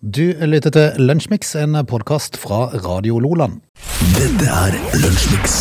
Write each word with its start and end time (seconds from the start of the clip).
Du 0.00 0.32
lytter 0.32 0.72
til 0.72 0.94
Lunsjmix, 0.96 1.50
en 1.60 1.76
podkast 1.84 2.38
fra 2.40 2.70
Radio 2.72 3.18
Loland. 3.20 3.58
Dette 4.16 4.46
er 4.48 4.72
Lunsjmix. 4.96 5.56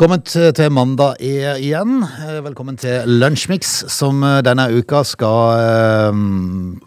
Kommet 0.00 0.24
til 0.32 0.72
mandag 0.72 1.20
igjen. 1.20 2.06
Velkommen 2.40 2.80
til 2.80 3.04
Lunsjmix, 3.04 3.84
som 3.92 4.24
eh, 4.24 4.40
denne 4.40 4.70
uka 4.72 5.04
skal 5.04 5.60
eh, 5.60 6.24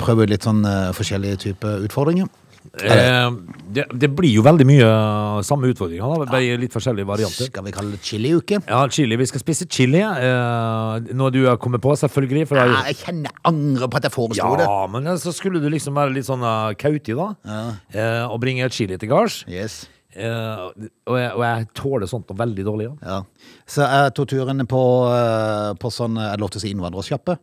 prøve 0.02 0.26
litt 0.26 0.50
sånn 0.50 0.66
eh, 0.66 0.90
forskjellige 0.98 1.44
typer 1.46 1.86
utfordringer. 1.86 2.26
Eh, 2.72 3.32
det, 3.76 3.88
det 4.00 4.10
blir 4.16 4.32
jo 4.38 4.46
veldig 4.46 4.68
mye 4.70 4.88
samme 5.48 5.72
utfordringer, 5.74 6.26
da. 6.30 6.40
I 6.40 6.56
litt 6.62 6.76
forskjellige 6.76 7.10
varianter. 7.10 7.50
Skal 7.52 7.66
vi 7.68 7.76
kalle 7.76 7.98
det 7.98 8.02
chiliuke? 8.06 8.62
Ja, 8.68 8.86
chili. 8.94 9.18
Vi 9.20 9.30
skal 9.32 9.44
spise 9.44 9.68
chili. 9.72 10.00
Eh, 10.02 11.12
noe 11.18 11.34
du 11.34 11.42
har 11.50 11.60
kommet 11.62 11.84
på, 11.84 11.96
selvfølgelig. 12.00 12.48
For 12.52 12.62
er 12.62 12.72
Ja, 12.72 12.84
jeg 12.92 13.02
kjenner 13.02 13.36
angre 13.48 13.72
angrer 13.72 13.92
på 13.92 14.00
at 14.00 14.08
jeg 14.08 14.16
foreslo 14.16 14.58
det. 14.60 14.68
ja, 14.68 14.88
men 14.92 15.08
eh, 15.08 15.18
så 15.22 15.34
skulle 15.36 15.62
du 15.62 15.70
liksom 15.72 15.98
være 15.98 16.14
litt 16.16 16.28
sånn 16.28 16.44
uh, 16.44 16.74
kautig, 16.78 17.16
da. 17.18 17.32
Eh, 17.94 18.26
og 18.28 18.40
bringe 18.44 18.70
chili 18.74 18.98
til 18.98 19.12
gards. 19.12 19.44
Yes. 19.50 19.86
Eh, 20.12 20.64
og, 21.08 21.16
jeg, 21.16 21.32
og 21.38 21.44
jeg 21.46 21.68
tåler 21.78 22.10
sånt 22.10 22.28
noe 22.30 22.42
veldig 22.42 22.66
dårlig. 22.68 22.90
Ja. 23.02 23.22
Ja. 23.22 23.54
Så 23.70 23.86
jeg 23.88 24.16
tok 24.18 24.34
turen 24.34 24.66
på, 24.68 24.84
eh, 25.16 25.72
på 25.80 25.94
sånn, 25.94 26.20
er 26.20 26.36
det 26.36 26.44
lov 26.44 26.52
til 26.52 26.62
å 26.62 26.66
si 26.66 26.74
innvandrersjappe? 26.76 27.38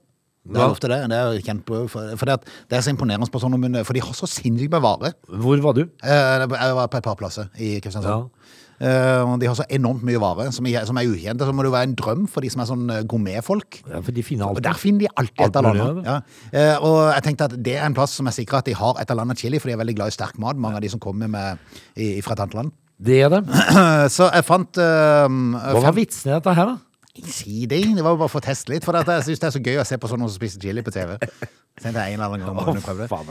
Det 0.48 0.60
er 0.62 0.70
ofte 0.72 0.88
det. 0.88 0.98
Det 1.12 1.18
er 1.18 1.42
kjent 1.44 1.64
på, 1.68 1.82
for, 1.92 2.14
for 2.16 2.24
det, 2.30 2.38
at 2.40 2.48
det 2.70 2.78
er 2.78 2.86
så 2.86 2.92
imponerende 2.94 3.28
på 3.30 3.40
sånne 3.42 3.58
munner, 3.60 3.84
for 3.84 3.92
de 3.96 4.00
har 4.04 4.14
så 4.16 4.26
sinnssykt 4.30 4.72
med 4.72 4.80
vare. 4.84 5.12
Hvor 5.28 5.60
var 5.64 5.76
du? 5.76 5.84
Eh, 6.02 6.46
Jeg 6.48 6.74
var 6.78 6.88
på 6.88 6.96
et 7.02 7.04
par 7.04 7.18
plasser 7.20 7.50
i 7.60 7.76
Kristiansand. 7.84 8.28
Ja. 8.30 8.54
Uh, 8.78 9.32
De 9.42 9.46
har 9.50 9.56
så 9.58 9.64
enormt 9.74 10.04
mye 10.06 10.20
vare 10.22 10.44
som 10.54 10.66
er, 10.70 10.84
som 10.86 10.96
er 11.00 11.08
ukjente. 11.10 11.42
Så 11.42 11.50
må 11.52 11.64
det 11.66 11.70
jo 11.72 11.74
være 11.74 11.88
en 11.90 11.96
drøm 11.98 12.28
for 12.30 12.44
de 12.46 12.50
som 12.54 12.62
er 12.62 12.68
sånn 12.70 12.84
eh, 12.94 13.00
gourmetfolk. 13.10 13.80
Ja, 13.90 13.98
for 14.06 14.14
de 14.14 14.22
finner 14.22 14.46
Og 14.46 14.56
alt. 14.60 14.64
der 14.68 14.78
finner 14.78 15.02
de 15.02 15.08
alltid 15.18 15.44
et 15.48 15.56
eller 15.58 15.80
annet. 15.82 16.04
Ja. 16.06 16.18
Uh, 16.54 16.86
Og 16.86 16.98
jeg 17.16 17.24
tenkte 17.26 17.48
at 17.50 17.56
det 17.66 17.74
er 17.74 17.86
en 17.88 17.96
plass 17.98 18.14
som 18.20 18.30
er 18.30 18.36
sikker 18.38 18.60
at 18.60 18.70
de 18.70 18.76
har 18.78 19.00
et 19.02 19.10
eller 19.10 19.26
annet 19.26 19.42
chili, 19.42 19.58
for 19.58 19.66
de 19.68 19.74
er 19.74 19.82
veldig 19.82 19.96
glad 19.98 20.14
i 20.14 20.14
sterk 20.14 20.38
mat, 20.38 20.56
mange 20.56 20.78
av 20.78 20.84
de 20.86 20.92
som 20.94 21.02
kommer 21.02 21.26
med, 21.28 21.58
i, 21.98 22.20
fra 22.22 22.38
et 22.38 22.44
annet 22.46 22.54
land. 22.60 22.72
Det 23.02 23.18
er 23.26 23.34
det. 23.34 23.42
Så 24.16 24.30
jeg 24.30 24.46
fant 24.46 24.78
uh, 24.78 25.26
Hva 25.28 25.82
var 25.90 25.94
vitsen 25.98 26.30
i 26.30 26.36
dette 26.38 26.54
her, 26.54 26.70
da? 26.72 26.78
Si 27.26 27.66
det. 27.66 27.80
Det 27.96 28.04
var 28.04 28.14
jo 28.14 28.20
bare 28.20 28.30
for 28.32 28.40
å 28.42 28.44
teste 28.46 28.70
litt. 28.72 28.84
For 28.86 28.96
at 28.98 29.08
jeg 29.10 29.24
syns 29.26 29.40
det 29.42 29.48
er 29.48 29.54
så 29.56 29.62
gøy 29.64 29.80
å 29.82 29.86
se 29.88 29.98
på 29.98 30.10
sånne 30.10 30.28
som 30.28 30.36
spiser 30.38 30.60
chili 30.62 30.82
på 30.86 30.92
TV. 30.94 31.16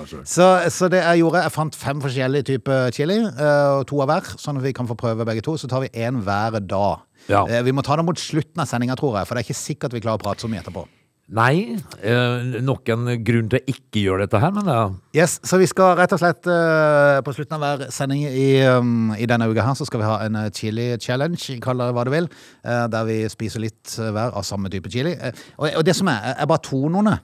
Så. 0.08 0.22
Så, 0.32 0.48
så 0.72 0.90
det 0.92 1.02
jeg 1.04 1.20
gjorde, 1.24 1.42
jeg 1.44 1.52
fant 1.56 1.76
fem 1.76 2.02
forskjellige 2.04 2.48
typer 2.52 2.92
chili, 2.96 3.18
eh, 3.28 3.72
og 3.80 3.88
to 3.90 4.00
av 4.04 4.08
hver, 4.12 4.30
sånn 4.40 4.60
at 4.62 4.64
vi 4.64 4.72
kan 4.78 4.88
få 4.88 4.96
prøve 5.00 5.28
begge 5.28 5.44
to. 5.44 5.58
Så 5.60 5.68
tar 5.72 5.84
vi 5.84 5.92
én 5.94 6.22
hver 6.24 6.60
dag. 6.64 7.04
Ja. 7.28 7.44
Eh, 7.48 7.64
Vi 7.68 7.74
må 7.76 7.84
ta 7.84 7.98
det 8.00 8.06
mot 8.08 8.20
slutten 8.20 8.64
av 8.64 8.70
sendinga, 8.72 8.96
tror 9.00 9.18
jeg, 9.20 9.28
for 9.28 9.36
det 9.36 9.44
er 9.44 9.50
ikke 9.50 9.60
sikkert 9.64 9.98
vi 9.98 10.04
klarer 10.06 10.22
å 10.22 10.24
prate 10.24 10.46
så 10.46 10.52
mye 10.52 10.64
etterpå. 10.64 10.86
Nei, 11.28 11.76
eh, 12.08 12.44
nok 12.64 12.88
en 12.94 13.10
grunn 13.28 13.50
til 13.52 13.60
å 13.60 13.66
ikke 13.74 14.00
gjøre 14.00 14.24
dette 14.24 14.40
her, 14.40 14.52
men 14.56 14.70
ja. 14.72 14.84
Yes, 15.14 15.42
Så 15.44 15.58
vi 15.60 15.66
skal 15.68 15.98
rett 16.00 16.14
og 16.16 16.22
slett 16.22 16.48
eh, 16.48 17.18
på 17.26 17.34
slutten 17.36 17.58
av 17.58 17.66
hver 17.66 17.92
sending 17.92 18.22
i, 18.30 18.46
um, 18.64 19.12
i 19.12 19.28
denne 19.28 19.50
uka 19.52 19.66
her, 19.66 19.76
så 19.76 19.84
skal 19.90 20.00
vi 20.00 20.08
ha 20.08 20.22
en 20.24 20.38
eh, 20.40 20.50
chili 20.56 20.86
challenge, 21.04 21.58
kall 21.60 21.84
det 21.84 21.90
hva 21.98 22.06
du 22.08 22.14
vil, 22.16 22.30
eh, 22.64 22.86
der 22.94 23.04
vi 23.10 23.18
spiser 23.28 23.60
litt 23.66 23.98
eh, 24.00 24.08
hver 24.16 24.32
av 24.40 24.48
samme 24.48 24.72
type 24.72 24.88
chili. 24.94 25.18
Eh, 25.20 25.36
og, 25.60 25.68
og 25.82 25.84
det 25.90 25.98
som 26.00 26.08
er, 26.14 26.32
er 26.38 26.48
bare 26.48 26.64
tonene. 26.64 27.18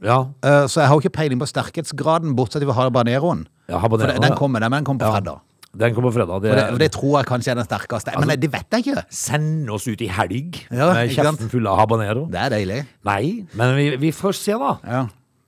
ja. 0.00 0.22
Eh, 0.40 0.64
Så 0.66 0.80
jeg 0.80 0.88
har 0.88 0.96
jo 0.96 1.04
ikke 1.04 1.18
peiling 1.20 1.38
på 1.44 1.50
sterkhetsgraden, 1.52 2.32
bortsett 2.38 2.64
fra 2.64 2.78
habaneroen. 2.80 3.44
Ja, 3.68 3.76
habanero, 3.84 4.08
det- 4.14 4.22
den 4.24 4.32
ja. 4.32 4.40
kommer, 4.40 4.60
den, 4.64 4.70
men 4.72 4.80
den 4.80 4.88
kommer 4.88 5.04
på 5.04 5.20
Ja. 5.20 5.40
Den 5.78 5.94
kommer 5.96 6.12
fredag. 6.14 6.42
Det, 6.44 6.50
For 6.52 6.60
det, 6.60 6.68
for 6.70 6.78
det 6.84 6.90
tror 6.94 7.16
jeg 7.18 7.26
kanskje 7.32 7.50
er 7.54 7.58
den 7.60 7.66
sterkeste. 7.68 8.14
Men 8.14 8.28
Altså- 8.28 8.40
det 8.40 8.52
vet 8.52 8.70
jeg 8.70 8.84
ikke. 8.86 9.04
Send 9.10 9.70
oss 9.70 9.88
ut 9.88 10.00
i 10.00 10.06
helg 10.08 10.60
Ja, 10.70 10.92
med 10.94 11.10
kjeften 11.10 11.50
full 11.50 11.66
av 11.66 11.78
habanero. 11.82 12.28
Det 12.30 12.40
er 12.40 12.50
deilig. 12.54 12.80
Nei, 13.04 13.46
men 13.54 13.76
vi, 13.76 13.90
vi 13.96 14.10
får 14.12 14.34
se, 14.38 14.52
da. 14.52 14.76
Ja. 14.86 15.02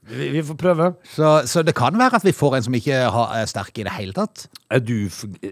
Vi, 0.06 0.28
vi 0.30 0.42
får 0.46 0.54
prøve. 0.56 0.94
Så, 1.16 1.30
så 1.50 1.64
det 1.66 1.74
kan 1.74 1.96
være 1.98 2.14
at 2.20 2.22
vi 2.24 2.30
får 2.30 2.56
en 2.56 2.62
som 2.62 2.74
ikke 2.78 2.98
har, 3.10 3.32
er 3.40 3.46
sterk 3.50 3.78
i 3.78 3.82
det 3.88 3.92
hele 3.96 4.12
tatt. 4.14 4.44
Er 4.70 4.78
du, 4.78 5.08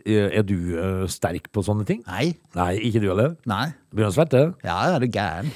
er 0.06 0.42
du 0.46 0.54
eh, 0.78 1.06
sterk 1.10 1.48
på 1.50 1.64
sånne 1.66 1.84
ting? 1.88 2.04
Nei. 2.06 2.36
Nei, 2.54 2.74
ikke 2.86 3.02
du 3.02 3.08
heller? 3.10 3.34
Nei. 3.50 3.72
Begynner 3.90 4.12
å 4.12 4.14
svette? 4.14 4.44
Ja, 4.62 4.76
er 4.94 5.02
du 5.02 5.08
gæren? 5.10 5.50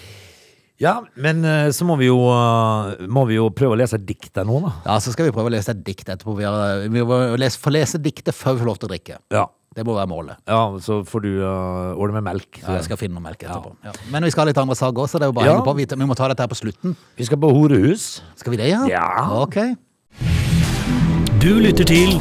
Ja, 0.79 0.93
men 1.19 1.41
eh, 1.45 1.69
så 1.75 1.83
må 1.89 1.97
vi 1.99 2.07
jo, 2.07 2.17
eh, 2.31 3.07
må 3.11 3.25
vi 3.27 3.35
jo 3.35 3.49
prøve 3.51 3.75
å 3.75 3.79
lese 3.81 3.99
dikt 3.99 4.31
der 4.39 4.47
nå, 4.47 4.61
da. 4.63 4.73
Ja, 4.87 4.99
så 5.03 5.11
skal 5.11 5.27
vi 5.27 5.33
prøve 5.35 5.51
å 5.51 5.55
lese 5.57 5.73
et 5.75 5.81
dikt 5.87 6.07
etterpå. 6.07 6.37
Vi, 6.39 6.45
har, 6.47 6.85
vi 6.87 7.03
må 7.03 7.19
lese, 7.41 7.59
få 7.59 7.73
lese 7.75 7.99
diktet 7.99 8.37
før 8.39 8.55
vi 8.55 8.63
får 8.63 8.69
lov 8.71 8.79
til 8.79 8.87
å 8.89 8.93
drikke. 8.93 9.19
Ja, 9.35 9.47
Det 9.75 9.85
må 9.87 9.95
være 9.95 10.09
målet. 10.11 10.39
ja 10.49 10.61
så 10.83 11.01
får 11.07 11.21
du 11.23 11.29
uh, 11.43 11.99
ordne 11.99 12.19
med 12.21 12.25
melk. 12.31 12.61
Ja, 12.63 12.77
jeg 12.79 12.87
skal 12.87 12.97
finne 12.99 13.19
noe 13.19 13.23
melk 13.27 13.43
etterpå. 13.43 13.75
Ja. 13.85 13.93
Men 14.11 14.23
vi 14.27 14.31
skal 14.31 14.43
ha 14.47 14.49
litt 14.53 14.59
andre 14.63 14.75
saker 14.79 15.03
også, 15.05 15.19
så 15.19 15.19
det 15.19 15.27
er 15.29 15.33
jo 15.35 15.37
bare 15.41 15.47
å 15.47 15.51
Ja. 15.51 15.57
henge 15.59 15.67
på. 15.67 15.75
Vi, 15.79 15.87
vi 15.99 16.09
må 16.09 16.17
ta 16.19 16.29
dette 16.31 16.43
her 16.47 16.51
på 16.55 16.59
slutten. 16.63 16.97
Vi 17.19 17.27
skal 17.27 17.39
på 17.43 17.51
horehus. 17.55 18.23
Skal 18.39 18.55
vi 18.55 18.63
det, 18.63 18.71
ja? 18.71 18.87
Ja. 18.87 19.09
Ok. 19.43 19.59
Du 21.43 21.53
lytter 21.63 21.85
til 21.87 22.15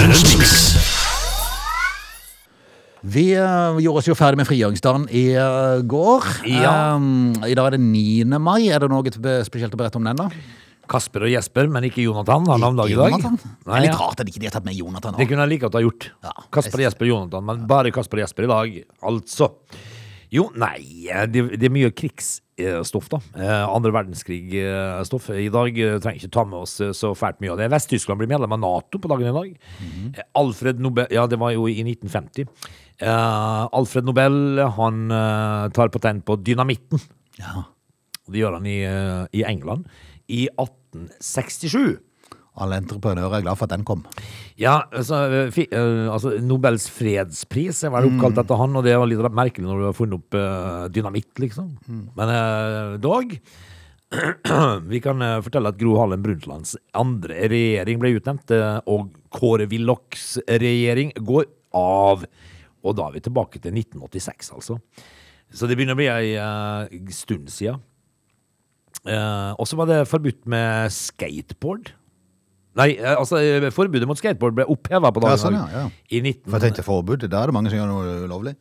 Lunsjmix. 0.00 0.97
Vi 3.06 3.28
eh, 3.38 3.78
gjorde 3.84 4.00
oss 4.00 4.08
jo 4.10 4.16
ferdig 4.18 4.40
med 4.40 4.48
frigjøringsdagen 4.48 5.04
i 5.14 5.28
eh, 5.38 5.82
går. 5.86 6.24
Ja. 6.50 6.96
Um, 6.96 7.36
I 7.46 7.54
dag 7.54 7.68
er 7.70 7.76
det 7.76 7.82
9. 7.84 8.40
mai. 8.42 8.70
Er 8.72 8.82
det 8.82 8.90
noe 8.90 9.12
spesielt 9.46 9.74
å 9.74 9.78
berette 9.78 10.00
om 10.00 10.08
den, 10.08 10.18
da? 10.18 10.28
Kasper 10.88 11.26
og 11.26 11.30
Jesper, 11.30 11.68
men 11.70 11.84
ikke 11.86 12.02
Jonathan. 12.02 12.46
Han 12.48 12.56
har 12.56 12.62
navnedag 12.64 12.94
i 12.94 12.96
dag. 12.98 13.44
Nei, 13.68 13.82
litt 13.84 13.98
rart 14.00 14.22
at 14.22 14.30
ikke 14.30 14.40
de 14.40 14.48
har 14.48 14.56
tatt 14.56 14.66
med 14.66 14.78
Jonathan. 14.78 15.18
Det 15.18 15.28
kunne 15.28 15.44
jeg 15.44 15.52
like 15.52 15.66
godt 15.66 15.76
ha 15.78 15.84
gjort. 15.84 16.08
Ja, 16.24 16.34
Kasper 16.56 16.84
Jesper 16.86 17.06
og 17.06 17.12
Jonathan, 17.12 17.46
men 17.50 17.62
bare 17.70 17.92
Kasper 17.94 18.22
og 18.22 18.24
Jesper 18.24 18.48
i 18.48 18.50
dag, 18.54 18.78
altså. 19.12 19.52
Jo, 20.32 20.48
nei, 20.60 20.80
det, 21.32 21.44
det 21.60 21.68
er 21.68 21.72
mye 21.72 21.92
krigsstoff, 22.58 23.08
da. 23.08 23.20
Eh, 23.38 23.64
Andre 23.68 23.92
verdenskrig-stoff. 23.94 25.30
I 25.30 25.48
dag 25.52 25.78
eh, 25.78 25.98
trenger 26.02 26.22
ikke 26.22 26.34
ta 26.34 26.44
med 26.48 26.58
oss 26.64 26.78
eh, 26.82 26.92
så 26.96 27.14
fælt 27.18 27.40
mye 27.42 27.52
av 27.54 27.60
det. 27.60 27.70
Vest-Tyskland 27.72 28.20
blir 28.20 28.30
medlem 28.30 28.54
av 28.56 28.60
Nato 28.62 29.00
på 29.00 29.10
dagen 29.10 29.30
i 29.30 29.36
dag. 29.36 29.54
Mm. 29.78 30.10
Eh, 30.14 30.26
Alfred 30.38 30.82
Nobel 30.82 31.08
Ja, 31.14 31.26
det 31.30 31.38
var 31.40 31.54
jo 31.54 31.68
i 31.70 31.78
1950. 31.84 32.48
Eh, 32.98 33.68
Alfred 33.78 34.08
Nobel, 34.08 34.58
han 34.78 35.08
eh, 35.10 35.70
tar 35.76 35.92
patent 35.94 36.26
på 36.26 36.38
dynamitten. 36.42 37.02
Ja. 37.38 37.68
Og 38.26 38.34
det 38.34 38.42
gjør 38.42 38.58
han 38.58 38.68
i, 38.68 38.80
eh, 38.84 39.24
i 39.38 39.46
England 39.48 39.88
i 40.28 40.46
1867. 40.52 41.98
Alle 42.58 42.80
entreprenører 42.82 43.38
er 43.38 43.44
glad 43.44 43.58
for 43.58 43.68
at 43.68 43.74
den 43.76 43.86
kom. 43.86 44.04
Ja, 44.58 44.80
altså, 44.90 45.20
eh, 45.30 45.58
eh, 45.70 46.08
altså 46.10 46.34
Nobels 46.42 46.88
fredspris 46.90 47.84
er 47.86 47.92
vel 47.94 48.08
oppkalt 48.10 48.40
etter 48.42 48.58
han, 48.58 48.74
og 48.74 48.86
det 48.86 48.94
er 48.94 49.04
litt 49.06 49.22
merkelig 49.30 49.66
når 49.68 49.82
du 49.82 49.86
har 49.86 49.96
funnet 49.96 50.18
opp 50.18 50.38
eh, 50.38 50.86
dynamitt, 50.94 51.30
liksom. 51.38 51.72
Men 52.18 52.32
eh, 52.34 52.94
dog 53.02 53.36
Vi 54.92 55.02
kan 55.04 55.20
fortelle 55.44 55.68
at 55.68 55.76
Gro 55.76 55.98
Harlem 56.00 56.22
Brundtlands 56.24 56.78
andre 56.96 57.42
regjering 57.52 58.00
ble 58.00 58.14
utnevnt, 58.16 58.54
og 58.88 59.10
Kåre 59.36 59.66
Willochs 59.68 60.38
regjering 60.48 61.12
går 61.28 61.44
av. 61.76 62.24
Og 62.88 62.96
da 62.96 63.04
er 63.04 63.18
vi 63.18 63.22
tilbake 63.26 63.60
til 63.60 63.76
1986, 63.76 64.48
altså. 64.56 64.78
Så 65.52 65.68
det 65.68 65.76
begynner 65.76 65.92
å 65.92 66.00
bli 66.00 66.08
ei 66.08 67.12
stund 67.12 67.52
sia. 67.52 67.76
Og 69.04 69.68
så 69.68 69.76
var 69.76 69.92
det 69.92 70.00
forbudt 70.08 70.48
med 70.48 70.88
skateboard. 70.96 71.92
Nei, 72.78 72.92
eh, 72.94 73.14
altså 73.18 73.40
eh, 73.42 73.66
forbudet 73.74 74.06
mot 74.06 74.18
skateboard 74.18 74.54
ble 74.54 74.64
oppheva 74.70 75.10
på 75.10 75.22
dagen 75.24 75.34
Ja, 75.34 75.40
sånn, 75.40 75.56
ja, 75.58 75.66
ja. 75.74 75.84
I 76.14 76.20
19... 76.22 76.44
For 76.46 76.58
jeg 76.58 76.68
tenkte 76.68 76.84
forbud, 76.86 77.24
da 77.26 77.40
er 77.42 77.50
det 77.50 77.54
mange 77.56 77.72
som 77.72 77.80
gjør 77.80 77.88
noe 77.90 78.12
ulovlig. 78.28 78.52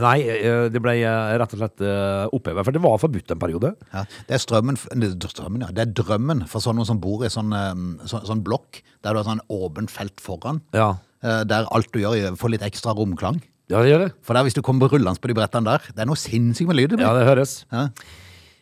Nei, 0.00 0.14
eh, 0.32 0.68
det 0.72 0.80
ble 0.84 0.94
rett 1.42 1.56
og 1.56 1.60
slett 1.60 1.84
oppheva, 2.32 2.64
for 2.64 2.76
det 2.76 2.82
var 2.84 3.00
forbudt 3.02 3.34
en 3.34 3.42
periode. 3.42 3.74
Ja, 3.92 4.06
det 4.28 4.38
er 4.38 4.42
strømmen, 4.42 4.78
strømmen, 4.80 5.66
ja. 5.66 5.72
Det 5.76 5.84
er 5.84 5.92
drømmen 6.00 6.46
for 6.50 6.64
sånne 6.64 6.86
som 6.88 7.00
bor 7.02 7.26
i 7.26 7.32
sånn, 7.32 7.52
eh, 7.52 8.06
sånn, 8.08 8.44
blokk, 8.46 8.80
der 9.04 9.12
du 9.12 9.20
har 9.20 9.28
sånn 9.28 9.44
åpent 9.52 9.92
felt 9.92 10.22
foran, 10.24 10.62
Ja, 10.76 10.94
der 11.22 11.66
alt 11.74 11.90
du 11.92 11.98
gjør 12.00 12.36
får 12.38 12.52
litt 12.54 12.64
ekstra 12.64 12.94
romklang. 12.96 13.40
ja 13.72 13.80
det 13.82 13.90
gjør 13.90 14.04
det. 14.06 14.12
For 14.22 14.36
der 14.38 14.46
hvis 14.46 14.54
du 14.54 14.62
kommer 14.62 14.88
rullende 14.88 15.20
på 15.20 15.28
de 15.28 15.34
brettene 15.36 15.66
der, 15.66 15.82
det 15.92 16.04
er 16.04 16.08
noe 16.08 16.20
sinnssykt 16.20 16.68
med 16.70 16.78
lyd. 16.78 16.90
det 16.94 17.00
blir. 17.00 17.06
Ja, 17.08 17.16
det 17.18 17.26
høres. 17.26 17.64
Ja. 17.72 17.88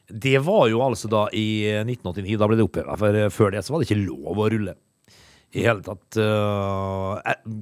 Det 0.09 0.39
var 0.45 0.67
jo 0.69 0.81
altså 0.85 1.09
da 1.09 1.27
i 1.33 1.65
1989, 1.85 2.39
da 2.41 2.49
ble 2.49 2.57
det 2.59 2.65
oppheva, 2.67 2.97
for 3.01 3.21
før 3.33 3.55
det 3.55 3.63
så 3.65 3.73
var 3.75 3.81
det 3.83 3.89
ikke 3.89 4.05
lov 4.05 4.41
å 4.41 4.49
rulle. 4.53 4.75
I 5.55 5.63
hele 5.63 5.85
tatt 5.87 6.19
uh, 6.19 7.15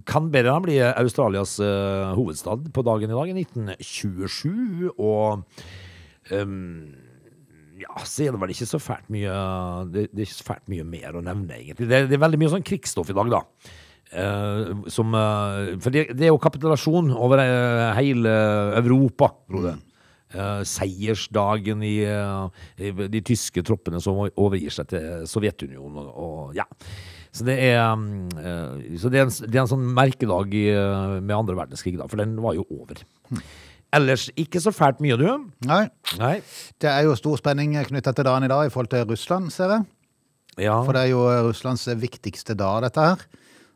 Canberra 0.09 0.57
bli 0.65 0.79
Australias 0.81 1.59
eh, 1.61 2.13
hovedstad 2.17 2.71
på 2.73 2.85
dagen 2.87 3.13
i 3.13 3.19
dag, 3.19 3.29
i 3.29 3.45
1927, 3.45 4.95
og 4.97 5.45
um, 6.33 6.89
ja, 7.83 7.93
så 8.09 8.25
er 8.25 8.33
det 8.33 8.41
vel 8.41 8.55
ikke 8.55 8.71
så 8.71 8.81
fælt 8.81 9.13
mye 9.13 9.37
Det, 9.93 10.07
er 10.09 10.25
ikke 10.25 10.39
så 10.39 10.49
fælt 10.49 10.73
mye 10.73 10.89
mer 10.89 11.21
å 11.21 11.25
nevne, 11.27 11.59
egentlig. 11.59 11.91
Det, 11.91 12.03
det 12.09 12.17
er 12.17 12.25
veldig 12.25 12.41
mye 12.41 12.55
sånn 12.55 12.67
krigsstoff 12.67 13.13
i 13.13 13.19
dag, 13.19 13.33
da. 13.37 13.45
Uh, 14.13 14.85
som 14.93 15.13
For 15.81 15.93
det, 15.93 16.09
det 16.17 16.29
er 16.29 16.33
jo 16.33 16.41
kapitulasjon 16.41 17.13
over 17.13 17.45
hele 17.99 18.37
Europa, 18.81 19.35
Frode. 19.51 19.77
Uh, 20.33 20.63
seiersdagen 20.65 21.83
i, 21.85 21.97
uh, 22.09 22.47
i 22.81 22.89
de 23.13 23.21
tyske 23.21 23.61
troppene 23.69 24.01
som 24.01 24.17
overgir 24.31 24.73
seg 24.73 24.89
til 24.89 25.27
Sovjetunionen 25.29 25.99
og, 26.01 26.15
og 26.17 26.55
ja. 26.57 26.65
Så 27.33 27.47
det 27.49 27.57
er, 27.65 27.81
mm, 27.97 28.29
eh, 28.37 28.97
så 29.01 29.09
det 29.13 29.23
er, 29.23 29.29
en, 29.29 29.33
det 29.49 29.57
er 29.57 29.63
en 29.63 29.71
sånn 29.71 29.85
merkedag 29.97 30.53
i, 30.53 30.67
eh, 30.69 31.15
med 31.21 31.33
andre 31.37 31.57
verdenskrig, 31.57 31.97
da, 31.97 32.09
for 32.11 32.21
den 32.21 32.37
var 32.45 32.59
jo 32.59 32.67
over. 32.77 33.01
Ellers 33.97 34.27
ikke 34.41 34.61
så 34.61 34.73
fælt 34.73 35.01
mye, 35.05 35.17
du. 35.21 35.27
Nei, 35.69 35.87
Nei. 36.21 36.35
det 36.81 36.93
er 36.93 37.07
jo 37.09 37.17
stor 37.17 37.41
spenning 37.41 37.75
knyttet 37.89 38.17
til 38.19 38.29
dagen 38.29 38.45
i 38.45 38.53
dag 38.53 38.69
i 38.69 38.73
forhold 38.73 38.93
til 38.93 39.09
Russland, 39.09 39.49
ser 39.53 39.79
jeg. 39.79 39.89
Ja. 40.67 40.77
For 40.85 40.93
det 40.93 41.07
er 41.07 41.13
jo 41.15 41.25
eh, 41.31 41.41
Russlands 41.49 41.87
viktigste 42.01 42.57
dag, 42.59 42.83
dette 42.85 43.09
her. 43.09 43.25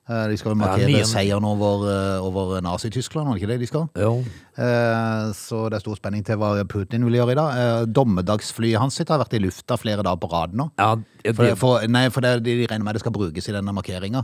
Eh, 0.07 0.29
De 0.31 0.37
skal 0.39 0.53
jo 0.53 0.59
markere 0.61 0.91
ja, 0.93 1.03
seieren 1.09 1.43
over, 1.45 1.83
eh, 1.91 2.23
over 2.23 2.61
Nazi-Tyskland, 2.63 3.27
var 3.27 3.35
det 3.35 3.43
ikke 3.43 3.51
det 3.51 3.59
de 3.65 3.67
skal? 3.67 3.89
Jo. 3.99 4.13
Eh, 4.57 5.33
Så 5.35 5.65
det 5.69 5.81
er 5.81 5.83
stor 5.83 5.97
spenning 5.99 6.23
til 6.25 6.39
hva 6.39 6.53
Putin 6.71 7.05
vil 7.09 7.19
gjøre 7.19 7.35
i 7.35 7.39
dag. 7.41 7.59
Eh, 7.59 7.87
Dommedagsflyet 7.91 8.79
hans 8.79 8.95
sitt 8.95 9.09
har 9.11 9.19
vært 9.19 9.35
i 9.35 9.43
lufta 9.43 9.75
flere 9.77 10.05
dager 10.07 10.21
på 10.23 10.31
rad 10.31 10.55
nå. 10.55 10.71
Ja, 10.79 10.95
det, 11.25 11.35
For, 11.35 11.55
for, 11.57 11.87
nei, 11.91 12.09
for 12.15 12.21
det, 12.23 12.37
de 12.47 12.67
regner 12.71 12.85
med 12.87 12.95
det 12.95 13.03
skal 13.03 13.13
brukes 13.13 13.49
i 13.51 13.53
denne 13.57 13.75
markeringa. 13.75 14.23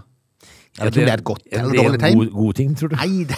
Jeg 0.79 0.87
vet 0.87 0.95
ikke 0.95 1.03
om 1.03 1.09
det 1.09 1.13
er 1.13 1.19
et 1.21 1.25
godt 1.29 1.43
eller 1.51 1.75
er 1.75 1.85
eller 1.85 1.99
det 1.99 2.07
er 2.07 2.13
en. 2.15 2.19
God, 2.23 2.31
god 2.33 2.55
ting, 2.55 2.75
tror 2.79 2.89
du? 2.89 2.97
Nei, 2.97 3.25
det 3.29 3.37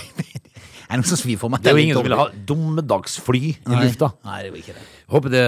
er 0.91 1.01
noe 1.01 1.09
som 1.09 1.19
svir 1.19 1.39
for 1.41 1.49
meg. 1.51 1.65
Det 1.65 1.73
er 1.73 1.79
jo 1.79 1.83
ingen 1.83 1.97
som 1.97 2.05
vil 2.07 2.15
ha 2.21 2.29
dommedagsfly 2.53 3.41
i 3.57 3.81
lufta. 3.81 4.13
Nei, 4.29 4.43
det 4.45 4.53
vil 4.53 4.61
ikke 4.63 4.77
det. 4.77 4.85
Håper 5.11 5.33
det, 5.33 5.43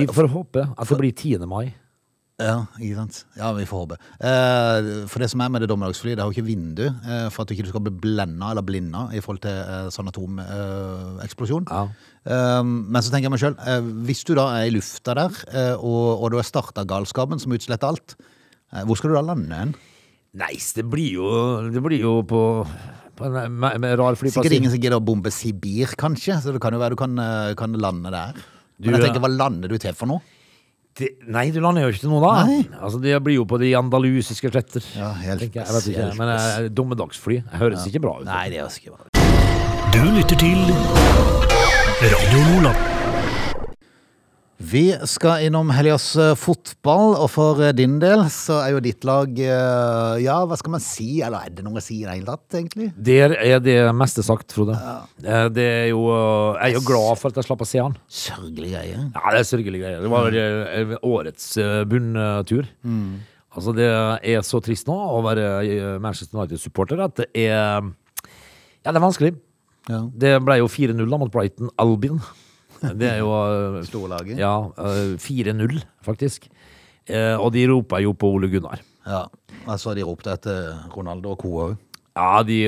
vi 0.00 0.06
får 0.16 0.28
håpe 0.32 0.64
at 0.72 0.88
det 0.88 0.98
blir 0.98 1.12
10. 1.12 1.46
mai. 1.46 1.74
Ja, 2.40 2.54
ikke 2.80 2.96
sant? 2.96 3.18
Ja, 3.36 3.50
vi 3.56 3.66
får 3.68 3.82
håpe. 3.82 3.96
Eh, 4.24 4.88
for 5.10 5.22
det 5.22 5.28
som 5.32 5.42
er 5.44 5.50
med 5.52 5.62
det 5.64 5.68
dommedagsflyet, 5.70 6.16
det 6.16 6.24
har 6.24 6.30
jo 6.30 6.36
ikke 6.38 6.48
vindu 6.48 6.86
eh, 6.88 7.26
for 7.32 7.42
at 7.42 7.50
du 7.50 7.54
ikke 7.54 7.68
skal 7.68 7.84
bli 7.84 7.92
blenda 8.06 8.52
eller 8.54 8.64
blinda 8.64 9.06
i 9.16 9.20
forhold 9.20 9.42
til 9.44 9.58
eh, 9.60 9.90
sånn 9.92 10.08
atomeksplosjon. 10.10 11.68
Ja. 11.68 11.84
Men 12.64 13.00
så 13.00 13.12
tenker 13.12 13.28
jeg 13.28 13.32
meg 13.32 13.40
sjøl, 13.40 13.54
hvis 14.04 14.26
du 14.28 14.34
da 14.36 14.50
er 14.58 14.66
i 14.68 14.72
lufta 14.74 15.14
der, 15.16 15.36
og, 15.80 16.20
og 16.20 16.26
du 16.28 16.36
har 16.36 16.44
starta 16.44 16.84
galskapen 16.84 17.40
som 17.40 17.54
utsletter 17.56 17.88
alt, 17.88 18.12
hvor 18.84 18.98
skal 19.00 19.08
du 19.08 19.16
da 19.16 19.22
lande 19.24 19.56
hen? 19.56 19.72
Nei, 20.36 20.52
det 20.76 20.84
blir 20.92 21.14
jo, 21.16 21.30
det 21.72 21.80
blir 21.80 22.04
jo 22.04 22.18
på, 22.28 22.42
en 23.24 23.38
med, 23.56 23.80
med 23.80 23.96
rar 23.96 24.20
flyplass. 24.20 24.36
Sikkert 24.36 24.58
ingen 24.58 24.74
som 24.74 24.82
gidder 24.82 25.00
å 25.00 25.04
bombe 25.04 25.32
Sibir, 25.32 25.96
kanskje, 25.98 26.36
så 26.44 26.52
det 26.52 26.60
kan 26.60 26.76
jo 26.76 26.82
være 26.82 26.92
du 26.92 27.00
kan, 27.00 27.16
kan 27.56 27.80
lande 27.80 28.12
der. 28.12 28.44
Du, 28.76 28.90
Men 28.90 29.00
jeg 29.00 29.08
tenker, 29.08 29.24
hva 29.24 29.32
lander 29.32 29.72
du 29.72 29.80
til 29.80 29.96
for 29.96 30.12
noe? 30.12 30.20
Det, 31.00 31.08
nei, 31.32 31.46
du 31.54 31.62
lander 31.64 31.86
jo 31.86 31.94
ikke 31.94 32.02
til 32.02 32.12
noe 32.12 32.20
da. 32.20 32.32
Nei. 32.44 32.58
Altså, 32.76 33.00
det 33.00 33.16
blir 33.24 33.38
jo 33.38 33.46
på 33.48 33.56
de 33.62 33.70
andalusiske 33.78 34.50
sletter. 34.52 34.84
Ja, 34.98 35.14
helt 35.22 35.40
tenker 35.46 35.62
jeg. 35.62 35.70
jeg 35.70 35.78
vet 35.78 35.88
ikke, 35.94 36.10
men 36.20 36.34
eh, 36.36 36.68
dommedagsfly 36.76 37.40
det 37.40 37.62
høres 37.62 37.88
ikke 37.88 38.04
bra 38.04 38.18
ut. 38.20 38.28
Nei, 38.28 38.46
det 38.52 38.60
er 38.60 38.80
ikke 38.82 38.92
bra. 38.92 39.08
Du 39.90 40.02
lytter 40.12 40.36
til 40.44 40.60
Radio 42.04 42.48
Nordland. 42.52 42.99
Vi 44.60 44.90
skal 45.08 45.46
innom 45.46 45.70
helgas 45.72 46.10
eh, 46.20 46.34
fotball, 46.36 47.14
og 47.16 47.30
for 47.32 47.62
eh, 47.64 47.70
din 47.72 47.94
del 48.02 48.26
så 48.28 48.58
er 48.60 48.74
jo 48.74 48.82
ditt 48.84 49.06
lag 49.08 49.30
eh, 49.40 50.18
Ja, 50.20 50.34
hva 50.44 50.58
skal 50.60 50.74
man 50.74 50.82
si? 50.84 51.22
Eller 51.24 51.46
er 51.48 51.54
det 51.56 51.64
noe 51.64 51.80
å 51.80 51.84
si 51.84 52.02
i 52.02 52.04
det 52.04 52.18
hele 52.18 52.28
tatt, 52.28 52.58
egentlig? 52.58 52.90
Der 53.08 53.32
er 53.38 53.62
det 53.64 53.78
meste 53.96 54.20
sagt, 54.26 54.52
Frode. 54.52 54.76
Ja. 54.76 55.46
Det 55.48 55.64
er 55.64 55.86
jo, 55.94 56.02
jeg 56.58 56.74
er 56.74 56.76
jo 56.76 56.82
glad 56.84 57.22
for 57.22 57.32
at 57.32 57.40
jeg 57.40 57.48
slapp 57.48 57.64
å 57.64 57.68
se 57.70 57.80
han. 57.80 57.96
Sørgelige 58.12 58.74
greie. 58.74 59.06
Ja, 59.16 59.32
det 59.32 59.40
er 59.40 59.48
sørgelige 59.48 59.80
greier. 59.86 60.04
Det 60.04 60.12
var 60.12 60.36
eh, 60.42 60.94
årets 61.08 61.48
bunntur. 61.88 62.68
bunntur. 62.84 63.26
Altså, 63.50 63.74
det 63.74 63.88
er 63.88 64.44
så 64.46 64.60
trist 64.62 64.86
nå 64.86 64.94
å 64.94 65.24
være 65.24 65.96
Manchester 66.04 66.36
United-supporter 66.36 67.00
at 67.08 67.16
det 67.22 67.30
er 67.48 67.80
Ja, 67.80 68.92
det 68.92 68.94
er 68.94 69.02
vanskelig. 69.08 69.32
Ja. 69.88 70.04
Det 70.04 70.36
ble 70.44 70.60
jo 70.60 70.68
4-0 70.70 71.00
mot 71.16 71.32
Brighton 71.32 71.72
Albion. 71.80 72.20
Det 72.80 73.08
er 73.10 73.18
jo 73.20 73.30
eh, 73.78 73.82
Storlaget. 73.88 74.38
Ja, 74.40 74.54
eh, 74.78 75.16
4-0, 75.20 75.82
faktisk. 76.06 76.48
Eh, 77.08 77.36
Og 77.40 77.52
de 77.52 77.66
roper 77.70 78.02
jo 78.04 78.12
på 78.16 78.30
Ole 78.36 78.48
Gunnar. 78.52 78.80
Ja. 79.06 79.24
Altså, 79.68 79.94
de 79.96 80.04
ropte 80.06 80.32
etter 80.32 80.74
Ronaldo 80.94 81.34
og 81.34 81.38
co. 81.42 81.50
òg. 81.66 81.76
Ja, 82.20 82.42
de, 82.44 82.58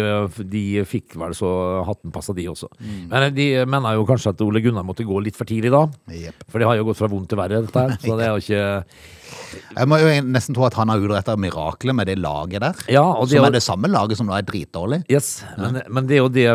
de 0.49 0.63
fikk 0.89 1.17
vel 1.21 1.35
så 1.37 1.49
hatten 1.87 2.13
passa, 2.15 2.35
de 2.37 2.47
også. 2.49 2.71
Men 3.11 3.29
de 3.37 3.49
mener 3.69 3.99
jo 3.99 4.07
kanskje 4.09 4.33
at 4.33 4.45
Ole 4.45 4.63
Gunnar 4.65 4.87
måtte 4.87 5.05
gå 5.07 5.19
litt 5.25 5.37
for 5.37 5.49
tidlig 5.49 5.73
da. 5.75 5.85
Yep. 6.09 6.47
For 6.49 6.63
det 6.63 6.71
har 6.71 6.79
jo 6.79 6.87
gått 6.89 7.01
fra 7.03 7.11
vondt 7.13 7.29
til 7.33 7.41
verre, 7.41 7.61
dette 7.67 7.85
her. 7.85 7.99
Så 8.01 8.17
det 8.17 8.27
er 8.27 8.33
jo 8.33 8.41
ikke 8.47 9.77
Jeg 9.77 9.91
må 9.91 9.99
jo 10.01 10.11
nesten 10.33 10.57
tro 10.57 10.67
at 10.69 10.77
han 10.79 10.93
har 10.93 11.05
utretta 11.05 11.37
miraklet 11.41 11.97
med 11.99 12.09
det 12.09 12.17
laget 12.23 12.65
der. 12.65 12.83
Ja, 12.93 13.05
det 13.21 13.37
som 13.37 13.49
er 13.49 13.57
det 13.59 13.65
samme 13.65 13.93
laget 13.93 14.21
som 14.21 14.31
nå 14.31 14.37
er 14.39 14.49
dritdårlig. 14.49 15.03
Yes, 15.13 15.35
men, 15.61 15.83
men 15.93 16.09
det 16.09 16.19
er 16.19 16.25
jo 16.25 16.33
det 16.33 16.49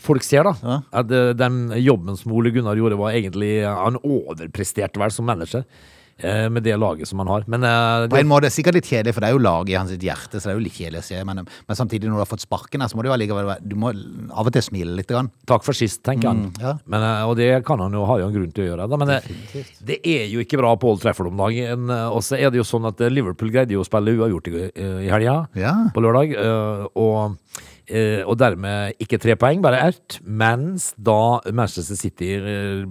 folk 0.00 0.24
ser, 0.24 0.48
da. 0.48 0.56
Ja. 0.64 0.80
At 1.02 1.12
eh, 1.14 1.32
den 1.36 1.62
jobben 1.80 2.16
som 2.20 2.32
Ole 2.36 2.52
Gunnar 2.54 2.78
gjorde, 2.78 2.98
var 3.00 3.16
egentlig 3.16 3.60
Han 3.66 3.98
overpresterte 4.00 5.00
vel 5.00 5.12
som 5.12 5.28
eh, 5.28 5.66
med 6.50 6.62
det 6.62 6.76
laget 6.78 7.08
som 7.08 7.18
han 7.22 7.28
har. 7.28 7.44
Men 7.46 7.64
eh, 7.64 8.06
På 8.12 8.18
en 8.20 8.28
måte 8.30 8.50
sikkert 8.52 8.74
litt 8.78 8.88
kjedelig, 8.90 9.14
for 9.16 9.20
det 9.24 9.30
er 9.30 9.36
jo 9.36 9.42
laget 9.44 9.70
i 9.74 9.78
hans 9.78 9.90
sitt 9.94 10.02
hjerte, 10.04 10.40
så 10.40 10.48
det 10.48 10.52
er 10.54 10.58
jo 10.58 10.64
litt 10.66 10.76
kjedelig 10.76 11.00
å 11.02 11.06
se. 11.08 11.20
Men, 11.24 11.42
men 11.46 11.76
samtidig, 11.78 12.08
når 12.10 12.20
du 12.20 12.22
har 12.24 12.30
fått 12.30 12.44
sparken 12.44 12.84
så 12.88 12.96
må 12.98 13.02
du 13.06 13.10
allikevel 13.12 13.50
Du 13.64 13.76
må 13.76 13.90
av 14.32 14.46
og 14.46 14.52
til 14.52 14.62
smile 14.62 14.94
litt. 14.96 15.08
Grann. 15.10 15.30
takk 15.46 15.64
for 15.66 15.74
sist, 15.74 16.02
tenker 16.06 16.28
han. 16.30 16.52
ja. 16.60 16.76
Men, 16.86 17.02
eh, 17.02 17.24
og 17.28 17.36
det 17.40 17.50
kan 17.66 17.80
han 17.82 17.92
jo 17.96 18.04
ha 18.06 18.18
en 18.20 18.32
grunn 18.34 18.52
til 18.54 18.64
å 18.64 18.68
gjøre. 18.70 18.88
Da. 18.90 18.96
Men 19.00 19.08
det, 19.14 19.20
det 19.90 19.98
er 20.06 20.26
jo 20.30 20.40
ikke 20.44 20.60
bra 20.60 20.74
på 20.76 20.92
Old 20.92 21.00
Trafford 21.02 21.32
om 21.32 21.40
dagen. 21.40 21.88
eh, 21.90 22.06
Og 22.10 22.22
så 22.26 22.38
er 22.38 22.50
det 22.50 22.60
jo 22.60 22.66
sånn 22.68 22.86
at 22.90 23.00
eh, 23.00 23.10
Liverpool 23.10 23.50
greide 23.50 23.74
jo 23.74 23.82
å 23.82 23.88
spille 23.88 24.14
uavgjort 24.18 24.48
i, 24.52 24.54
eh, 24.70 25.00
i 25.06 25.10
helga, 25.10 25.48
Ja. 25.58 25.74
på 25.94 26.00
lørdag. 26.04 26.36
eh, 26.36 26.86
Og, 26.94 27.36
eh, 27.90 28.22
og 28.24 28.36
dermed 28.38 28.94
ikke 29.02 29.18
tre 29.20 29.34
poeng, 29.36 29.60
bare 29.62 29.80
ett. 29.88 30.20
Mens 30.24 30.92
da 30.96 31.40
Manchester 31.52 31.96
City 31.98 32.34
eh, 32.38 32.84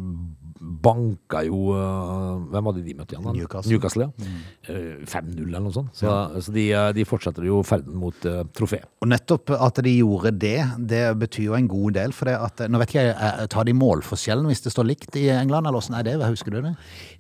banka 0.60 1.44
jo 1.48 1.74
eh, 1.76 2.46
Hvem 2.52 2.70
hadde 2.70 2.84
de 2.86 2.96
møtt 2.98 3.14
igjen? 3.14 3.26
da? 3.26 3.34
Newcastle. 3.36 3.72
Newcastle 3.72 4.08
ja. 4.08 4.34
Eh, 4.70 5.04
5-0 5.08 5.46
eller 5.48 5.66
noe 5.66 5.76
sånt. 5.76 5.92
Så, 5.98 6.14
så 6.46 6.54
de, 6.56 6.66
eh, 6.76 6.90
de 6.96 7.06
fortsetter 7.08 7.46
jo 7.48 7.62
ferden 7.68 7.98
mot 8.00 8.28
uh, 8.28 8.42
trofé. 8.56 8.82
Og 9.00 9.10
nettopp 9.12 9.54
at 9.56 9.80
de 9.86 9.94
gjorde 10.00 10.34
det, 10.42 10.58
det 10.92 11.04
betyr 11.20 11.50
jo 11.50 11.58
en 11.58 11.70
god 11.72 11.96
del. 11.98 12.16
For 12.16 12.30
det 12.30 12.36
at, 12.40 12.64
nå 12.72 12.82
vet 12.82 12.94
ikke 12.94 13.06
jeg, 13.08 13.16
eh, 13.16 13.46
tar 13.52 13.68
de 13.68 13.76
målforskjellen 13.78 14.50
hvis 14.50 14.64
det 14.66 14.74
står 14.74 14.90
likt 14.90 15.18
i 15.20 15.28
England, 15.34 15.70
eller 15.70 15.80
åssen 15.80 15.98
er 15.98 16.08
det? 16.08 16.18
Husker 16.20 16.54
du 16.54 16.62
det? 16.62 16.74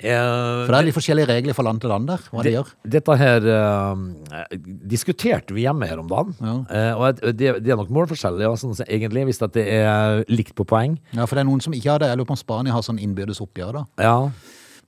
Uh, 0.03 0.65
For 0.65 0.73
det 0.73 0.81
er 0.81 0.87
litt 0.89 0.97
forskjellige 0.97 1.31
regler 1.31 1.57
fra 1.57 1.65
land 1.69 1.83
til 1.83 1.93
land 1.93 2.09
der, 2.09 2.25
hva 2.33 2.45
de 2.45 2.55
gjør. 2.57 2.73
Dette 2.97 3.17
her 3.19 3.49
uh, 3.49 4.49
diskuterte 4.91 5.55
vi 5.55 5.65
hjemme 5.65 5.87
her 5.89 6.01
om 6.01 6.09
dagen. 6.09 6.35
Ja. 6.43 6.55
Eh, 6.69 6.91
og 6.99 7.21
det, 7.37 7.53
det 7.63 7.73
er 7.73 7.79
nok 7.79 7.91
målforskjellig, 7.93 8.43
ja, 8.45 8.53
sånn, 8.59 8.75
egentlig, 8.87 9.25
hvis 9.29 9.41
det 9.41 9.63
er 9.63 10.23
likt 10.31 10.55
på 10.57 10.65
poeng. 10.67 10.97
Ja, 11.15 11.25
for 11.25 11.37
det 11.37 11.45
er 11.45 11.49
noen 11.49 11.63
som 11.63 11.75
ikke 11.75 11.93
har 11.93 12.03
det. 12.03 12.11
Jeg 12.11 12.19
lurer 12.19 12.29
på 12.31 12.35
om 12.37 12.41
Spania 12.41 12.75
har 12.75 12.85
sånn 12.85 12.99
innbyrdes 13.01 13.28
oppgjør, 13.37 13.77
da. 13.77 13.85
Ja, 14.01 14.31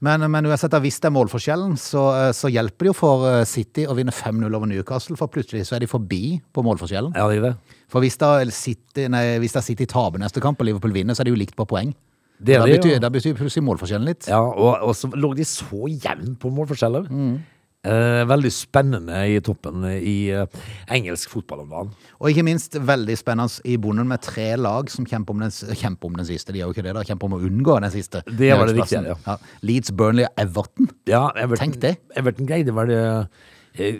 Men, 0.01 0.23
men 0.33 0.47
uansett, 0.49 0.73
hvis 0.81 0.97
det 0.97 1.11
er 1.11 1.13
målforskjellen, 1.13 1.75
så, 1.77 2.07
eh, 2.17 2.31
så 2.33 2.49
hjelper 2.49 2.87
det 2.87 2.89
jo 2.89 2.93
for 2.97 3.27
eh, 3.29 3.43
City 3.45 3.83
å 3.85 3.93
vinne 3.93 4.09
5-0 4.09 4.49
over 4.49 4.65
Newcastle, 4.65 5.13
for 5.15 5.29
plutselig 5.29 5.67
så 5.67 5.75
er 5.77 5.83
de 5.85 5.89
forbi 5.91 6.39
på 6.49 6.63
målforskjellen. 6.65 7.13
ja 7.13 7.27
det 7.29 7.37
er 7.37 7.45
det. 7.51 7.77
For 7.91 8.01
hvis 8.01 8.17
da 8.17 8.39
City, 8.49 9.05
nei, 9.13 9.37
hvis 9.43 9.53
da 9.53 9.61
City 9.61 9.85
taper 9.85 10.17
neste 10.17 10.41
kamp 10.41 10.57
og 10.57 10.65
Liverpool 10.65 10.95
vinner, 10.95 11.13
så 11.13 11.21
er 11.21 11.29
de 11.29 11.35
jo 11.35 11.37
likt 11.43 11.53
på 11.53 11.69
poeng. 11.69 11.93
Det 12.41 12.57
da, 12.57 12.65
det, 12.65 12.79
betyr, 12.79 12.97
da 12.97 13.09
betyr 13.13 13.35
plutselig 13.37 13.61
målforskjellen 13.67 14.07
litt. 14.09 14.25
Ja, 14.31 14.41
og, 14.41 14.81
og 14.81 14.95
så 14.97 15.11
lå 15.13 15.35
de 15.37 15.45
så 15.45 15.85
jevnt 15.91 16.39
på 16.41 16.49
målforskjeller. 16.49 17.05
Mm. 17.05 17.35
Eh, 17.81 18.23
veldig 18.29 18.49
spennende 18.53 19.23
i 19.25 19.39
toppen 19.41 19.81
i 19.89 20.29
eh, 20.29 20.65
engelsk 20.93 21.31
fotball 21.33 21.63
om 21.63 21.71
dagen. 21.71 21.93
Og 22.19 22.29
ikke 22.29 22.43
minst 22.45 22.75
veldig 22.77 23.15
spennende 23.17 23.63
i 23.65 23.77
bonden 23.81 24.05
med 24.11 24.21
tre 24.21 24.51
lag 24.53 24.91
som 24.93 25.07
kjemper 25.09 25.33
om 25.33 25.41
den, 25.41 25.53
kjemper 25.79 26.11
om 26.11 26.19
den 26.19 26.27
siste. 26.27 26.53
De 26.53 26.61
gjør 26.61 26.69
jo 26.69 26.75
ikke 26.75 26.85
det, 26.85 26.93
da. 26.99 27.05
Kjemper 27.07 27.31
om 27.31 27.39
å 27.39 27.41
unngå 27.47 27.79
den 27.81 27.93
siste. 27.95 28.21
Det 28.27 28.51
var 28.53 28.69
det 28.69 28.75
viktige, 28.77 29.01
ja. 29.09 29.15
ja. 29.25 29.55
Leeds, 29.65 29.95
Burnley 29.97 30.27
og 30.29 30.43
Everton. 30.43 30.91
Ja, 31.09 31.23
Everton, 31.33 31.63
Tenk 31.63 31.81
det. 31.81 31.95
Everton 32.21 32.51
greide 32.51 32.77
vel 32.77 32.93
eh, 32.93 33.49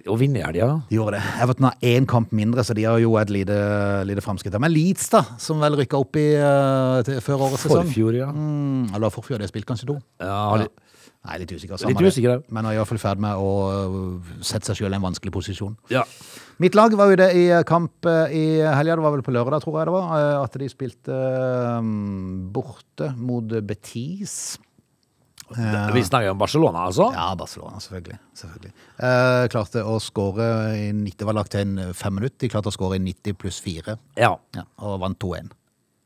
å 0.05 0.19
vinne 0.21 0.43
i 0.43 0.45
helga. 0.45 0.69
De 0.91 0.99
gjorde 0.99 1.17
det. 1.17 1.33
Everton 1.41 1.71
har 1.71 1.89
én 1.95 2.05
kamp 2.13 2.37
mindre, 2.37 2.61
så 2.67 2.77
de 2.77 2.85
har 2.85 3.01
jo 3.01 3.17
et 3.17 3.33
lite, 3.33 3.57
lite 4.05 4.21
framskritt. 4.21 4.61
Men 4.61 4.75
Leeds, 4.75 5.09
da, 5.15 5.23
som 5.41 5.57
vel 5.63 5.81
rykka 5.81 5.97
opp 5.97 6.21
i 6.21 6.27
uh, 6.37 7.01
til, 7.07 7.17
før 7.25 7.47
årets 7.47 7.65
sesong. 7.65 7.89
Forfjor, 7.89 8.21
ja. 8.21 8.29
Mm, 8.29 8.91
eller 8.93 9.17
forfjor, 9.17 9.41
de 9.41 9.49
har 9.49 9.55
spilt 9.55 9.69
kanskje 9.73 9.89
to. 9.89 9.97
ja 10.21 10.37
har 10.51 10.67
de, 10.67 10.90
Nei, 11.21 11.35
litt 11.37 11.51
usikker. 11.53 11.75
Litt 11.77 11.83
samme 11.83 11.99
det. 12.01 12.09
usikker, 12.09 12.39
Det. 12.39 12.51
Men 12.55 12.65
er 12.65 12.79
iallfall 12.79 12.97
i 12.97 13.01
ferd 13.03 13.19
med 13.21 13.37
å 13.37 13.49
uh, 13.69 14.31
sette 14.41 14.65
seg 14.71 14.79
sjøl 14.81 14.95
i 14.95 14.97
en 14.97 15.03
vanskelig 15.05 15.33
posisjon. 15.35 15.75
ja. 15.93 16.05
Mitt 16.61 16.75
lag 16.77 16.93
var 16.93 17.09
ute 17.09 17.25
i 17.33 17.47
kamp 17.65 18.05
eh, 18.05 18.33
i 18.37 18.41
helga, 18.61 18.93
det 18.99 19.01
var 19.01 19.15
vel 19.15 19.23
på 19.25 19.33
lørdag, 19.33 19.63
tror 19.63 19.79
jeg 19.79 19.87
det 19.89 19.93
var, 19.95 20.11
at 20.43 20.57
de 20.61 20.67
spilte 20.69 21.15
borte 22.53 23.07
mot 23.17 23.55
Betis. 23.65 24.59
Vi 25.51 26.03
snakker 26.05 26.29
om 26.31 26.37
Barcelona, 26.39 26.85
altså? 26.87 27.09
Ja, 27.15 27.31
Barcelona, 27.35 27.79
selvfølgelig. 27.83 28.19
selvfølgelig. 28.39 28.71
Eh, 29.03 29.47
klarte 29.51 29.81
å 29.83 29.97
skåre 29.99 30.45
i 30.77 30.85
90, 30.95 31.17
det 31.19 31.27
var 31.27 31.35
lagt 31.35 31.51
til 31.55 31.65
en 31.65 31.95
fem 31.97 32.13
minutter. 32.15 32.37
De 32.45 32.51
klarte 32.53 32.71
å 32.71 32.75
skåre 32.75 32.99
i 33.01 33.03
90 33.03 33.35
pluss 33.41 33.57
4, 33.65 33.97
Ja. 34.21 34.35
ja, 34.55 34.63
og 34.79 34.99
vant 35.01 35.19
2-1. 35.19 35.49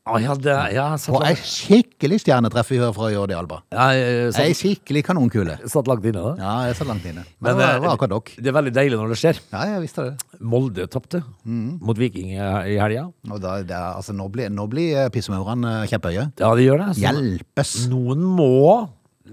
Å, 0.06 0.20
ja, 0.22 0.34
det, 0.38 0.52
ja, 0.76 0.84
Og 1.10 1.24
ei 1.26 1.32
skikkelig 1.34 2.20
stjernetreff 2.22 2.68
vi 2.70 2.76
hører 2.78 2.94
fra 2.94 3.08
Jordi 3.10 3.34
Alba. 3.34 3.56
ja, 3.74 3.86
jeg 3.96 4.26
Ei 4.28 4.52
satt, 4.52 4.60
skikkelig 4.60 5.02
kanonkule. 5.08 5.56
satt 5.66 5.88
langt 5.90 6.04
inne, 6.06 6.22
da. 6.22 6.34
Ja, 6.38 6.52
jeg 6.68 6.76
satt 6.78 6.86
langt 6.86 7.02
inne. 7.10 7.24
Men, 7.40 7.56
Men, 7.56 7.58
det 7.58 7.66
var, 7.66 7.88
eh, 7.88 7.94
akkurat 7.96 8.12
dere. 8.14 8.42
Det 8.44 8.46
er 8.52 8.54
veldig 8.54 8.72
deilig 8.76 9.00
når 9.00 9.08
det 9.14 9.18
skjer. 9.18 9.40
Ja, 9.50 9.64
jeg 9.72 9.82
visste 9.82 10.04
det. 10.06 10.40
Molde 10.40 10.86
tapte 10.86 11.24
Mm. 11.44 11.80
mot 11.82 11.98
Viking 11.98 12.30
i 12.38 12.78
helga. 12.78 13.08
Altså, 13.28 14.14
nå 14.14 14.28
blir, 14.30 14.48
nå 14.48 14.68
blir 14.70 14.94
eh, 15.06 15.08
pissemaurene 15.10 15.88
kjempehøye. 15.90 16.28
Ja, 16.38 16.54
de 16.54 16.62
gjør 16.68 16.84
det. 16.86 16.88
Så 16.94 17.02
Hjelpes! 17.02 17.74
Noen 17.90 18.22
må 18.22 18.88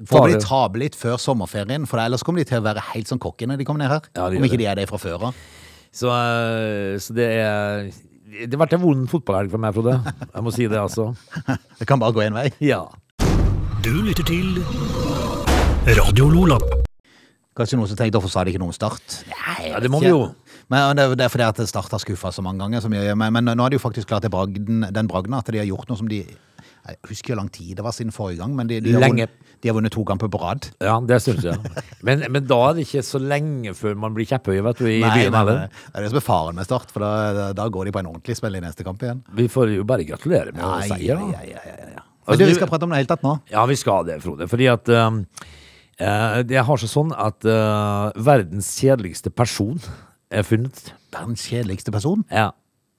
Får 0.09 0.31
de 0.31 0.39
tape 0.41 0.79
litt 0.81 0.95
før 0.97 1.19
sommerferien, 1.21 1.85
for 1.85 1.99
ellers 2.01 2.23
kommer 2.25 2.41
de 2.41 2.45
til 2.49 2.57
å 2.57 2.63
være 2.65 2.81
helt 2.95 3.05
sånn 3.11 3.19
kokke 3.21 3.45
når 3.45 3.59
de 3.61 3.65
kommer 3.69 3.83
ned 3.85 3.91
her. 3.93 4.01
Ja, 4.17 4.25
de 4.33 4.37
Om 4.41 4.43
ikke 4.47 4.57
det. 4.57 4.63
de 4.65 4.65
er 4.71 4.75
det 4.81 4.87
fra 4.89 4.97
før 4.97 5.27
av. 5.29 5.35
Så, 5.93 6.09
eh, 6.09 6.97
så 6.97 7.13
det 7.13 7.27
er 7.29 7.91
Det 8.33 8.57
vært 8.57 8.73
en 8.77 8.81
vond 8.81 9.03
fotballhelg 9.11 9.51
for 9.53 9.61
meg, 9.61 9.75
Frode. 9.75 9.93
Jeg 10.33 10.43
må 10.45 10.51
si 10.55 10.65
det, 10.71 10.79
altså. 10.79 11.11
Det 11.79 11.85
kan 11.89 12.01
bare 12.01 12.15
gå 12.15 12.23
én 12.25 12.33
vei. 12.33 12.47
Ja. 12.65 12.79
Du 13.83 13.91
lytter 14.01 14.25
til 14.25 14.57
Radio 15.99 16.29
Lola. 16.31 16.57
Kanskje 17.53 17.77
noen 17.77 17.89
som 17.91 17.99
tenkte 17.99 18.17
hvorfor 18.17 18.31
sa 18.33 18.41
de 18.47 18.53
ikke 18.53 18.61
noe 18.63 18.71
om 18.71 18.75
Start? 18.75 19.19
Nei, 19.29 19.69
Ja, 19.69 19.81
det 19.83 19.91
må 19.93 19.99
vi 20.01 20.09
jo. 20.09 20.23
Men 20.71 20.95
det, 20.97 21.03
er- 21.05 21.15
det 21.19 21.25
er 21.27 21.33
fordi 21.33 21.45
at 21.45 21.61
Start 21.69 21.91
har 21.93 22.01
skuffa 22.01 22.31
så 22.33 22.41
mange 22.45 22.63
ganger. 22.63 22.81
Så 22.81 22.89
mye, 22.89 23.13
men, 23.19 23.35
men 23.37 23.51
nå 23.53 23.61
har 23.67 23.69
de 23.73 23.77
jo 23.77 23.83
faktisk 23.83 24.09
klart 24.09 24.25
det 24.25 24.31
bragden, 24.33 24.87
den 24.95 25.11
bragden 25.11 25.35
at 25.37 25.51
de 25.53 25.61
har 25.61 25.69
gjort 25.69 25.91
noe 25.91 25.99
som 25.99 26.09
de 26.09 26.23
Jeg 26.83 26.97
husker 27.07 27.31
hvor 27.31 27.39
lang 27.39 27.49
tid 27.55 27.77
det 27.77 27.83
var 27.85 27.93
siden 27.95 28.11
forrige 28.11 28.41
gang, 28.41 28.55
men 28.57 28.67
de, 28.67 28.81
de, 28.83 28.91
har, 28.91 29.05
vunnet, 29.07 29.31
de 29.63 29.69
har 29.69 29.75
vunnet 29.77 29.93
to 29.95 30.03
kamper 30.03 30.27
på 30.27 30.39
rad. 30.41 30.67
Ja, 30.83 30.97
det 31.07 31.21
syns 31.23 31.45
jeg. 31.47 31.55
Men, 32.03 32.25
men 32.33 32.43
da 32.49 32.57
er 32.67 32.75
det 32.75 32.83
ikke 32.83 33.03
så 33.07 33.21
lenge 33.23 33.71
før 33.79 33.95
man 34.03 34.15
blir 34.17 34.27
kjepphøy, 34.27 34.57
vet 34.65 34.81
du, 34.81 34.89
i 34.91 34.97
Nei, 34.99 35.13
byen 35.15 35.37
heller. 35.39 35.61
det 35.71 35.93
er 35.93 36.03
det 36.03 36.09
som 36.11 36.19
er 36.19 36.25
faren 36.25 36.59
med 36.59 36.67
Start, 36.67 36.91
for 36.91 37.05
da, 37.05 37.51
da 37.55 37.67
går 37.71 37.87
de 37.87 37.93
på 37.95 38.01
en 38.03 38.09
ordentlig 38.11 38.35
spill 38.35 38.59
i 38.59 38.63
neste 38.65 38.83
kamp 38.83 39.05
igjen. 39.05 39.21
Vi 39.39 39.47
får 39.51 39.71
jo 39.77 39.85
bare 39.87 40.03
gratulere 40.09 40.51
med 40.51 40.59
Nei, 40.59 40.89
seier. 40.91 41.21
da. 41.21 41.29
ja, 41.37 41.45
ja, 41.53 41.61
ja, 41.63 41.77
ja, 41.79 41.91
ja. 41.95 42.03
Altså, 42.23 42.39
du, 42.39 42.47
vi 42.47 42.55
skal 42.55 42.69
prate 42.71 42.87
om 42.87 42.91
det 42.93 43.01
helt 43.01 43.11
tatt 43.11 43.23
nå. 43.23 43.35
Ja, 43.51 43.63
vi 43.67 43.75
skal 43.79 44.07
det, 44.07 44.17
Frode. 44.23 44.47
Fordi 44.51 44.67
at 44.71 44.91
um, 44.95 45.23
eh, 45.99 46.37
Det 46.47 46.63
har 46.67 46.79
seg 46.79 46.91
sånn 46.91 47.11
at 47.15 47.47
uh, 47.47 48.11
verdens 48.15 48.69
kjedeligste 48.79 49.31
person 49.31 49.79
er 50.31 50.47
funnet. 50.47 50.93
Verdens 51.13 51.43
kjedeligste 51.51 51.91
person? 51.95 52.23
Ja. 52.31 52.51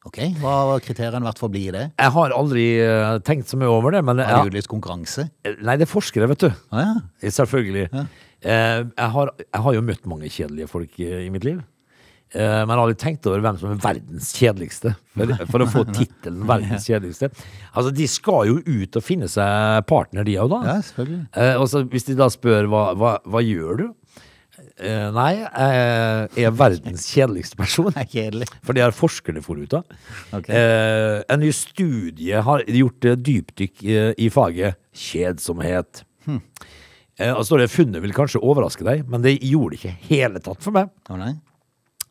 Ok, 0.04 0.18
Hva 0.42 0.54
har 0.68 0.82
kriteriene 0.84 1.24
vært 1.24 1.40
for 1.40 1.48
å 1.48 1.54
bli 1.54 1.64
det? 1.72 1.86
Jeg 1.96 2.12
har 2.16 2.34
aldri 2.36 2.64
eh, 2.82 3.18
tenkt 3.24 3.48
så 3.48 3.56
mye 3.60 3.70
over 3.72 3.94
det, 3.96 4.02
men 4.04 4.20
Har 4.20 4.44
du 4.44 4.50
lyst 4.50 4.66
utlyst 4.66 4.72
konkurranse? 4.72 5.28
Nei, 5.64 5.78
det 5.80 5.86
er 5.86 5.90
forskere, 5.90 6.28
vet 6.28 6.44
du. 6.44 6.50
Å 6.52 6.82
ja. 6.82 6.96
Selvfølgelig. 7.24 7.86
Eh, 8.44 8.80
jeg, 8.84 9.12
har, 9.16 9.32
jeg 9.40 9.62
har 9.66 9.78
jo 9.78 9.84
møtt 9.86 10.10
mange 10.10 10.28
kjedelige 10.28 10.68
folk 10.68 11.00
eh, 11.00 11.22
i 11.24 11.30
mitt 11.32 11.46
liv. 11.48 11.62
Eh, 12.34 12.40
men 12.42 12.66
jeg 12.66 12.74
har 12.74 12.82
aldri 12.82 12.98
tenkt 12.98 13.26
over 13.30 13.42
hvem 13.44 13.58
som 13.60 13.72
er 13.72 13.80
verdens 13.80 14.30
kjedeligste, 14.34 14.94
for, 15.14 15.34
for 15.52 15.64
å 15.64 15.68
få 15.70 15.84
tittelen 15.96 16.44
'verdens 16.48 16.88
kjedeligste'. 16.90 17.30
Altså, 17.72 17.94
De 17.94 18.08
skal 18.10 18.48
jo 18.50 18.56
ut 18.60 18.98
og 18.98 19.06
finne 19.06 19.28
seg 19.30 19.84
partner, 19.88 20.26
de 20.26 20.36
òg, 20.42 20.50
da. 20.50 20.60
Ja, 20.68 20.78
selvfølgelig. 20.88 21.20
Eh, 21.38 21.54
og 21.60 21.68
så 21.70 21.84
hvis 21.88 22.08
de 22.10 22.18
da 22.18 22.28
spør 22.32 22.68
hva, 22.72 22.86
hva, 22.98 23.16
hva 23.24 23.44
gjør 23.44 23.84
du? 23.84 23.86
Eh, 24.78 25.08
nei, 25.14 25.32
jeg 25.40 26.46
er 26.48 26.56
verdens 26.56 27.08
kjedeligste 27.14 27.58
person. 27.58 27.90
Det 27.92 28.04
er 28.04 28.10
kjedelig. 28.12 28.48
For 28.64 28.76
det 28.76 28.84
har 28.86 28.96
forskerne 28.96 29.42
funnet 29.44 29.68
ut 29.68 29.78
av. 29.80 29.98
Okay. 30.40 30.54
Uh, 30.54 31.20
en 31.28 31.44
ny 31.44 31.52
studie 31.54 32.46
har 32.48 32.64
gjort 32.68 33.10
eh, 33.10 33.18
dypdykk 33.18 33.84
uh, 33.84 34.10
i 34.18 34.30
faget 34.32 34.80
kjedsomhet. 34.94 36.04
Hmm. 36.24 36.40
Eh, 37.18 37.42
står 37.42 37.62
det 37.62 37.70
funnet 37.70 38.02
vil 38.02 38.14
kanskje 38.14 38.42
overraske 38.42 38.86
deg, 38.86 39.04
men 39.10 39.22
det 39.22 39.36
gjorde 39.38 39.76
det 39.76 39.80
ikke 39.80 40.08
hele 40.10 40.42
tatt 40.42 40.64
for 40.64 40.74
meg. 40.74 40.90
Oh, 41.08 41.18
nei? 41.20 41.36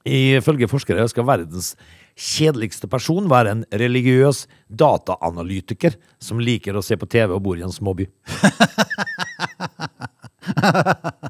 Ifølge 0.07 0.67
forskere 0.71 1.05
skal 1.11 1.27
verdens 1.27 1.73
kjedeligste 2.19 2.87
person 2.91 3.29
være 3.31 3.53
en 3.55 3.63
religiøs 3.71 4.43
dataanalytiker 4.69 5.95
som 6.21 6.41
liker 6.43 6.75
å 6.77 6.83
se 6.85 6.97
på 6.99 7.07
TV 7.09 7.33
og 7.33 7.41
bor 7.45 7.59
i 7.59 7.65
en 7.65 7.73
småby. 7.73 8.07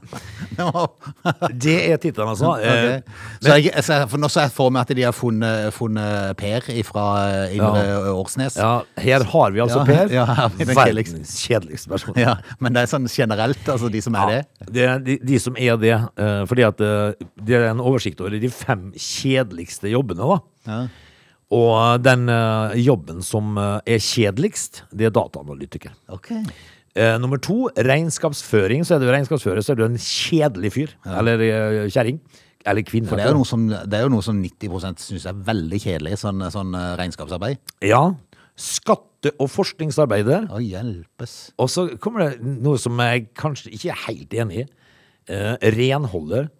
Det 1.63 1.75
er 1.91 1.97
tittelen, 2.01 2.29
altså. 2.33 2.47
Okay. 2.57 2.99
Så 3.41 3.55
jeg, 3.57 3.69
jeg, 3.71 3.83
ser- 3.85 4.07
for 4.11 4.17
nå 4.21 4.27
ser 4.31 4.47
jeg 4.47 4.53
for 4.55 4.73
meg 4.73 4.81
at 4.85 4.93
de 4.97 5.05
har 5.05 5.15
funnet, 5.15 5.69
funnet 5.75 6.35
Per 6.39 6.61
fra 6.87 7.05
Indre 7.53 7.83
Årsnes. 8.13 8.57
Ja, 8.59 8.73
her 9.01 9.25
har 9.33 9.53
vi 9.55 9.59
altså 9.63 9.79
Ja, 9.81 9.85
Per. 9.87 10.07
ja, 10.19 10.25
verdens 10.73 11.33
kjedeligste 11.47 11.91
person. 11.93 12.17
Ja, 12.19 12.33
men 12.63 12.69
det 12.75 12.79
er 12.85 12.89
sånn 12.93 13.07
generelt, 13.11 13.63
altså 13.69 13.87
de 13.93 14.01
som 14.05 14.17
er 14.19 14.25
det. 14.33 14.41
Det 14.73 14.85
er 14.89 14.97
de, 15.03 15.13
de 15.23 15.39
som 15.41 15.57
er 15.59 15.75
det, 15.81 15.95
eh, 15.97 16.43
fordi 16.49 16.63
at 16.67 16.83
eh, 16.83 17.29
det 17.41 17.57
er 17.59 17.63
en 17.71 17.83
oversikt 17.83 18.21
over 18.23 18.37
de 18.39 18.51
fem 18.53 18.89
kjedeligste 18.97 19.91
jobbene, 19.93 20.23
da. 20.33 20.37
Ja. 20.69 20.81
Og 21.53 21.99
den 22.01 22.23
eh, 22.33 22.77
jobben 22.81 23.19
som 23.25 23.57
eh, 23.61 23.79
er 23.95 23.99
kjedeligst, 24.01 24.83
det 24.93 25.05
er 25.09 25.13
dataanalytiker. 25.13 25.91
Ok. 26.13 26.31
Eh, 26.93 27.15
nummer 27.17 27.41
to, 27.41 27.67
regnskapsføring. 27.73 28.83
Så 28.85 28.95
er 28.95 29.01
du 29.01 29.09
regnskapsfører, 29.09 29.63
så 29.65 29.73
er 29.73 29.79
du 29.81 29.85
en 29.87 29.97
kjedelig 29.97 30.73
fyr. 30.75 30.93
Eller 31.09 31.41
uh, 31.41 31.79
kjerring. 31.89 32.19
Eller 32.69 32.85
kvinne. 32.85 33.09
For 33.09 33.19
det 33.19 33.25
er 33.25 33.33
jo 33.33 33.39
noe 33.41 33.49
som, 33.49 33.65
det 33.67 33.97
er 33.97 34.05
jo 34.05 34.13
noe 34.13 34.25
som 34.25 34.37
90% 34.39 35.01
syns 35.03 35.25
er 35.29 35.41
veldig 35.49 35.81
kjedelig, 35.83 36.19
sånn, 36.21 36.45
sånn 36.53 36.77
uh, 36.77 36.93
regnskapsarbeid. 36.99 37.59
Ja. 37.89 38.05
Skatte- 38.59 39.33
og 39.41 39.49
forskningsarbeider. 39.51 40.47
Å 40.53 40.61
hjelpes. 40.61 41.37
Og 41.57 41.71
så 41.73 41.87
kommer 42.03 42.27
det 42.27 42.55
noe 42.61 42.79
som 42.81 42.99
jeg 43.01 43.29
kanskje 43.39 43.73
ikke 43.73 43.93
er 43.95 44.03
helt 44.07 44.37
enig 44.45 44.63
i. 44.63 44.67
Uh, 45.31 45.55
renholder. 45.73 46.51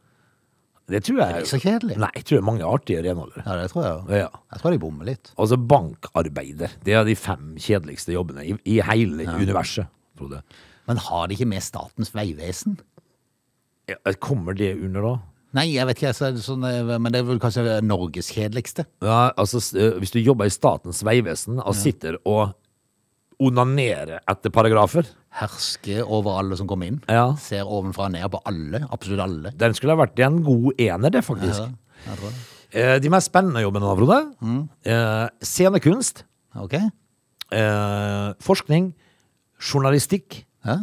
Det 0.90 1.00
tror 1.06 1.22
jeg 1.22 1.30
Det 1.30 1.36
er 1.36 1.46
ikke 1.46 1.54
så 1.54 1.63
kjedelig. 1.63 1.96
Nei, 2.02 2.10
jeg 2.18 2.25
tror 2.28 2.36
det 2.36 2.42
er 2.42 2.48
mange 2.48 2.68
artige 2.68 3.04
renholdere. 3.06 3.44
Ja, 3.46 3.56
det 3.62 3.70
tror 3.72 3.86
jeg. 3.86 4.24
Ja. 4.24 4.30
Jeg 4.52 4.63
tror 4.63 4.74
de 4.74 4.80
bommer 4.82 5.08
litt. 5.08 5.32
Og 5.38 5.48
så 5.52 5.58
bankarbeider. 5.60 6.74
Det 6.84 6.98
er 6.98 7.06
de 7.08 7.16
fem 7.16 7.54
kjedeligste 7.56 8.16
jobbene 8.16 8.44
i, 8.50 8.58
i 8.68 8.80
hele 8.84 9.28
universet, 9.30 9.88
Frode. 10.24 10.42
Men 10.88 10.98
har 11.10 11.27
de 11.30 11.36
ikke 11.38 11.48
med 11.51 11.63
Statens 11.63 12.10
vegvesen? 12.15 12.80
Ja, 13.92 14.00
Kommer 14.24 14.56
det 14.56 14.74
under 14.80 15.03
da? 15.03 15.13
Nei, 15.53 15.68
jeg 15.75 15.86
vet 15.86 16.00
ikke, 16.01 16.12
så 16.18 16.32
det 16.34 16.42
sånn, 16.42 16.63
eh, 16.65 16.98
men 16.98 17.12
det 17.13 17.20
er 17.22 17.27
vel 17.27 17.38
kanskje 17.42 17.75
Norges 17.86 18.32
kjedeligste. 18.34 18.88
Ja, 19.06 19.27
altså, 19.38 19.60
eh, 19.77 20.00
hvis 20.01 20.10
du 20.15 20.18
jobber 20.24 20.50
i 20.50 20.53
Statens 20.53 21.03
vegvesen 21.06 21.60
og 21.62 21.75
sitter 21.77 22.18
og 22.25 22.56
onanerer 23.44 24.22
etter 24.30 24.50
paragrafer, 24.53 25.06
Herske 25.34 26.00
over 26.06 26.39
alle 26.39 26.58
som 26.58 26.68
kommer 26.70 26.89
inn. 26.89 27.00
Ja. 27.10 27.32
Ser 27.42 27.65
ovenfra 27.65 28.06
og 28.06 28.12
ned 28.13 28.25
på 28.34 28.42
alle, 28.50 28.84
absolutt 28.94 29.22
alle. 29.24 29.51
den 29.58 29.74
skulle 29.74 29.96
ha 29.96 30.01
vært 30.06 30.20
en 30.25 30.42
god 30.46 30.80
ener, 30.82 31.10
det, 31.13 31.24
faktisk. 31.25 31.60
Ja, 31.60 31.70
jeg 32.08 32.18
tror 32.20 32.30
det. 32.30 32.44
Eh, 32.74 33.00
De 33.00 33.10
mest 33.13 33.30
spennende 33.32 33.62
jobbene, 33.63 33.96
Frode. 33.98 34.20
Mm. 34.42 34.70
scenekunst, 35.42 36.24
Okay. 36.56 36.89
forskning, 38.42 38.94
journalistikk, 39.72 40.43
Ja. 40.65 40.77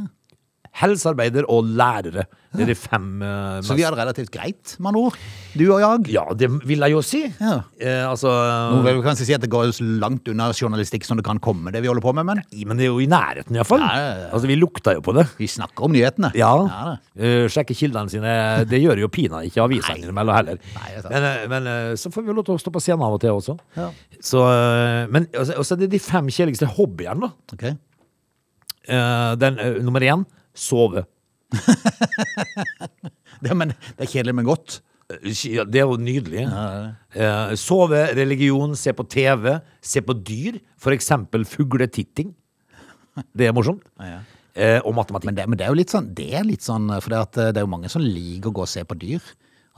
helsearbeider 0.81 1.45
og 1.51 1.65
lærere. 1.67 2.27
Det 2.55 2.63
er 2.65 2.69
de 2.71 2.75
fem 2.79 3.23
eh, 3.23 3.61
Så 3.63 3.75
vi 3.79 3.83
har 3.85 3.93
det 3.95 3.99
relativt 4.01 4.31
greit, 4.35 4.73
med 4.81 4.89
andre 4.91 5.01
ord. 5.07 5.17
Du 5.55 5.65
og 5.75 5.81
jeg. 5.83 6.13
Ja, 6.15 6.23
det 6.35 6.49
vil 6.67 6.79
jeg 6.83 6.91
jo 6.95 7.01
si. 7.05 7.21
Ja. 7.41 7.57
Eh, 7.79 8.03
altså 8.09 8.31
Nå 8.75 8.81
vil 8.87 8.97
vi 8.99 9.03
kanskje 9.05 9.27
si 9.29 9.35
at 9.35 9.43
det 9.45 9.51
går 9.53 9.71
så 9.75 9.85
langt 10.03 10.27
unna 10.31 10.49
journalistikk 10.55 11.05
som 11.07 11.19
det 11.19 11.25
kan 11.27 11.39
komme, 11.43 11.71
det 11.75 11.83
vi 11.83 11.91
holder 11.91 12.03
på 12.03 12.15
med, 12.15 12.27
men 12.27 12.43
Men 12.67 12.77
det 12.79 12.87
er 12.87 12.91
jo 12.91 13.01
i 13.03 13.07
nærheten, 13.11 13.55
iallfall. 13.59 13.83
Ja, 13.83 13.91
ja, 13.99 14.15
ja. 14.23 14.29
Altså, 14.35 14.47
vi 14.51 14.57
lukta 14.59 14.95
jo 14.95 15.03
på 15.03 15.15
det. 15.15 15.27
vi 15.39 15.47
snakker 15.51 15.85
om 15.85 15.93
nyhetene. 15.93 16.33
Ja. 16.39 16.51
da. 16.67 16.97
Eh, 17.19 17.47
sjekke 17.51 17.75
kildene 17.75 18.11
sine. 18.11 18.65
Det 18.71 18.81
gjør 18.83 18.99
jo 19.05 19.09
pinadø 19.09 19.47
ikke 19.51 19.63
avisene 19.67 19.99
innimellom 20.03 20.35
heller. 20.39 20.59
Nei, 20.75 20.89
det 20.91 20.97
er 20.97 21.03
sant. 21.03 21.13
men 21.15 21.23
eh, 21.35 21.47
men 21.51 21.67
eh, 21.67 21.95
så 21.99 22.11
får 22.15 22.23
vi 22.23 22.29
jo 22.33 22.39
lov 22.41 22.47
til 22.47 22.55
å 22.55 22.63
stå 22.63 22.71
på 22.75 22.81
scenen 22.83 23.03
av 23.07 23.15
og 23.15 23.21
til 23.21 23.31
også. 23.37 23.59
Ja. 23.77 23.91
Så, 24.23 24.43
eh, 24.55 25.07
men 25.11 25.27
og 25.39 25.47
så 25.47 25.59
og 25.59 25.67
så 25.67 25.75
er 25.77 25.85
det 25.85 25.91
de 25.95 25.99
fem 26.03 26.27
kjedeligste 26.31 26.67
hobbyene, 26.79 27.21
da. 27.27 27.33
Ok. 27.55 27.77
Eh, 28.89 29.33
Den, 29.41 29.59
uh, 29.59 29.83
nummer 29.85 30.01
én 30.01 30.25
sove. 30.55 31.05
Det, 33.41 33.55
men 33.57 33.71
det 33.73 34.05
er 34.05 34.11
kjedelig, 34.11 34.35
men 34.37 34.45
godt. 34.45 34.81
Eh, 35.09 35.31
ja, 35.49 35.65
Det 35.65 35.81
er 35.81 35.87
jo 35.89 35.97
nydelig. 35.97 36.43
Eh, 36.45 37.55
Sove, 37.57 38.03
religion, 38.19 38.75
se 38.77 38.93
på 38.93 39.07
TV, 39.09 39.55
se 39.81 40.03
på 40.05 40.13
dyr. 40.13 40.59
For 40.77 40.93
eksempel 40.93 41.47
fugletitting. 41.49 42.35
Det 43.33 43.49
er 43.49 43.57
morsomt. 43.57 43.87
Ja. 43.97 44.21
Og 44.85 44.93
matematikk. 44.93 45.31
Men 45.31 45.39
det, 45.39 45.49
men 45.49 45.59
det 45.59 45.67
er 45.67 45.89
sånn, 45.89 46.11
det 46.15 46.29
er 46.37 46.45
litt 46.45 46.67
sånn, 46.67 46.91
for 47.01 47.15
det, 47.15 47.23
at 47.23 47.41
det 47.55 47.63
er 47.63 47.65
jo 47.65 47.73
mange 47.73 47.89
som 47.89 48.05
liker 48.05 48.51
å 48.51 48.59
gå 48.61 48.67
og 48.67 48.71
se 48.71 48.85
på 48.85 48.99
dyr. 49.01 49.25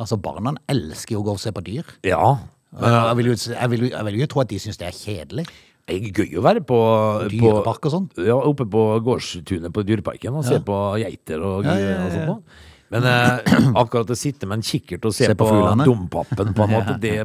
Altså, 0.00 0.18
barna 0.18 0.56
elsker 0.72 1.14
jo 1.14 1.22
å 1.22 1.28
gå 1.28 1.36
og 1.36 1.42
se 1.42 1.52
på 1.54 1.62
dyr. 1.62 1.86
Ja. 2.02 2.38
Jeg 2.72 3.16
vil 3.18 3.30
jo, 3.30 3.34
jeg 3.52 3.70
vil, 3.70 3.90
jeg 3.92 4.06
vil 4.08 4.20
jo 4.22 4.28
tro 4.32 4.42
at 4.42 4.50
de 4.50 4.58
syns 4.62 4.80
det 4.80 4.88
er 4.88 4.96
kjedelig. 4.96 5.46
Det 5.82 5.96
er 5.98 6.20
gøy 6.22 6.36
å 6.38 6.44
være 6.44 6.62
på, 6.66 6.76
Dyrepark 7.32 7.88
og 7.88 7.94
sånn. 7.94 8.04
Ja, 8.22 8.36
oppe 8.38 8.66
på 8.70 8.84
gårdstunet 9.02 9.74
på 9.74 9.82
Dyreparken 9.86 10.38
og 10.38 10.46
se 10.46 10.60
på 10.62 10.76
geiter 11.02 11.42
og, 11.42 11.66
Ja, 11.66 11.74
ja, 11.74 11.96
ja, 11.96 12.04
og 12.06 12.14
sånt. 12.14 12.60
Men 12.92 13.08
eh, 13.08 13.52
akkurat 13.82 14.10
å 14.12 14.16
sitte 14.18 14.48
med 14.48 14.60
en 14.60 14.66
kikkert 14.66 15.08
og 15.08 15.14
se, 15.16 15.28
Se 15.30 15.36
på 15.36 15.48
på, 15.48 15.60
dompapen, 15.84 16.52
på 16.54 16.66
en 16.66 16.74
måte, 16.76 16.96
det, 17.00 17.24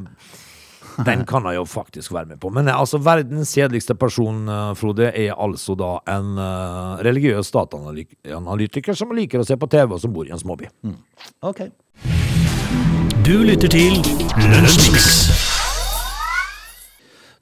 den 1.05 1.25
kan 1.27 1.45
jeg 1.49 1.59
jo 1.59 1.65
faktisk 1.69 2.15
være 2.15 2.33
med 2.33 2.41
på. 2.43 2.51
Men 2.55 2.71
eh, 2.71 2.79
altså, 2.79 3.01
verdens 3.03 3.51
kjedeligste 3.57 3.97
person, 3.99 4.45
eh, 4.47 4.71
Frode, 4.79 5.11
er 5.11 5.35
altså 5.35 5.75
da 5.77 5.97
en 6.15 6.39
uh, 6.39 7.03
religiøs 7.05 7.51
dataanalytiker 7.55 8.97
som 8.97 9.11
liker 9.15 9.43
å 9.43 9.47
se 9.47 9.59
på 9.59 9.69
TV, 9.71 9.91
og 9.97 10.01
som 10.03 10.15
bor 10.15 10.27
i 10.27 10.33
en 10.35 10.41
småby. 10.41 10.71
Ok. 11.45 11.67
Du 13.27 13.35
lytter 13.43 13.67
til 13.67 13.99
Lunsjmix. 14.39 15.46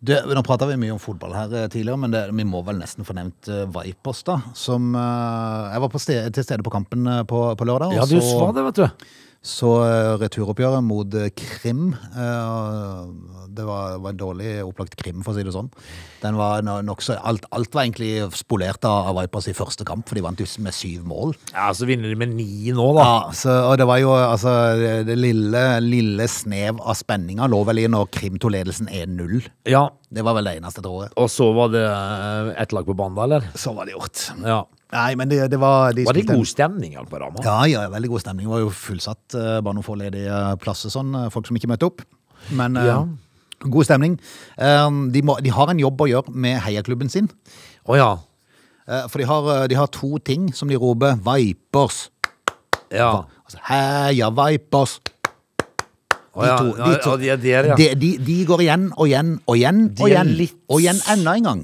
Du, 0.06 0.14
nå 0.38 0.42
prata 0.46 0.68
vi 0.70 0.76
mye 0.78 0.94
om 0.94 1.00
fotball 1.02 1.34
her 1.34 1.54
eh, 1.58 1.68
tidligere, 1.74 1.98
men 1.98 2.14
det, 2.14 2.24
vi 2.38 2.46
må 2.46 2.60
vel 2.68 2.78
nesten 2.78 3.08
få 3.08 3.16
nevnt 3.18 3.48
uh, 3.50 3.64
Vipers, 3.74 4.22
da. 4.28 4.36
Som 4.58 4.92
uh, 4.94 5.72
Jeg 5.74 5.82
var 5.82 5.92
på 5.94 6.02
sted, 6.04 6.28
til 6.36 6.46
stede 6.46 6.66
på 6.66 6.74
kampen 6.74 7.08
på, 7.26 7.40
på 7.58 7.68
lørdag. 7.68 7.96
Ja, 7.98 8.06
du 8.06 8.20
så- 8.20 8.36
sa 8.44 8.52
det, 8.54 8.66
vet 8.70 8.84
du. 8.84 9.08
Så 9.46 9.70
eh, 9.86 10.16
returoppgjøret 10.18 10.82
mot 10.82 11.16
eh, 11.20 11.30
Krim 11.38 11.92
eh, 11.94 13.02
Det 13.54 13.66
var, 13.68 14.00
var 14.02 14.16
en 14.16 14.18
dårlig 14.20 14.56
opplagt 14.66 14.96
Krim, 14.98 15.22
for 15.22 15.36
å 15.36 15.38
si 15.38 15.46
det 15.46 15.54
sånn. 15.54 15.70
Den 16.24 16.40
var 16.40 16.66
nok 16.66 17.04
så, 17.06 17.20
alt, 17.22 17.46
alt 17.54 17.76
var 17.76 17.86
egentlig 17.86 18.26
spolert 18.36 18.84
av 18.90 19.14
Vipers 19.20 19.48
i 19.52 19.56
første 19.56 19.86
kamp, 19.88 20.08
for 20.10 20.18
de 20.18 20.24
vant 20.26 20.42
med 20.66 20.76
syv 20.76 21.06
mål. 21.08 21.36
Ja, 21.54 21.70
Så 21.78 21.86
vinner 21.88 22.10
de 22.10 22.18
med 22.18 22.34
ni 22.34 22.74
nå, 22.74 22.88
da. 22.98 23.06
Ja, 23.06 23.36
så, 23.38 23.54
og 23.70 23.78
det 23.80 23.88
var 23.88 24.02
jo 24.02 24.16
altså 24.18 24.56
Det, 25.06 25.16
lille, 25.20 25.64
lille 25.86 26.28
snev 26.32 26.82
av 26.82 26.98
spenninga 26.98 27.48
lå 27.52 27.62
vel 27.70 27.84
i 27.86 27.88
når 27.92 28.10
Krim 28.18 28.42
tok 28.42 28.56
ledelsen 28.58 28.90
1-0. 28.90 29.46
Ja, 29.70 29.86
Det 30.10 30.26
var 30.26 30.40
vel 30.40 30.50
det 30.50 30.58
eneste, 30.58 30.82
tror 30.82 31.06
jeg. 31.06 31.14
Og 31.22 31.30
så 31.32 31.52
var 31.54 31.70
det 31.76 31.86
ett 32.66 32.74
lag 32.74 32.90
på 32.90 32.98
banen, 32.98 33.22
eller? 33.28 33.46
Så 33.54 33.78
var 33.78 33.86
det 33.86 33.94
gjort. 33.94 34.26
Ja. 34.42 34.64
Nei, 34.94 35.16
men 35.18 35.30
det, 35.32 35.40
det 35.52 35.58
var 35.60 35.96
de 35.98 36.06
Var 36.06 36.14
det 36.14 36.28
god 36.30 36.46
stemning 36.48 36.94
i 36.94 37.00
Alperama? 37.02 37.42
Ja, 37.44 37.58
ja, 37.70 37.86
veldig 37.90 38.10
god 38.14 38.22
stemning. 38.22 38.46
Det 38.46 38.54
var 38.54 38.62
jo 38.62 38.70
fullsatt, 38.70 39.24
eh, 39.34 39.58
bare 39.66 39.74
noen 39.76 39.86
få 39.86 39.96
ledige 40.00 40.38
plasser 40.62 40.94
sånn, 40.94 41.10
eh, 41.18 41.30
folk 41.34 41.50
som 41.50 41.58
ikke 41.58 41.72
møtte 41.72 41.90
opp. 41.90 42.04
Men 42.56 42.78
ja. 42.78 43.00
uh, 43.02 43.66
god 43.74 43.88
stemning. 43.90 44.20
Uh, 44.60 45.10
De, 45.12 45.24
må, 45.26 45.40
de 45.42 45.50
har 45.56 45.74
en 45.74 45.82
jobb 45.82 46.06
å 46.06 46.10
gjøre 46.12 46.36
med 46.46 46.62
heiaklubben 46.68 47.10
sin. 47.10 47.32
Å 47.90 47.98
ja. 47.98 48.12
Uh, 48.86 49.08
For 49.10 49.18
de 49.24 49.26
har, 49.32 49.50
eh, 49.56 49.68
de 49.74 49.80
har 49.80 49.90
to 49.90 50.20
ting 50.22 50.52
som 50.54 50.70
de 50.70 50.78
roper 50.78 51.18
Vipers. 51.26 52.06
Ja. 52.94 53.26
Altså, 53.46 53.62
Heia 53.72 54.30
Vipers! 54.30 55.00
De, 56.36 56.52
to- 57.00 57.16
de 57.18 57.48
ja. 57.48 57.76
De, 57.80 57.86
de, 57.96 58.10
de 58.20 58.34
går 58.46 58.66
igjen 58.66 58.90
og 59.00 59.08
igjen 59.08 59.38
og 59.48 59.56
igjen 59.56 59.86
og 59.96 60.10
igjen. 60.10 60.34
Og 60.68 60.82
igjen 60.84 61.00
enda 61.14 61.36
en 61.40 61.48
gang. 61.48 61.62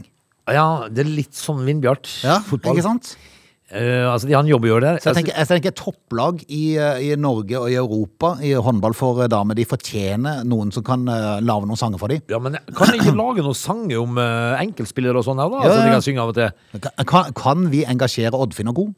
Ja, 0.49 0.87
det 0.89 1.05
er 1.05 1.11
litt 1.11 1.37
sånn 1.37 1.61
Vindbjart. 1.67 2.09
Ja, 2.25 2.39
fotball. 2.45 2.79
ikke 2.79 2.87
sant? 2.87 3.13
Eh, 3.71 4.03
altså, 4.03 4.27
de 4.27 4.35
har 4.35 4.43
en 4.43 4.49
jobb 4.51 4.65
å 4.65 4.69
gjøre 4.73 4.83
der. 4.83 4.97
Så 4.99 5.11
jeg 5.11 5.21
tenker, 5.21 5.35
jeg 5.37 5.47
tenker 5.47 5.75
topplag 5.79 6.41
i, 6.51 6.75
eh, 6.75 7.03
i 7.07 7.11
Norge 7.15 7.55
og 7.59 7.69
i 7.71 7.77
Europa 7.79 8.33
i 8.43 8.51
håndball 8.51 8.95
for 8.97 9.21
eh, 9.23 9.29
damer, 9.31 9.55
de 9.55 9.63
fortjener 9.67 10.41
noen 10.47 10.73
som 10.75 10.83
kan 10.83 11.05
uh, 11.07 11.39
lage 11.39 11.69
noen 11.69 11.79
sanger 11.79 12.01
for 12.01 12.11
dem. 12.11 12.19
ja, 12.27 12.39
men 12.43 12.59
kan 12.75 12.91
de 12.91 12.99
ikke 12.99 13.15
lage 13.15 13.45
noen 13.45 13.55
sanger 13.55 14.01
om 14.01 14.19
uh, 14.19 14.59
enkeltspillere 14.59 15.21
og 15.21 15.27
sånn 15.27 15.39
her, 15.39 15.53
da? 15.53 15.61
Ja, 15.63 15.71
Så 15.71 15.79
de 15.79 15.87
ja. 15.87 15.93
kan 15.95 16.05
synge 16.09 16.25
av 16.25 16.33
og 16.33 16.39
til? 16.41 16.91
Kan, 17.13 17.31
kan 17.37 17.69
vi 17.71 17.85
engasjere 17.87 18.43
Oddfinn 18.43 18.73
og 18.73 18.81
God 18.81 18.91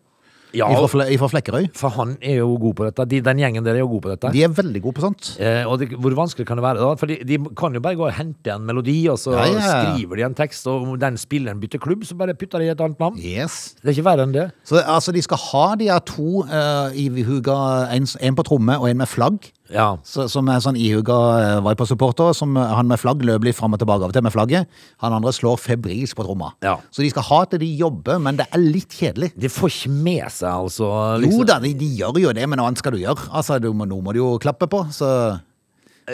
Ja, 0.53 0.67
ifra, 0.73 1.07
ifra 1.09 1.29
Flekkerøy? 1.31 1.67
for 1.77 1.89
han 1.97 2.15
er 2.21 2.37
jo 2.41 2.51
god 2.61 2.75
på 2.77 2.85
dette. 2.87 3.05
De, 3.09 3.21
den 3.25 3.39
gjengen 3.41 3.65
der 3.65 3.77
er 3.77 3.81
jo 3.83 3.87
god 3.95 4.03
på 4.05 4.11
dette. 4.13 4.31
De 4.35 4.43
er 4.45 4.51
veldig 4.53 4.81
gode 4.83 4.97
på 4.99 5.03
sånt. 5.05 5.31
Eh, 5.41 5.63
og 5.65 5.79
det, 5.81 5.89
hvor 5.97 6.13
vanskelig 6.17 6.45
kan 6.49 6.59
det 6.59 6.65
være? 6.65 6.81
da? 6.83 6.91
For 6.99 7.09
de, 7.09 7.17
de 7.25 7.39
kan 7.57 7.73
jo 7.73 7.81
bare 7.83 7.97
gå 7.99 8.05
og 8.07 8.13
hente 8.17 8.53
en 8.53 8.67
melodi, 8.69 8.99
og 9.09 9.17
så 9.21 9.33
Ja, 9.33 9.47
ja, 9.49 9.57
ja. 9.57 9.79
skriver 9.95 10.21
de 10.21 10.27
en 10.27 10.37
tekst, 10.37 10.67
og 10.69 10.85
om 10.87 10.99
den 11.01 11.17
spilleren 11.17 11.59
bytter 11.63 11.81
klubb, 11.81 12.05
så 12.05 12.15
bare 12.19 12.35
putter 12.37 12.61
de 12.61 12.69
et 12.73 12.81
annet 12.85 13.01
navn. 13.01 13.17
Yes. 13.17 13.75
Det 13.81 13.91
er 13.91 13.97
ikke 13.97 14.07
verre 14.11 14.27
enn 14.27 14.35
det. 14.35 14.47
Så 14.67 14.81
altså, 14.83 15.11
de 15.15 15.21
skal 15.25 15.41
ha 15.49 15.65
de 15.79 15.89
her 15.89 15.99
to 16.05 16.43
uh, 16.45 16.93
ihuga, 16.93 17.57
en, 17.95 18.05
en 18.21 18.35
på 18.37 18.45
tromme 18.47 18.77
og 18.79 18.89
en 18.89 18.97
med 19.01 19.09
flagg. 19.09 19.49
Ja. 19.73 19.87
Så, 20.07 20.27
som 20.31 20.47
er 20.53 20.61
sånn 20.63 20.77
ihuga 20.79 21.17
uh, 21.57 21.61
Viper-supporter. 21.65 22.31
Som 22.37 22.57
uh, 22.59 22.69
Han 22.77 22.89
med 22.91 23.01
flagg 23.01 23.23
løper 23.25 23.49
litt 23.49 23.57
fram 23.57 23.75
og 23.75 23.81
tilbake 23.81 24.05
av 24.05 24.13
og 24.13 24.15
til 24.15 24.25
med 24.25 24.35
flagget. 24.35 24.81
Han 25.03 25.17
andre 25.17 25.33
slår 25.35 25.59
febrilsk 25.61 26.17
på 26.19 26.27
tromma. 26.27 26.53
Ja. 26.65 26.77
Så 26.93 27.03
de 27.03 27.11
skal 27.13 27.27
ha 27.29 27.41
til 27.49 27.63
de 27.65 27.71
jobber, 27.81 28.21
men 28.23 28.39
det 28.39 28.47
er 28.53 28.63
litt 28.63 28.93
kjedelig. 28.93 29.33
De 29.35 29.51
får 29.51 29.73
ikke 29.73 29.93
med 29.95 30.25
seg, 30.29 30.51
altså. 30.53 30.89
Jo 31.17 31.25
liksom- 31.25 31.47
da, 31.49 31.59
de, 31.63 31.73
de 31.77 31.89
gjør 31.99 32.21
jo 32.23 32.35
det, 32.37 32.47
men 32.47 32.61
hva 32.61 32.69
annet 32.69 32.83
skal 32.83 32.95
du 32.95 33.01
gjøre? 33.01 33.29
Altså, 33.33 33.59
du 33.59 33.71
må, 33.73 33.89
Noe 33.89 34.05
må 34.05 34.13
du 34.15 34.21
jo 34.21 34.33
klappe 34.41 34.69
på. 34.71 34.85
Så. 34.93 35.09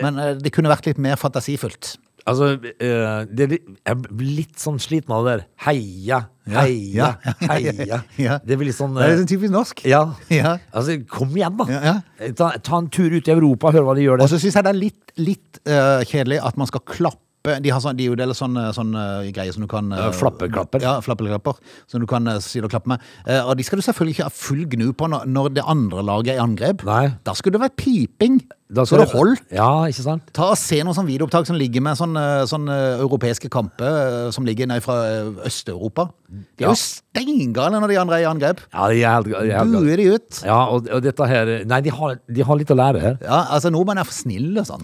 Men 0.02 0.18
uh, 0.20 0.34
det 0.40 0.54
kunne 0.56 0.72
vært 0.72 0.88
litt 0.90 1.02
mer 1.02 1.20
fantasifullt. 1.20 1.98
Altså, 2.28 2.50
eh, 2.84 3.22
det 3.30 3.48
jeg 3.60 4.00
blir 4.08 4.34
litt 4.42 4.60
sånn 4.60 4.80
sliten 4.82 5.14
av 5.16 5.26
det 5.26 5.36
der. 5.38 5.46
Heia, 5.68 6.20
heia, 6.50 7.08
ja, 7.24 7.34
heia. 7.52 8.40
Det 8.44 8.58
blir 8.60 8.70
litt 8.70 8.78
sånn 8.78 8.98
Det 8.98 9.06
er 9.06 9.14
eh, 9.14 9.22
litt 9.22 9.32
typisk 9.32 9.54
norsk. 9.56 9.86
Ja. 9.90 10.04
Ja. 10.34 10.58
Altså, 10.74 10.98
kom 11.10 11.32
igjen, 11.38 11.58
da. 11.62 11.96
Ta, 12.38 12.52
ta 12.58 12.82
en 12.82 12.92
tur 12.94 13.14
ut 13.16 13.30
i 13.30 13.36
Europa, 13.36 13.74
hør 13.76 13.88
hva 13.88 13.98
de 13.98 14.06
gjør 14.06 14.26
Og 14.26 14.32
så 14.32 14.42
syns 14.42 14.60
jeg 14.60 14.68
det 14.68 14.74
er 14.74 14.80
litt, 14.80 15.16
litt 15.20 15.62
uh, 15.70 16.04
kjedelig 16.08 16.42
at 16.46 16.60
man 16.60 16.70
skal 16.70 16.84
klappe 16.88 17.29
de, 17.48 17.72
har 17.72 17.80
sånn, 17.80 17.96
de 17.96 18.10
deler 18.20 18.36
sånne, 18.36 18.66
sånne 18.76 19.04
greier 19.32 19.56
som 19.56 19.64
du 19.64 19.70
kan 19.72 19.88
eh, 19.96 20.10
flappeklapper. 20.16 20.84
Ja, 20.84 20.98
flappeklapper. 21.04 21.60
Som 21.88 22.04
du 22.04 22.08
kan 22.10 22.28
uh, 22.28 22.38
si 22.44 22.60
og 22.60 22.68
klappe 22.72 22.92
med. 22.92 23.04
Eh, 23.26 23.40
og 23.40 23.56
de 23.56 23.64
skal 23.64 23.80
du 23.80 23.86
selvfølgelig 23.86 24.18
ikke 24.18 24.28
ha 24.28 24.34
full 24.36 24.66
gnu 24.74 24.90
på 25.00 25.08
når, 25.08 25.28
når 25.32 25.52
det 25.56 25.64
andre 25.64 26.04
laget 26.04 26.34
er 26.36 26.42
i 26.42 26.44
angrep. 26.44 26.84
Nei. 26.90 27.06
Da 27.24 27.36
skulle 27.38 27.56
det 27.56 27.64
vært 27.64 27.78
piping. 27.80 28.42
Da 28.70 28.84
så 28.86 29.00
det 29.00 29.08
holdt. 29.16 29.42
Ja, 29.56 29.88
ikke 29.90 30.04
sant? 30.06 30.28
Ta 30.36 30.52
og 30.52 30.60
Se 30.60 30.78
noen 30.84 30.94
sånn 30.94 31.08
videoopptak 31.08 31.48
som 31.50 31.58
ligger 31.58 31.82
med 31.82 31.98
sånne, 31.98 32.26
sånne 32.52 32.76
europeiske 33.00 33.50
kamper 33.50 33.88
eh, 33.88 34.28
som 34.36 34.46
ligger 34.46 34.68
nei, 34.70 34.78
fra 34.84 35.00
eh, 35.08 35.32
Øst-Europa. 35.50 36.10
De 36.30 36.66
er 36.66 36.68
Ja. 36.68 36.74
jo 36.76 36.78
steingale 36.78 37.80
når 37.82 37.94
de 37.96 38.02
andre 38.04 38.20
er 38.20 38.28
i 38.28 38.30
angrep. 38.30 38.62
Ja, 38.70 38.90
de 38.92 39.00
er 39.00 39.16
helt, 39.16 39.32
de 39.32 39.40
er 39.56 39.64
helt 39.64 39.74
Buer 39.80 39.98
de 40.04 40.10
ut. 40.20 40.42
Ja, 40.46 40.60
og, 40.76 40.92
og 40.92 41.02
dette 41.08 41.32
her 41.32 41.54
Nei, 41.66 41.80
de 41.88 41.96
har, 41.96 42.20
de 42.28 42.46
har 42.46 42.60
litt 42.60 42.76
å 42.76 42.78
lære 42.78 43.02
her. 43.08 43.18
Ja, 43.24 43.46
altså 43.56 43.72
Nordmenn 43.74 44.04
er 44.04 44.06
for 44.12 44.14
snille 44.20 44.68
sånn. 44.68 44.84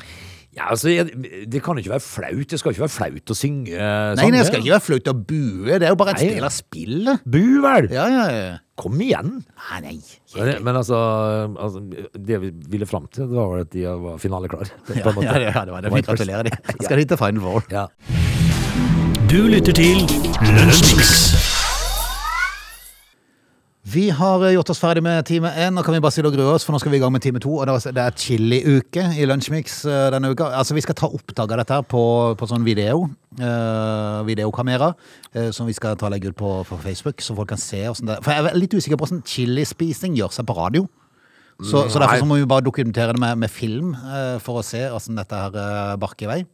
Ja, 0.56 0.70
altså, 0.72 0.88
jeg, 0.88 1.12
Det 1.52 1.60
kan 1.64 1.76
jo 1.76 1.84
ikke 1.84 1.96
være 1.98 2.04
flaut. 2.06 2.46
Det 2.52 2.60
skal 2.62 2.72
ikke 2.72 2.86
være 2.86 2.94
flaut 2.96 3.34
å 3.34 3.36
synge 3.36 3.74
uh, 3.76 4.14
Nei, 4.16 4.30
nei, 4.32 4.40
det 4.40 4.46
skal 4.48 4.62
ikke 4.62 4.76
være 4.78 4.86
flaut 4.86 5.10
å 5.12 5.16
bue. 5.20 5.66
Det 5.68 5.82
er 5.84 5.92
jo 5.92 5.98
bare 6.00 6.14
et 6.16 6.24
Nei. 6.24 6.30
del 6.38 6.48
av 6.48 6.54
spillet. 6.56 7.26
Bu 7.28 7.42
vel! 7.66 7.90
Ja, 7.92 8.06
ja, 8.12 8.24
ja. 8.32 8.54
Kom 8.80 9.00
igjen! 9.04 9.38
Nei, 9.70 9.82
nei. 9.84 9.96
Men, 10.36 10.52
men 10.68 10.80
altså, 10.82 10.98
altså 11.56 11.80
Det 12.16 12.40
vi 12.44 12.50
ville 12.74 12.88
fram 12.90 13.08
til, 13.08 13.30
det 13.32 13.38
var 13.40 13.52
vel 13.54 13.64
at 13.68 13.72
de 13.76 13.86
var 14.08 14.20
finaleklar. 14.24 14.72
Ja, 14.96 15.12
ja, 15.22 15.52
ja, 15.52 15.66
det 15.66 15.76
var 15.76 15.84
det. 15.86 15.92
Vi 15.96 16.06
gratulerer 16.08 16.48
de. 16.50 16.56
Skal 16.86 17.04
de 17.04 17.10
til 17.12 17.20
Final 17.20 17.44
Four? 17.44 17.68
Ja. 17.72 17.88
Du 19.32 19.42
lytter 19.52 19.76
til 19.76 20.08
Lunsjmix. 20.56 21.55
Vi 23.86 24.08
har 24.10 24.42
eh, 24.48 24.56
gjort 24.56 24.70
oss 24.74 24.80
ferdig 24.82 25.04
med 25.06 25.26
time 25.30 25.52
én. 25.54 25.76
Nå 25.78 25.84
kan 25.86 25.94
vi 25.94 26.00
bare 26.02 26.14
sitte 26.16 26.26
og 26.32 26.34
grue 26.34 26.56
oss, 26.56 26.64
for 26.66 26.74
nå 26.74 26.80
skal 26.82 26.90
vi 26.90 26.98
i 26.98 27.02
gang 27.04 27.12
med 27.14 27.22
time 27.22 27.38
to. 27.44 27.52
Og 27.60 27.68
det 27.70 27.76
er- 27.86 28.00
er 28.02 28.16
chili-uke 28.18 29.04
i 29.14 29.26
Lunsjmix 29.30 29.86
eh, 29.86 30.10
denne 30.12 30.32
uka. 30.34 30.46
Altså, 30.58 30.74
Vi 30.74 30.82
skal 30.82 30.96
ta 30.96 31.06
opptak 31.08 31.52
av 31.52 31.58
dette 31.62 31.78
på, 31.88 32.36
på 32.36 32.48
sånn 32.50 32.66
video. 32.66 33.10
Uh, 33.40 34.24
videokamera. 34.24 34.96
uh, 35.36 35.52
som 35.52 35.68
vi 35.68 35.74
skal 35.74 35.96
ta 35.98 36.08
legge 36.08 36.30
ut 36.30 36.36
på, 36.36 36.64
på 36.66 36.78
Facebook, 36.82 37.20
så 37.20 37.36
folk 37.36 37.50
kan 37.50 37.58
se. 37.58 37.84
hvordan 37.84 38.06
det 38.08 38.24
For 38.24 38.32
jeg 38.32 38.46
er 38.46 38.56
litt 38.58 38.74
usikker 38.74 38.98
på 38.98 39.04
åssen 39.04 39.22
chilispising 39.28 40.16
gjør 40.16 40.32
seg 40.32 40.46
på 40.48 40.56
radio. 40.56 40.88
Så, 41.62 41.90
så 41.92 42.00
derfor 42.00 42.20
så 42.20 42.26
må 42.26 42.36
vi 42.40 42.46
bare 42.46 42.64
dokumentere 42.64 43.12
det 43.14 43.20
med, 43.20 43.38
med 43.38 43.50
film 43.52 43.94
uh, 43.94 44.40
for 44.40 44.60
å 44.60 44.64
se 44.64 44.80
hvordan 44.90 45.16
dette 45.20 45.36
her 45.36 45.98
barker 45.98 46.26
i 46.26 46.32
vei. 46.32 46.46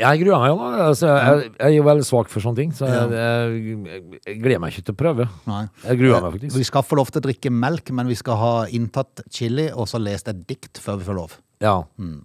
Jeg 0.00 0.22
gruer 0.22 0.40
meg 0.40 0.48
jo. 0.48 0.56
nå. 0.56 0.68
Altså, 0.86 1.08
jeg, 1.10 1.48
jeg 1.52 1.66
er 1.66 1.74
jo 1.74 1.84
veldig 1.84 2.04
svak 2.08 2.30
for 2.32 2.44
sånne 2.44 2.62
ting, 2.62 2.70
så 2.72 2.88
jeg, 2.88 3.10
jeg, 3.12 4.20
jeg 4.24 4.38
gleder 4.40 4.62
meg 4.62 4.72
ikke 4.72 4.86
til 4.88 4.94
å 4.94 5.00
prøve. 5.02 5.26
Nei. 5.50 5.62
Jeg 5.84 6.00
gruer 6.00 6.24
meg 6.24 6.36
faktisk. 6.38 6.56
Vi 6.56 6.68
skal 6.70 6.86
få 6.88 6.96
lov 6.96 7.12
til 7.12 7.20
å 7.20 7.26
drikke 7.26 7.52
melk, 7.52 7.92
men 7.98 8.08
vi 8.08 8.16
skal 8.16 8.40
ha 8.40 8.52
inntatt 8.72 9.24
chili 9.28 9.68
og 9.68 9.90
så 9.92 10.00
lest 10.00 10.32
et 10.32 10.40
dikt 10.48 10.80
før 10.80 11.02
vi 11.02 11.08
får 11.10 11.18
lov. 11.18 11.36
Ja. 11.62 11.76
Mm. 12.00 12.22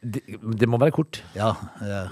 Det, 0.00 0.22
det 0.56 0.68
må 0.68 0.78
være 0.80 0.94
kort. 0.96 1.18
Ja, 1.36 1.52
ja. 1.84 2.04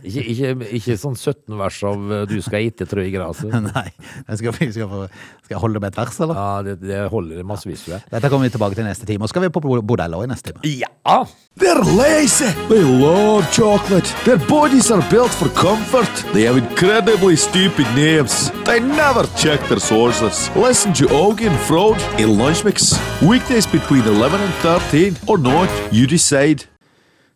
Ikke, 0.00 0.22
ikke, 0.32 0.50
ikke 0.78 0.94
sånn 0.96 1.16
17 1.16 1.58
vers 1.60 1.78
av 1.84 2.12
eh, 2.12 2.22
'du 2.28 2.38
skal 2.40 2.64
ete 2.64 2.86
trø 2.88 3.02
i 3.04 3.12
graset'. 3.12 3.52
Nei. 3.68 3.90
Jeg 4.30 4.40
skal, 4.40 4.54
skal, 4.72 4.88
få, 4.88 5.00
skal 5.44 5.52
jeg 5.52 5.60
holde 5.60 5.82
med 5.82 5.92
et 5.92 5.98
vers, 6.00 6.20
eller? 6.24 6.40
Ja, 6.40 6.62
det, 6.64 6.78
det 6.80 7.02
holder 7.12 7.44
massevis, 7.44 7.84
Ja. 7.92 8.00
Dette 8.08 8.30
kommer 8.32 8.48
vi 8.48 8.54
tilbake 8.56 8.78
til 8.78 8.88
neste 8.88 9.04
time. 9.04 9.28
Og 9.28 9.32
skal 9.32 9.44
vi 9.44 9.52
på 9.52 9.60
bordell 9.60 10.16
også 10.16 10.24
i 10.24 10.32
neste 10.32 10.52
time. 10.54 10.72
Ja! 10.80 11.20
They're 11.60 11.84
lazy. 11.84 12.48
They 12.72 12.80
love 12.80 13.44
chocolate. 13.52 14.08
Their 14.24 14.40
bodies 14.48 14.90
are 14.90 15.04
built 15.12 15.30
for 15.30 15.52
comfort. 15.52 16.10
They 16.32 16.48
have 16.48 16.56
incredibly 16.56 17.36
stupid 17.36 17.86
names. 17.94 18.50
They 18.64 18.80
never 18.80 19.28
check 19.36 19.60
their 19.68 19.80
sources. 19.80 20.50
Listen 20.56 20.94
to 20.94 21.04
Augie 21.12 21.48
and 21.52 21.60
Frode 21.68 22.00
in 22.18 22.38
Lunch 22.38 22.64
Mix. 22.64 22.96
Weekdays 23.20 23.66
between 23.66 24.02
11 24.08 24.40
and 24.40 24.54
13 24.64 25.16
or 25.28 25.36
not, 25.36 25.68
you 25.92 26.06
decide. 26.06 26.64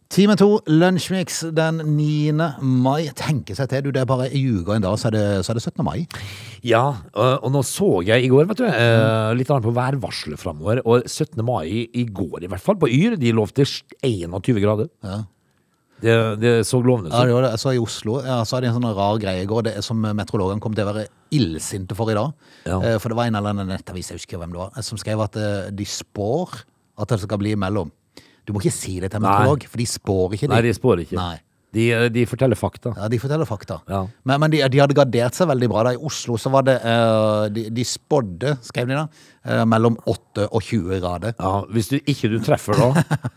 Time 0.09 0.35
to, 0.41 0.47
Lunsjmix 0.73 1.43
den 1.53 1.83
9. 1.85 2.33
mai. 2.65 3.11
Tenke 3.17 3.53
seg 3.57 3.69
til, 3.69 3.83
du, 3.85 3.91
det 3.93 4.01
er 4.01 4.09
bare 4.09 4.31
i 4.33 4.41
uka 4.49 4.79
en 4.79 4.85
dag, 4.87 4.95
så 4.97 5.11
er 5.11 5.15
det, 5.19 5.25
så 5.45 5.53
er 5.53 5.59
det 5.59 5.65
17. 5.67 5.83
mai. 5.85 5.99
Ja, 6.65 6.81
og, 7.13 7.45
og 7.45 7.53
nå 7.53 7.61
så 7.69 7.91
jeg 8.07 8.25
i 8.25 8.31
går, 8.33 8.47
vet 8.49 8.63
du, 8.63 8.65
eh, 8.71 9.33
litt 9.37 9.51
annet 9.53 9.67
på 9.69 9.75
værvarselet 9.77 10.41
framover. 10.41 10.81
Og 10.89 11.05
17. 11.05 11.43
mai 11.45 11.85
i 11.93 12.07
går, 12.09 12.47
i 12.47 12.49
hvert 12.49 12.65
fall, 12.65 12.79
på 12.81 12.89
Yr, 12.89 13.19
de 13.21 13.35
lovte 13.37 13.67
21 13.69 14.63
grader. 14.65 14.89
Ja. 15.05 15.19
Det, 15.99 16.15
det 16.41 16.55
så 16.65 16.79
lovende 16.81 17.11
Ja, 17.11 17.25
det 17.27 17.35
var 17.35 17.45
det. 17.45 17.53
Jeg 17.57 17.63
så 17.67 17.75
i 17.75 17.83
Oslo, 17.83 18.17
ja, 18.25 18.39
så 18.47 18.57
hadde 18.57 18.69
de 18.69 18.73
en 18.73 18.79
sånn 18.79 18.97
rar 18.97 19.21
greie 19.21 19.45
i 19.45 19.51
går, 19.51 19.65
det 19.67 19.77
er 19.77 19.85
som 19.85 20.01
meteorologene 20.01 20.63
kom 20.65 20.73
til 20.79 20.87
å 20.87 20.93
være 20.95 21.05
illsinte 21.37 21.97
for 21.99 22.09
i 22.09 22.17
dag. 22.17 22.33
Ja. 22.65 22.81
Eh, 22.81 22.97
For 23.03 23.13
det 23.13 23.19
var 23.21 23.29
en 23.29 23.37
eller 23.43 23.53
annen 23.53 23.69
nettavis, 23.75 24.09
jeg 24.15 24.23
husker 24.23 24.41
hvem 24.41 24.57
det 24.57 24.63
var, 24.65 24.81
som 24.89 24.97
skrev 25.05 25.21
at 25.27 25.37
eh, 25.37 25.69
de 25.75 25.85
spår 25.85 26.63
at 26.99 27.13
det 27.13 27.21
skal 27.27 27.45
bli 27.45 27.53
imellom. 27.59 27.93
Du 28.49 28.55
må 28.57 28.63
ikke 28.65 28.73
si 28.73 28.97
det 29.03 29.13
til 29.13 29.21
en 29.21 29.27
meteorolog, 29.27 29.69
for 29.69 29.81
de 29.81 29.87
spår 29.89 30.39
ikke. 30.39 30.49
Nei, 30.49 30.65
de 30.65 30.73
spår 30.73 31.05
ikke. 31.05 31.19
Nei. 31.21 31.37
De, 31.77 31.85
de 32.09 32.23
forteller 32.25 32.57
fakta. 32.57 32.95
Ja, 32.97 33.11
de 33.13 33.19
forteller 33.21 33.49
fakta. 33.49 33.77
Ja. 33.93 34.07
Men, 34.25 34.41
men 34.41 34.53
de, 34.55 34.63
de 34.73 34.81
hadde 34.81 34.97
gardert 34.97 35.37
seg 35.37 35.51
veldig 35.51 35.69
bra. 35.69 35.83
da 35.85 35.93
I 35.93 36.01
Oslo 36.11 36.39
så 36.41 36.53
var 36.55 36.65
det 36.65 36.79
uh, 36.81 37.45
De, 37.53 37.67
de 37.77 37.85
spådde, 37.85 38.55
skrev 38.65 38.89
de 38.89 38.97
da, 38.97 39.05
uh, 39.45 39.65
mellom 39.69 39.99
8 40.09 40.49
og 40.49 40.63
20 40.65 41.03
grader. 41.05 41.37
Ja, 41.37 41.53
hvis 41.75 41.93
du 41.93 41.99
ikke 42.01 42.33
du 42.33 42.39
treffer 42.45 42.81
da 42.81 42.89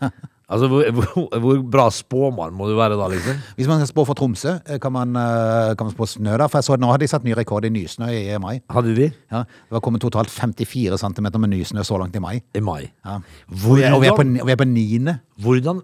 Altså, 0.52 0.68
hvor, 0.68 0.84
hvor, 0.92 1.38
hvor 1.40 1.60
bra 1.72 1.86
spåmann 1.94 2.52
må 2.52 2.66
du 2.68 2.74
være 2.76 2.98
da, 3.00 3.06
liksom? 3.08 3.38
Hvis 3.56 3.70
man 3.70 3.80
skal 3.80 3.88
spå 3.88 4.04
for 4.10 4.18
Tromsø, 4.18 4.58
eh, 4.68 4.76
kan 4.82 4.92
man, 4.92 5.16
eh, 5.16 5.70
kan 5.78 5.88
man 5.88 5.94
spå 5.94 6.08
snø 6.10 6.34
da? 6.36 6.48
For 6.52 6.60
jeg 6.60 6.68
så 6.68 6.76
nå 6.76 6.90
hadde 6.92 7.06
de 7.06 7.10
satt 7.14 7.24
ny 7.24 7.32
rekord 7.38 7.64
i 7.64 7.72
nysnø 7.72 8.10
i 8.12 8.36
mai. 8.42 8.58
Hadde 8.72 8.92
de? 8.98 9.08
Ja, 9.32 9.42
det 9.48 9.78
var 9.78 9.84
kommet 9.86 10.04
totalt 10.04 10.28
54 10.34 11.00
cm 11.00 11.30
med 11.40 11.54
nysnø 11.54 11.86
så 11.88 11.96
langt 12.02 12.16
i 12.20 12.22
mai. 12.22 12.34
I 12.52 12.60
mai. 12.60 12.82
Ja. 13.06 13.16
Og 13.48 13.78
vi 13.78 13.86
er, 13.86 13.96
og 13.96 14.04
vi 14.04 14.10
er 14.12 14.16
på, 14.16 14.20
Hvordan, 14.20 14.40
og 14.44 14.50
vi 14.50 14.52
er 14.58 14.60
på 14.60 14.68
niende. 14.68 15.18
hvordan 15.40 15.82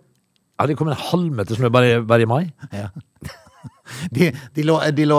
Ja, 0.59 0.67
det 0.67 0.77
kom 0.77 0.89
en 0.91 0.99
halvmeter 0.99 1.55
snø 1.57 1.71
bare, 1.73 2.03
bare 2.05 2.23
i 2.27 2.29
mai? 2.29 2.45
Ja. 2.73 2.89
De, 4.15 4.31
de, 4.55 4.65
lå, 4.67 4.77
de 4.95 5.07
lå 5.09 5.19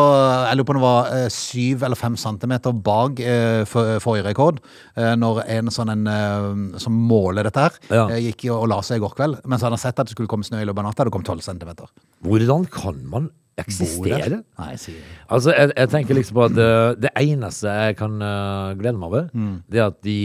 Jeg 0.50 0.60
lurer 0.60 0.68
på 0.70 0.76
om 0.76 0.80
det 0.80 0.86
var 0.86 1.12
eh, 1.16 1.28
syv 1.34 1.84
eller 1.88 2.00
fem 2.00 2.16
centimeter 2.20 2.74
bak 2.86 3.20
eh, 3.24 3.64
for, 3.70 3.98
forrige 4.04 4.28
rekord. 4.30 4.62
Eh, 4.96 5.14
når 5.20 5.44
en 5.48 5.72
sånn 5.74 5.94
en 5.96 6.08
eh, 6.12 6.80
som 6.82 6.96
måler 7.10 7.48
dette 7.50 7.68
her, 7.68 7.80
Ja. 7.90 8.06
eh, 8.10 8.22
gikk 8.30 8.48
og 8.56 8.68
la 8.72 8.82
seg 8.86 9.00
i 9.02 9.06
går 9.06 9.16
kveld. 9.18 9.42
Mens 9.46 9.62
han 9.66 9.72
hadde 9.74 9.82
sett 9.84 10.00
at 10.00 10.08
det 10.10 10.16
skulle 10.18 10.32
komme 10.32 10.48
snø 10.48 10.62
i 10.62 10.68
løpet 10.70 10.84
av 10.84 10.90
natta. 10.92 11.06
Det 11.10 11.16
kom 11.16 11.26
12 11.28 11.42
centimeter. 11.46 11.90
Hvordan 12.26 12.66
kan 12.72 13.00
man 13.10 13.30
eksistere? 13.60 14.40
Nei, 14.60 14.70
jeg 14.76 14.96
Altså, 15.30 15.52
jeg, 15.52 15.72
jeg 15.76 15.90
tenker 15.92 16.16
liksom 16.18 16.38
på 16.38 16.46
at 16.48 16.56
det, 16.56 16.70
det 17.04 17.12
eneste 17.20 17.68
jeg 17.68 17.98
kan 18.00 18.16
uh, 18.24 18.72
glede 18.80 18.96
meg 19.00 19.10
over, 19.10 19.28
det 19.70 19.82
er 19.82 19.90
at 19.90 20.00
de 20.06 20.16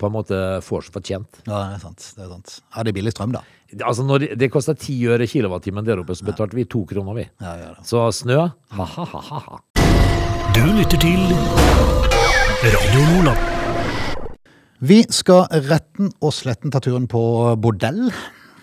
på 0.00 0.08
en 0.08 0.14
måte 0.14 0.38
får 0.64 0.86
så 0.88 0.94
fortjent. 0.94 1.42
Ja, 1.46 1.58
det 1.68 1.78
er 1.78 1.82
sant. 1.84 2.06
Det 2.16 2.24
er 2.24 2.32
sant. 2.32 2.54
Ja, 2.74 2.84
det 2.86 2.92
er 2.94 2.98
billig 3.00 3.12
strøm, 3.14 3.34
da. 3.36 3.44
Altså, 3.76 4.04
når 4.06 4.22
det, 4.22 4.28
det 4.40 4.48
koster 4.52 4.76
ti 4.80 4.94
øre 5.12 5.26
kilowattimen 5.28 5.84
der 5.84 6.00
oppe, 6.00 6.16
så 6.16 6.24
betalte 6.24 6.56
vi 6.56 6.64
to 6.64 6.86
kroner, 6.88 7.18
vi. 7.18 7.26
Ja, 7.44 7.52
ja. 7.60 7.74
Så 7.84 8.06
snø, 8.16 8.46
ha-ha-ha-ha. 8.72 9.58
Du 10.56 10.62
lytter 10.72 10.96
til 11.02 11.20
Radio 12.64 13.02
Nordland. 13.10 13.44
Vi 14.80 15.02
skal 15.12 15.44
retten 15.68 16.08
og 16.22 16.32
sletten 16.32 16.72
ta 16.72 16.80
turen 16.80 17.04
på 17.10 17.20
bordell. 17.60 18.08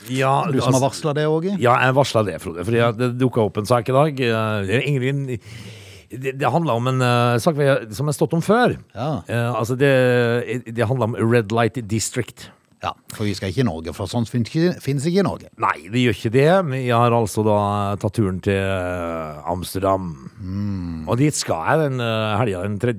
Ja, 0.09 0.45
Du 0.49 0.59
som 0.59 0.73
har 0.73 0.81
altså- 0.81 0.85
varsla 0.87 1.13
det, 1.13 1.27
Åge. 1.27 1.57
Ja, 1.59 1.77
jeg 1.85 1.95
varsla 1.95 2.25
det, 2.25 2.41
Frode. 2.41 2.65
Fordi 2.65 2.97
det 2.97 3.17
dukka 3.19 3.45
opp 3.45 3.57
en 3.57 3.65
sak 3.65 3.89
i 3.89 3.91
dag. 3.91 4.19
Ingrid 4.85 5.39
Det, 6.09 6.37
det, 6.37 6.47
handla 6.49 6.73
om 6.73 6.87
en 6.87 7.01
uh, 7.01 7.37
sak 7.41 7.57
vi, 7.57 7.65
som 7.93 8.05
har 8.05 8.13
stått 8.13 8.33
om 8.33 8.41
før. 8.41 8.77
Ja. 8.93 9.21
Uh, 9.27 9.59
altså 9.59 9.75
det, 9.75 10.61
det 10.69 10.85
handler 10.87 11.09
om 11.09 11.15
Red 11.17 11.51
Light 11.51 11.79
District. 11.89 12.51
Ja, 12.85 12.93
for 13.15 13.25
vi 13.25 13.33
skal 13.37 13.49
ikke 13.49 13.63
i 13.63 13.67
Norge, 13.67 13.93
for 13.97 14.11
sånt 14.11 14.29
finnes 14.29 14.53
ikke, 15.09 15.23
i 15.23 15.25
Norge. 15.25 15.49
Nei, 15.61 15.75
vi 15.89 16.05
gjør 16.05 16.17
ikke 16.19 16.33
det. 16.35 16.47
Jeg 16.83 16.93
har 16.93 17.15
altså 17.17 17.43
da 17.47 17.59
tatt 18.01 18.17
turen 18.19 18.37
til 18.45 18.59
eh, 18.61 19.45
Amsterdam. 19.49 20.11
Mm. 20.37 21.05
Og 21.09 21.17
dit 21.19 21.35
skal 21.35 21.65
jeg 21.71 21.87
den 21.87 22.03
eh, 22.05 22.35
helga 22.41 22.65
den 22.67 22.77
3. 22.81 22.95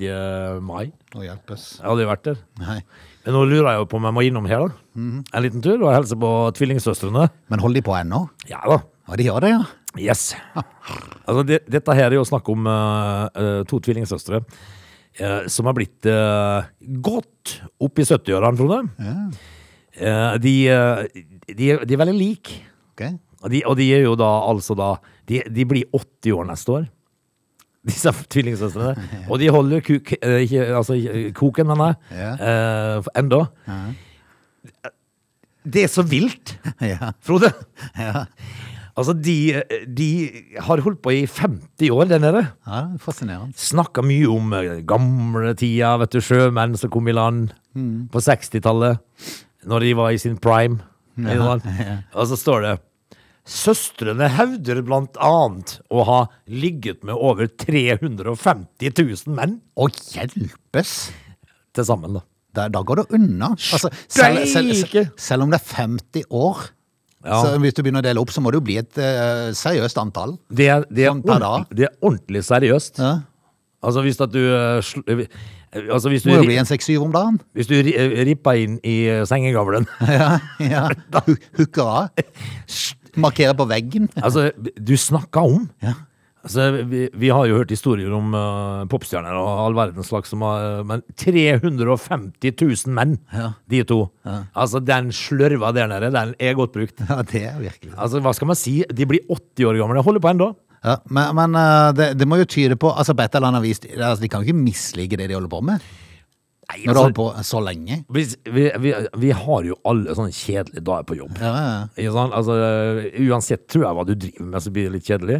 mai. 0.66 0.88
Å 1.14 1.22
hjelpes. 1.22 1.68
Jeg 1.78 2.02
jo 2.02 2.10
vært 2.10 2.26
der. 2.26 2.42
Nei. 2.64 2.80
Men 3.26 3.34
nå 3.34 3.46
lurer 3.50 3.72
jeg 3.72 3.80
jo 3.80 3.86
på 3.90 3.98
om 3.98 4.04
jeg 4.06 4.14
må 4.14 4.22
innom 4.26 4.50
her, 4.50 4.66
da. 4.66 4.84
Mm. 4.98 5.22
En 5.22 5.42
liten 5.42 5.62
tur 5.64 5.80
og 5.80 5.90
hilse 5.94 6.18
på 6.18 6.34
tvillingsøstrene. 6.58 7.26
Men 7.50 7.62
holder 7.62 7.80
de 7.80 7.86
på 7.88 7.96
ennå? 7.98 8.26
Ja 8.50 8.62
da. 8.66 8.82
Ja, 9.06 9.18
de 9.18 9.26
gjør 9.26 9.42
det, 9.42 9.50
ja. 9.54 9.64
Yes. 9.96 10.32
Altså, 11.26 11.42
det, 11.46 11.60
dette 11.70 11.94
her 11.96 12.10
er 12.10 12.18
jo 12.18 12.26
snakk 12.26 12.48
om 12.52 12.66
uh, 12.68 13.26
eh, 13.34 13.60
to 13.66 13.80
tvillingsøstre 13.82 14.42
uh, 14.42 15.46
som 15.50 15.66
har 15.66 15.74
blitt 15.74 16.06
uh, 16.10 16.66
godt 17.02 17.56
opp 17.82 18.02
i 18.02 18.06
70-årene, 18.06 18.58
Frode. 18.60 18.82
Eh, 19.96 20.36
de, 20.42 20.54
eh, 20.68 21.22
de, 21.56 21.70
er- 21.72 21.84
de 21.88 21.94
er 21.94 22.02
veldig 22.04 22.16
like. 22.18 22.58
Ok. 22.92 23.06
Og 23.42 23.50
de, 23.52 23.62
og 23.68 23.76
de 23.78 23.86
er 23.94 24.02
jo 24.06 24.14
da 24.16 24.28
altså 24.48 24.74
da 24.76 24.94
De, 25.28 25.42
de 25.50 25.64
blir 25.68 25.84
80 25.92 26.32
år 26.36 26.44
neste 26.48 26.72
år. 26.72 26.84
Disse 27.86 28.10
tvillingsøstrene. 28.30 28.94
Og 29.30 29.38
de 29.38 29.48
holder 29.50 29.80
kuk, 29.86 30.12
eh, 30.22 30.40
ikke, 30.46 30.64
altså, 30.74 30.94
ikke- 30.98 31.32
koken, 31.38 31.66
mener 31.70 31.94
jeg. 32.10 32.32
Eh, 32.40 33.02
for 33.02 33.10
enda. 33.18 33.40
Det 35.66 35.82
er 35.86 35.90
så 35.90 36.04
vilt, 36.06 36.56
Ja. 36.92 37.12
Frode. 37.26 37.50
Ja. 37.98 38.24
Altså, 38.96 39.12
de, 39.12 39.60
de 39.92 40.06
har 40.64 40.80
holdt 40.80 41.02
på 41.04 41.12
i 41.12 41.24
50 41.28 41.90
år 41.92 42.06
der 42.08 42.22
nede. 42.22 42.44
ja, 42.66 42.78
fascinerende. 43.02 43.52
Snakka 43.60 44.00
mye 44.06 44.28
om 44.32 44.54
eh, 44.56 44.78
gamle 44.88 45.52
tida, 45.58 45.96
vet 46.00 46.14
du, 46.16 46.20
sjømenn 46.24 46.78
som 46.80 46.90
kom 46.94 47.10
i 47.10 47.12
land 47.16 47.50
på 48.10 48.22
60-tallet, 48.24 49.02
når 49.66 49.86
de 49.86 49.94
var 49.98 50.14
i 50.14 50.20
sin 50.22 50.36
prime. 50.42 50.80
Ja? 51.16 51.56
Og 52.14 52.28
så 52.30 52.36
står 52.38 52.66
det 52.66 52.74
Søstrene 53.46 54.26
hevder 54.34 54.80
blant 54.82 55.14
annet 55.22 55.76
å 55.94 56.02
ha 56.08 56.18
ligget 56.50 57.04
med 57.06 57.14
over 57.14 57.46
350 57.46 58.90
000 58.90 59.36
menn 59.36 59.60
Å 59.78 59.86
hjelpes! 59.86 60.96
til 61.76 61.86
sammen, 61.86 62.16
da. 62.16 62.22
Da, 62.56 62.64
da 62.72 62.80
går 62.88 63.02
det 63.02 63.18
unna. 63.18 63.50
Altså, 63.52 63.90
selv, 64.08 64.46
selv, 64.48 64.72
selv, 64.80 65.10
selv 65.20 65.44
om 65.44 65.50
det 65.52 65.58
er 65.60 65.66
50 65.68 66.22
år, 66.32 66.62
Ja. 67.26 67.42
så 67.42 67.58
hvis 67.60 67.74
du 67.76 67.82
begynner 67.84 68.00
å 68.00 68.06
dele 68.06 68.22
opp, 68.22 68.32
så 68.32 68.40
må 68.40 68.50
det 68.50 68.60
jo 68.62 68.64
bli 68.64 68.78
et 68.80 68.96
uh, 68.96 69.52
seriøst 69.52 69.98
antall. 70.00 70.38
Det 70.48 70.70
er, 70.72 70.86
det, 70.88 71.04
er 71.04 71.12
Sånn 71.12 71.22
ordentlig, 71.26 71.76
det 71.76 71.88
er 71.88 71.94
ordentlig 72.00 72.42
seriøst. 72.48 73.02
Ja. 73.04 73.12
Altså 73.86 74.02
hvis 74.06 74.18
at 74.24 74.32
du 74.32 74.40
eh, 74.40 75.26
Altså 75.92 76.08
hvis 76.12 76.22
du, 76.24 76.30
Må 76.32 76.40
jo 76.40 76.48
bli 76.48 76.56
en 76.60 76.68
6-7 76.68 76.96
om 77.04 77.12
dagen. 77.14 77.38
hvis 77.56 77.68
du 77.70 77.74
eh, 77.78 78.16
ripper 78.28 78.58
inn 78.64 78.78
i 78.86 78.96
eh, 79.12 79.22
sengegavlen 79.28 79.86
Ja, 80.20 80.38
ja. 80.62 80.88
Hooker 81.58 81.86
av. 81.86 82.26
Markerer 83.16 83.56
på 83.56 83.66
veggen. 83.70 84.10
Altså, 84.26 84.50
du 84.76 84.94
snakka 85.00 85.40
om 85.46 85.68
Ja. 85.84 85.94
altså, 86.44 86.66
vi, 86.86 87.06
vi 87.14 87.28
har 87.32 87.46
jo 87.48 87.56
hørt 87.62 87.70
historier 87.72 88.12
om 88.14 88.34
uh, 88.36 88.84
popstjerner 88.92 89.34
og 89.34 89.48
all 89.64 89.74
verdens 89.78 90.10
slags 90.12 90.30
som 90.30 90.44
har 90.46 90.84
Men 90.86 91.02
350 91.16 92.52
000 92.60 92.94
menn, 92.94 93.16
Ja. 93.32 93.52
de 93.68 93.82
to. 93.88 94.00
Altså, 94.54 94.80
den 94.84 95.10
slørva 95.16 95.72
der 95.74 95.88
nede, 95.90 96.12
den 96.14 96.34
er 96.38 96.54
godt 96.58 96.72
brukt. 96.76 97.00
Ja, 97.08 97.22
det 97.22 97.42
er 97.50 97.58
virkelig 97.60 97.94
Altså, 97.96 98.20
hva 98.20 98.34
skal 98.36 98.50
man 98.52 98.56
si? 98.60 98.82
De 98.92 99.06
blir 99.08 99.24
80 99.32 99.64
år 99.70 99.80
gamle, 99.80 100.02
holder 100.06 100.20
på 100.22 100.32
ennå. 100.34 100.52
Ja, 100.84 100.96
Men, 101.10 101.36
men 101.38 101.58
eh, 101.60 101.92
det, 101.96 102.08
det 102.20 102.28
må 102.28 102.40
jo 102.40 102.48
tyde 102.48 102.76
på 102.80 102.90
altså 102.92 103.14
På 103.16 103.24
et 103.24 103.34
eller 103.38 103.48
annet 103.48 103.64
vis 103.64 103.80
altså, 103.96 104.20
De 104.22 104.28
kan 104.30 104.42
jo 104.42 104.50
ikke 104.50 104.64
mislike 104.66 105.18
det 105.18 105.28
de 105.30 105.36
holder 105.36 105.52
på 105.52 105.62
med, 105.64 105.82
Nei, 106.66 106.78
når 106.82 106.84
de 106.84 106.90
altså, 106.90 107.02
holder 107.02 107.16
på 107.18 107.26
så 107.46 107.60
lenge. 107.62 107.98
vi, 108.10 108.24
vi, 108.50 108.64
vi, 108.82 108.94
vi 109.22 109.34
har 109.38 109.66
jo 109.68 109.76
alle 109.86 110.16
sånne 110.18 110.34
kjedelige 110.34 110.82
dager 110.86 111.04
på 111.06 111.18
jobb. 111.20 111.36
Ja, 111.38 111.52
ja. 111.54 111.76
ja 112.02 112.14
sant? 112.16 112.34
Altså, 112.34 112.56
uansett 113.22 113.68
tror 113.70 113.84
jeg 113.86 113.98
hva 113.98 114.06
du 114.08 114.16
driver 114.16 114.48
med, 114.48 114.64
så 114.64 114.72
blir 114.74 114.88
det 114.88 114.96
litt 114.96 115.06
kjedelig. 115.06 115.36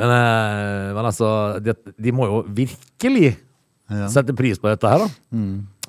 Men, 0.00 0.14
eh, 0.16 0.88
men 0.96 1.06
altså, 1.06 1.28
de, 1.62 1.76
de 1.94 2.14
må 2.16 2.26
jo 2.26 2.40
virkelig 2.56 3.36
sette 4.10 4.34
pris 4.38 4.58
på 4.58 4.70
dette 4.70 4.90
her, 4.90 5.06
da. 5.06 5.38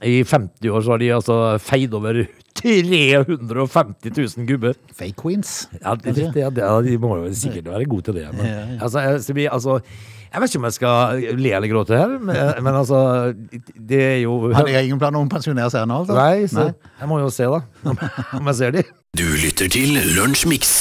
I 0.01 0.23
50 0.25 0.69
år 0.73 0.81
så 0.81 0.95
har 0.95 1.01
de 1.01 1.11
altså 1.13 1.35
feid 1.61 1.93
over 1.93 2.23
350 2.57 4.11
000 4.37 4.47
gubber. 4.47 4.73
Fake 4.97 5.17
queens. 5.21 5.69
Ja, 5.81 5.95
det, 5.95 6.15
det, 6.15 6.33
det, 6.55 6.65
de 6.87 6.97
må 7.01 7.17
jo 7.21 7.33
sikkert 7.33 7.69
være 7.69 7.85
gode 7.85 8.09
til 8.09 8.17
det. 8.19 8.27
Men, 8.33 8.79
altså, 8.81 8.99
jeg, 8.99 9.49
altså, 9.51 9.79
jeg 10.33 10.41
vet 10.41 10.49
ikke 10.49 10.61
om 10.61 10.67
jeg 10.69 10.77
skal 10.77 11.23
le 11.37 11.53
eller 11.57 11.71
gråte 11.73 11.97
her, 11.97 12.17
men, 12.17 12.35
men 12.63 12.75
altså 12.75 13.33
Det 13.75 14.01
er 14.01 14.17
jo 14.23 14.37
Har 14.55 14.65
de 14.65 14.83
ingen 14.83 14.99
planer 14.99 15.19
om 15.19 15.27
å 15.27 15.31
pensjonere 15.31 15.69
seg 15.73 15.87
nå? 15.89 16.01
Altså? 16.03 16.17
Nei, 16.17 16.47
så 16.47 16.69
jeg 16.71 17.11
må 17.11 17.19
jo 17.21 17.31
se, 17.33 17.49
da. 17.51 17.61
Om 18.39 18.51
jeg 18.53 18.59
ser 18.61 18.77
de. 18.77 18.85
Du 19.17 19.27
lytter 19.43 19.67
til 19.71 19.97
Lunsjmix. 20.15 20.77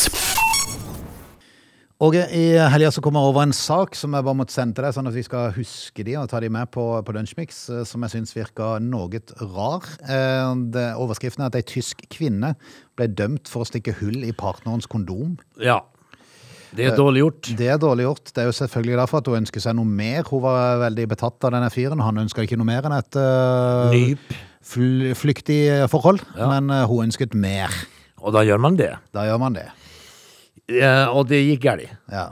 Og 2.01 2.15
i 2.17 2.45
helga 2.57 2.89
så 2.95 3.03
kom 3.05 3.17
jeg 3.19 3.29
over 3.29 3.43
en 3.45 3.53
sak 3.53 3.93
som 3.99 4.15
jeg 4.17 4.25
bare 4.25 4.39
måtte 4.39 4.55
sende 4.55 4.73
til 4.79 4.87
deg, 4.87 4.95
sånn 4.97 5.11
at 5.11 5.17
vi 5.19 5.25
skal 5.27 5.51
huske 5.53 6.05
de 6.07 6.15
og 6.17 6.31
ta 6.33 6.39
de 6.41 6.49
med 6.49 6.71
på, 6.73 6.85
på 7.05 7.13
Lunsjmix, 7.13 7.59
eh, 7.75 7.83
som 7.85 8.07
jeg 8.07 8.15
syns 8.15 8.33
virka 8.33 8.79
noe 8.81 9.21
rar. 9.53 9.85
Eh, 10.09 10.55
Det, 10.73 10.87
overskriften 10.97 11.45
er 11.45 11.51
at 11.53 11.59
ei 11.61 11.65
tysk 11.69 12.07
kvinne 12.09 12.55
ble 12.97 13.07
dømt 13.13 13.51
for 13.53 13.67
å 13.67 13.69
stikke 13.69 13.93
hull 14.01 14.25
i 14.25 14.33
partnerens 14.33 14.89
kondom. 14.89 15.37
Ja. 15.61 15.83
Det 16.73 16.87
er 16.87 16.97
dårlig 16.97 17.21
gjort. 17.25 17.49
Det 17.59 17.67
er 17.69 17.79
dårlig 17.83 18.05
gjort. 18.07 18.31
Det 18.33 18.45
er 18.45 18.47
jo 18.49 18.55
selvfølgelig 18.55 18.97
derfor 19.03 19.19
at 19.21 19.27
hun 19.29 19.41
ønsker 19.43 19.61
seg 19.65 19.75
noe 19.77 19.91
mer. 19.91 20.23
Hun 20.31 20.41
var 20.45 20.79
veldig 20.87 21.07
betatt 21.11 21.45
av 21.49 21.53
denne 21.57 21.69
fyren. 21.75 22.01
Han 22.07 22.23
ønska 22.23 22.45
ikke 22.47 22.57
noe 22.61 22.69
mer 22.69 22.87
enn 22.87 22.95
et 22.95 23.19
uh, 23.19 23.91
Nyp. 23.91 24.37
fl 24.63 25.11
flyktig 25.19 25.59
forhold, 25.91 26.23
Ja. 26.39 26.47
men 26.55 26.71
uh, 26.71 26.87
hun 26.87 27.09
ønsket 27.11 27.35
mer. 27.35 27.75
Og 28.23 28.33
da 28.39 28.45
gjør 28.47 28.63
man 28.63 28.79
det. 28.79 28.93
Da 29.13 29.27
gjør 29.27 29.43
man 29.43 29.59
det. 29.59 29.67
Eh, 30.71 31.07
og 31.11 31.27
det 31.29 31.41
gikk 31.45 31.63
galt. 31.67 31.91
Ja. 32.11 32.29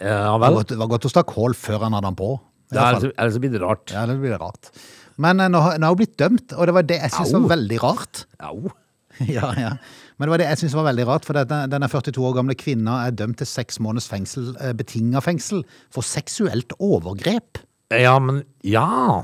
Eh, 0.00 0.08
Ja 0.08 0.32
Det 0.34 0.40
var 0.40 0.48
vel. 0.48 0.54
godt, 0.58 0.68
det 0.68 0.78
var 0.78 0.88
godt 0.88 1.04
å 1.06 1.10
stakk 1.12 1.26
kål 1.34 1.54
før 1.54 1.78
han 1.86 1.92
hadde 1.92 2.08
den 2.10 2.16
på. 2.16 2.32
i 2.38 2.74
Det 2.74 2.78
hvert 2.80 2.84
er, 2.88 2.92
fall. 3.00 3.00
så- 3.00 3.12
ellers 3.18 3.34
så 3.34 3.40
blir 3.40 3.52
det 3.52 3.60
rart. 3.62 3.90
Ja, 3.92 4.06
det 4.06 4.16
blir 4.20 4.38
rart. 4.38 4.70
Men 5.18 5.40
eh, 5.40 5.48
nå, 5.48 5.60
har- 5.60 5.78
nå 5.78 5.82
har 5.86 5.94
hun 5.94 5.96
blitt 5.98 6.16
dømt, 6.16 6.52
og 6.58 6.66
det 6.66 6.74
var 6.74 6.82
det 6.82 7.00
jeg 7.00 7.10
syntes 7.10 7.34
Au. 7.34 7.40
var 7.40 7.56
veldig 7.56 7.78
rart. 7.82 8.24
Au. 8.40 8.72
ja, 9.20 9.52
ja. 9.56 9.70
Men 10.18 10.26
det 10.26 10.30
var 10.30 10.38
det 10.38 10.48
jeg 10.48 10.58
syntes 10.58 10.74
var 10.74 10.84
veldig 10.92 11.06
rart, 11.06 11.24
for 11.24 11.32
denne, 11.34 11.68
denne 11.70 11.88
42 11.88 12.18
år 12.24 12.34
gamle 12.34 12.54
kvinna 12.56 13.06
er 13.06 13.12
dømt 13.12 13.36
til 13.38 13.46
seks 13.46 13.78
måneders 13.78 14.08
fengsel, 14.08 14.56
eh, 14.60 14.72
betinga 14.72 15.20
fengsel, 15.22 15.62
for 15.90 16.02
seksuelt 16.02 16.72
overgrep. 16.80 17.58
Ja, 17.92 18.18
men 18.18 18.44
Ja. 18.64 19.22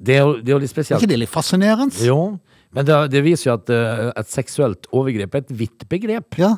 Det 0.00 0.14
er 0.16 0.20
jo, 0.24 0.34
det 0.40 0.48
er 0.48 0.52
jo 0.54 0.58
litt 0.60 0.70
Er 0.70 0.74
spesielt. 0.82 1.02
ikke 1.02 1.08
det 1.08 1.18
litt 1.18 1.28
fascinerende? 1.30 1.98
Jo. 2.06 2.38
Men 2.72 2.84
det, 2.86 3.10
det 3.10 3.24
viser 3.24 3.50
jo 3.50 3.54
at 3.54 3.68
eh, 3.70 4.12
et 4.16 4.26
seksuelt 4.30 4.86
overgrep 4.92 5.34
er 5.34 5.38
et 5.38 5.48
vidt 5.50 5.88
begrep. 5.88 6.38
Ja. 6.38 6.56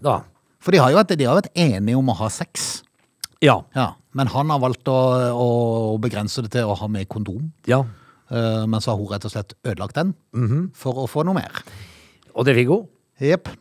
Da. 0.00 0.20
For 0.64 0.72
de 0.72 0.80
har 0.80 0.94
jo 0.94 0.96
vært, 0.96 1.12
de 1.20 1.26
har 1.28 1.36
vært 1.36 1.50
enige 1.60 1.98
om 2.00 2.08
å 2.08 2.16
ha 2.22 2.30
sex. 2.32 2.82
Ja. 3.44 3.58
Ja. 3.76 3.90
Men 4.16 4.30
han 4.32 4.48
har 4.48 4.62
valgt 4.62 4.88
å, 4.88 4.96
å 5.36 5.48
begrense 6.00 6.40
det 6.46 6.54
til 6.54 6.70
å 6.70 6.76
ha 6.80 6.88
med 6.88 7.08
kondom. 7.12 7.50
Ja. 7.68 7.82
Eh, 8.32 8.62
Men 8.70 8.80
så 8.80 8.94
har 8.94 9.00
hun 9.02 9.10
rett 9.12 9.26
og 9.28 9.34
slett 9.34 9.52
ødelagt 9.66 9.98
den 9.98 10.14
for 10.74 11.02
å 11.04 11.06
få 11.10 11.26
noe 11.28 11.36
mer. 11.36 11.60
Og 12.34 12.46
det 12.48 12.56
fikk 12.56 12.72
hun. 12.72 12.86
Jepp. 13.20 13.52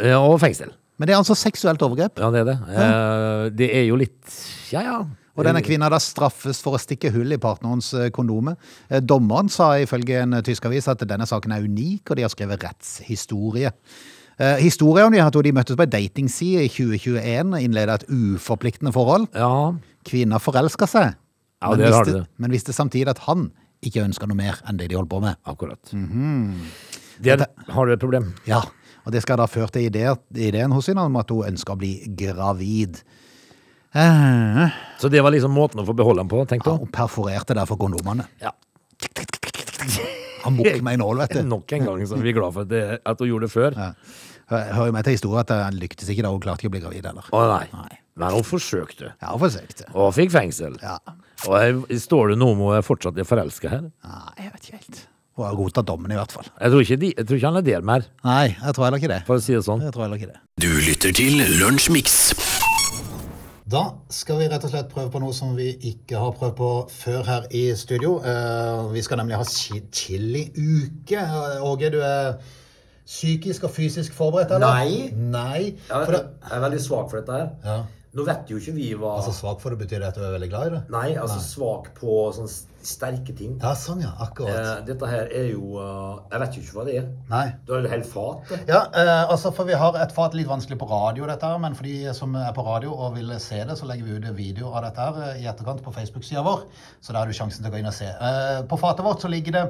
Eh, 0.00 0.16
Og 0.16 0.38
fengsel. 0.40 0.72
Men 0.96 1.10
det 1.10 1.12
er 1.12 1.20
altså 1.20 1.36
seksuelt 1.36 1.82
overgrep. 1.84 2.16
Ja, 2.24 2.30
det 2.32 2.40
er 2.40 2.48
det. 2.48 2.56
Eh, 2.72 3.44
Det 3.60 3.70
er 3.76 3.84
jo 3.90 3.96
litt 4.00 4.36
Ja, 4.72 4.80
ja. 4.86 4.98
Og 5.36 5.44
denne 5.44 5.60
kvinna 5.60 5.90
da 5.92 5.98
straffes 6.00 6.62
for 6.64 6.78
å 6.78 6.80
stikke 6.80 7.10
hull 7.12 7.34
i 7.34 7.36
partnerens 7.36 7.90
eh, 7.92 8.08
kondome. 8.08 8.54
Eh, 8.88 9.02
Dommeren 9.04 9.50
sa 9.52 9.74
ifølge 9.76 10.22
en 10.22 10.38
tysk 10.42 10.64
avis 10.64 10.88
at 10.88 11.04
denne 11.04 11.26
saken 11.28 11.52
er 11.52 11.66
unik, 11.68 12.08
og 12.08 12.16
de 12.16 12.24
har 12.24 12.32
skrevet 12.32 12.64
rettshistorie. 12.64 13.74
Eh, 14.38 14.58
historien 14.60 15.06
om 15.08 15.12
de, 15.14 15.20
at 15.24 15.32
de 15.32 15.52
møttes 15.56 15.76
på 15.78 15.84
ei 15.86 15.92
datingside 15.92 16.64
i 16.66 16.68
2021 16.68 17.54
og 17.56 17.62
innleda 17.64 17.94
et 18.00 18.04
uforpliktende 18.12 18.92
forhold. 18.92 19.28
Ja. 19.34 19.72
Kvinna 20.04 20.38
forelska 20.42 20.86
seg, 20.86 21.14
Ja, 21.62 21.70
men, 21.70 21.78
det 21.80 21.86
visste, 21.88 22.12
det. 22.18 22.26
men 22.36 22.52
visste 22.52 22.72
samtidig 22.76 23.08
at 23.14 23.22
han 23.24 23.46
ikke 23.82 24.04
ønska 24.04 24.26
noe 24.28 24.36
mer 24.36 24.58
enn 24.68 24.76
det 24.76 24.90
de 24.90 24.96
holdt 24.98 25.08
på 25.08 25.22
med. 25.24 25.36
Akkurat. 25.48 25.80
Mhm. 25.92 26.66
Der 27.24 27.46
har 27.72 27.86
du 27.86 27.92
et 27.94 28.00
problem. 28.02 28.34
Ja, 28.44 28.60
og 29.06 29.12
det 29.12 29.22
skal 29.24 29.38
da 29.40 29.46
føre 29.48 29.72
til 29.72 29.86
ideen 29.88 30.72
hos 30.76 30.86
henne 30.92 31.06
om 31.08 31.16
at 31.16 31.30
hun 31.32 31.46
ønsker 31.48 31.72
å 31.72 31.80
bli 31.80 31.94
gravid. 32.18 33.00
Eh, 33.96 34.68
Så 35.00 35.08
det 35.08 35.22
var 35.24 35.32
liksom 35.32 35.54
måten 35.56 35.80
å 35.80 35.86
få 35.88 35.96
beholde 35.96 36.20
ham 36.20 36.28
på, 36.28 36.44
tenkte 36.46 36.68
ja, 36.68 36.76
hun. 36.76 36.84
Hun 36.84 36.92
perforerte 36.92 37.54
derfor 37.56 37.78
kondomene. 37.80 38.28
Ja. 38.42 38.52
Han 40.46 40.56
mokk 40.60 40.80
med 40.86 40.96
en 40.96 41.02
nål, 41.04 41.20
vet 41.24 41.34
du. 41.36 41.42
Nok 41.50 41.76
en 41.76 41.84
gang 41.90 42.06
så 42.06 42.16
er 42.18 42.24
vi 42.24 42.32
glad 42.36 42.54
for 42.56 42.66
at, 42.66 42.70
det, 42.72 42.82
at 43.04 43.18
hun 43.22 43.28
gjorde 43.32 43.48
det 43.48 43.52
før. 43.52 43.76
Ja. 43.76 43.90
Hø- 44.46 44.72
Hører 44.78 44.92
med 44.94 45.04
til 45.08 45.16
historien 45.18 45.42
at 45.42 45.50
han 45.58 45.78
lyktes 45.82 46.08
ikke 46.12 46.22
da 46.22 46.30
hun 46.30 46.40
klarte 46.44 46.62
ikke 46.62 46.70
å 46.70 46.74
bli 46.76 46.82
gravid 46.86 47.06
heller. 47.10 47.26
Å 47.34 47.42
nei. 47.50 47.64
Nei. 47.74 47.98
Men 48.16 48.32
hun 48.38 48.46
forsøkte, 48.46 49.10
Ja, 49.20 49.34
forsøkte. 49.36 49.90
og 49.92 50.14
fikk 50.16 50.30
fengsel. 50.32 50.78
Ja. 50.80 50.96
Og 51.50 51.58
her 51.58 51.98
står 52.00 52.30
det 52.32 52.38
noe 52.40 52.54
om 52.54 52.62
hun 52.64 52.76
er 52.78 52.86
fortsatt 52.86 53.18
er 53.20 53.26
forelska 53.28 53.68
her. 53.74 53.82
Nei, 54.06 54.30
jeg 54.40 54.52
vet 54.54 54.70
ikke 54.70 54.78
helt. 54.80 55.02
Hun 55.36 55.44
har 55.44 55.56
godtatt 55.58 55.84
dommen 55.90 56.14
i 56.14 56.16
hvert 56.16 56.32
fall. 56.32 56.46
Jeg 56.62 56.72
tror 56.72 56.80
ikke, 56.86 56.96
de, 57.02 57.10
jeg 57.18 57.26
tror 57.28 57.36
ikke 57.36 57.50
han 57.50 57.58
er 57.60 57.66
der 57.66 57.82
mer, 57.84 58.06
Nei, 58.24 58.46
jeg 58.56 58.72
tror 58.78 58.86
heller 58.86 59.02
ikke 59.02 59.10
det. 59.12 59.18
for 59.26 59.36
å 59.36 59.42
si 59.44 59.52
det 59.52 59.60
sånn. 59.66 59.82
Jeg 59.84 59.92
tror 59.92 60.06
heller 60.06 60.16
ikke 60.22 60.30
det. 60.32 60.40
Du 60.64 60.70
lytter 60.80 61.12
til 61.12 61.42
Lunsjmix. 61.60 62.14
Da 63.66 63.80
skal 64.14 64.38
vi 64.38 64.46
rett 64.46 64.62
og 64.62 64.70
slett 64.70 64.90
prøve 64.92 65.10
på 65.10 65.18
noe 65.22 65.34
som 65.34 65.56
vi 65.58 65.72
ikke 65.90 66.20
har 66.22 66.34
prøvd 66.38 66.54
på 66.58 66.68
før 66.92 67.24
her 67.26 67.48
i 67.50 67.64
studio. 67.74 68.20
Eh, 68.22 68.84
vi 68.94 69.02
skal 69.02 69.18
nemlig 69.18 69.40
ha 69.40 69.46
chi- 69.48 69.82
chili-uke. 69.90 71.18
Eh, 71.18 71.64
Åge, 71.66 71.90
du 71.90 71.98
er 72.06 72.36
psykisk 73.06 73.64
og 73.66 73.70
fysisk 73.74 74.14
forberedt, 74.14 74.54
eller? 74.54 74.70
Nei. 74.70 75.10
Nei. 75.16 75.74
For 75.90 76.14
det, 76.14 76.22
er 76.52 76.62
veldig 76.62 76.80
svak 76.84 77.10
for 77.10 77.20
dette 77.22 77.32
her. 77.40 77.52
ja. 77.66 77.82
Nå 78.16 78.24
vet 78.24 78.48
jo 78.48 78.56
ikke 78.56 78.72
vi 78.72 78.86
hva 78.96 79.18
Altså 79.18 79.32
svak 79.36 79.58
for 79.60 79.74
det 79.74 79.76
betyr 79.82 79.98
det 80.00 80.06
at 80.08 80.14
du 80.16 80.22
er 80.24 80.30
veldig 80.38 80.46
glad 80.48 80.66
i 80.66 80.70
det? 80.72 80.78
Nei, 80.88 81.08
altså 81.20 81.36
svak 81.44 81.90
på 81.98 82.14
sånne 82.32 82.48
sterke 82.86 83.34
ting. 83.36 83.56
Ja, 83.62 83.72
sånn 83.78 84.02
ja. 84.04 84.12
Akkurat. 84.22 84.54
Eh, 84.54 84.84
dette 84.86 85.08
her 85.10 85.30
er 85.34 85.48
jo 85.50 85.76
eh, 85.82 86.20
Jeg 86.30 86.42
vet 86.42 86.56
jo 86.56 86.62
ikke 86.62 86.76
hva 86.78 86.84
det 86.86 86.94
er. 87.00 87.08
Nei. 87.32 87.44
Du 87.66 87.74
har 87.74 87.86
et 87.86 87.94
helt 87.96 88.08
fatet. 88.08 88.62
Ja, 88.70 88.84
eh, 88.94 89.22
altså 89.24 89.52
for 89.56 89.68
vi 89.68 89.76
har 89.78 89.98
et 90.00 90.14
fat 90.14 90.36
litt 90.38 90.48
vanskelig 90.50 90.78
på 90.80 90.88
radio, 90.90 91.26
dette 91.28 91.50
her, 91.50 91.60
men 91.62 91.76
for 91.78 91.88
de 91.88 92.14
som 92.16 92.36
er 92.38 92.52
på 92.56 92.64
radio 92.66 92.94
og 92.94 93.16
vil 93.18 93.34
se 93.42 93.60
det, 93.66 93.78
så 93.78 93.88
legger 93.90 94.06
vi 94.06 94.16
ut 94.16 94.30
video 94.36 94.72
av 94.72 94.86
dette 94.86 95.08
her 95.08 95.42
i 95.42 95.46
etterkant 95.50 95.82
på 95.84 95.94
Facebook-sida 95.94 96.44
vår. 96.46 96.66
Så 97.00 97.14
da 97.14 97.22
har 97.22 97.30
du 97.30 97.36
sjansen 97.36 97.62
til 97.62 97.72
å 97.72 97.74
gå 97.74 97.82
inn 97.82 97.90
og 97.90 97.96
se. 97.96 98.10
Eh, 98.10 98.62
på 98.70 98.80
fatet 98.80 99.06
vårt 99.06 99.24
så 99.24 99.32
ligger 99.32 99.58
det 99.58 99.66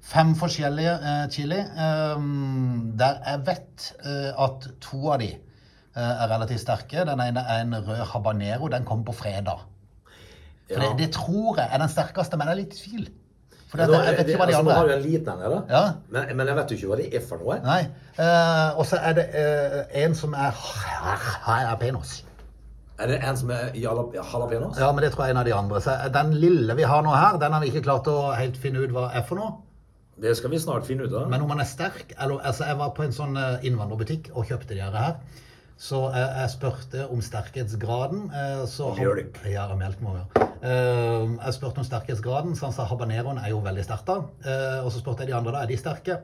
fem 0.00 0.32
forskjellige 0.38 0.94
chili, 1.34 1.58
der 3.00 3.18
jeg 3.26 3.42
vet 3.50 3.90
eh, 4.00 4.30
at 4.32 4.70
to 4.80 5.02
av 5.12 5.20
de 5.20 5.34
er 6.00 6.30
relativt 6.30 6.62
sterke. 6.62 7.02
Den 7.04 7.20
ene 7.20 7.42
er 7.42 7.64
en 7.64 7.74
rød 7.74 8.06
habanero, 8.14 8.70
den 8.72 8.86
kom 8.88 9.02
på 9.04 9.12
fredag. 9.18 9.66
For 10.70 10.80
Ja. 10.82 10.88
det, 10.92 10.98
det 11.02 11.10
tror 11.16 11.56
jeg 11.58 11.68
er 11.72 11.78
den 11.82 11.88
sterkeste, 11.92 12.36
men 12.38 12.46
jeg 12.48 12.52
er 12.56 12.60
litt 12.62 12.74
i 12.76 12.82
tvil. 12.84 13.08
For 13.70 13.78
Nå, 13.78 13.86
jeg 14.02 14.16
vet 14.18 14.28
ikke 14.32 14.38
hva 14.40 14.46
de 14.50 14.54
altså, 14.58 14.72
andre 14.80 14.94
er. 14.96 15.00
liten 15.04 15.28
en 15.32 15.42
her. 15.44 15.52
Ja. 15.70 15.82
Men, 16.10 16.36
men 16.36 16.46
jeg 16.50 16.56
vet 16.56 16.70
jo 16.72 16.76
ikke 16.78 16.88
hva 16.90 16.96
det 16.98 17.08
er 17.14 17.20
for 17.28 17.38
noe. 17.42 17.58
Nei. 17.62 17.80
Uh, 18.18 18.78
og 18.80 18.86
så 18.90 18.98
er 18.98 19.12
det 19.18 19.26
uh, 19.30 20.02
en 20.04 20.14
som 20.18 20.34
er 20.34 20.58
jalapeños. 21.46 22.22
Er 23.00 23.06
det 23.08 23.20
en 23.24 23.36
som 23.36 23.50
er 23.50 23.70
jala- 23.74 24.10
jalapeños? 24.14 24.78
Ja, 24.78 24.92
men 24.92 25.02
det 25.04 25.12
tror 25.12 25.24
jeg 25.24 25.30
er 25.30 25.34
en 25.36 25.40
av 25.40 25.44
de 25.48 25.54
andre. 25.54 25.80
Så 25.80 25.94
den 26.14 26.34
lille 26.34 26.74
vi 26.76 26.82
har 26.82 27.02
nå 27.02 27.14
her, 27.14 27.38
den 27.40 27.52
har 27.52 27.60
vi 27.62 27.70
ikke 27.70 27.82
klart 27.86 28.06
å 28.10 28.32
helt 28.36 28.56
finne 28.60 28.82
ut 28.82 28.90
hva 28.92 29.06
er 29.14 29.22
for 29.22 29.40
noe. 29.40 29.52
Det 30.20 30.34
skal 30.36 30.50
vi 30.52 30.58
snart 30.60 30.84
finne 30.84 31.06
ut 31.08 31.14
av. 31.16 31.30
Men 31.32 31.40
om 31.40 31.48
man 31.48 31.60
er 31.62 31.68
sterk 31.70 32.10
eller, 32.18 32.42
altså 32.44 32.64
Jeg 32.68 32.76
var 32.76 32.90
på 32.92 33.06
en 33.06 33.12
sånn 33.16 33.38
eh, 33.40 33.62
innvandrerbutikk 33.64 34.28
og 34.34 34.44
kjøpte 34.50 34.74
de 34.76 34.82
her. 34.84 35.14
Så 35.80 35.98
jeg, 36.12 36.26
jeg 36.36 36.50
spurte 36.52 37.04
om 37.08 37.20
sterkhetsgraden. 37.24 38.26
eh, 38.36 38.64
så 38.68 38.90
han- 38.94 38.98
Mjølk. 39.00 39.38
Ja, 39.48 39.66
melk 39.80 40.00
må 40.04 40.12
vi 40.12 40.18
ha. 40.20 40.48
Jeg 40.60 41.54
spurte 41.56 41.78
om 41.80 41.84
sterkhetsgraden, 41.88 42.52
så 42.54 42.66
han 42.68 42.72
sa 42.76 42.84
habaneroen 42.84 43.38
er 43.40 43.48
jo 43.54 43.60
veldig 43.64 43.84
sterk. 43.86 44.10
Eh, 44.44 44.84
og 44.84 44.90
så 44.92 45.00
spurte 45.00 45.24
jeg 45.24 45.28
de 45.32 45.34
andre 45.38 45.52
da, 45.52 45.62
er 45.62 45.66
de 45.72 45.76
sterke? 45.80 46.18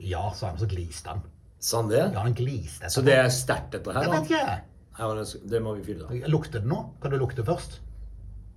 Ja, 0.00 0.30
sa 0.32 0.48
han, 0.48 0.56
så 0.58 0.66
gliste 0.70 1.08
han. 1.12 1.20
Sa 1.60 1.82
han 1.82 1.90
det? 1.90 2.12
Ja, 2.14 2.20
han 2.24 2.34
gliste. 2.38 2.88
Så 2.88 3.02
det 3.04 3.14
er 3.18 3.28
sterkt, 3.28 3.72
dette 3.72 3.92
her? 3.92 4.02
Jeg 4.02 4.10
da? 4.10 4.20
vet 4.20 4.30
ikke. 4.30 4.60
Det- 4.98 5.50
det 5.50 5.62
må 5.62 5.74
vi 5.76 5.82
fylle 5.84 6.08
da. 6.08 6.26
Lukter 6.28 6.60
det 6.60 6.66
nå? 6.68 6.78
Kan 7.02 7.10
du 7.10 7.18
lukte 7.18 7.44
først? 7.44 7.80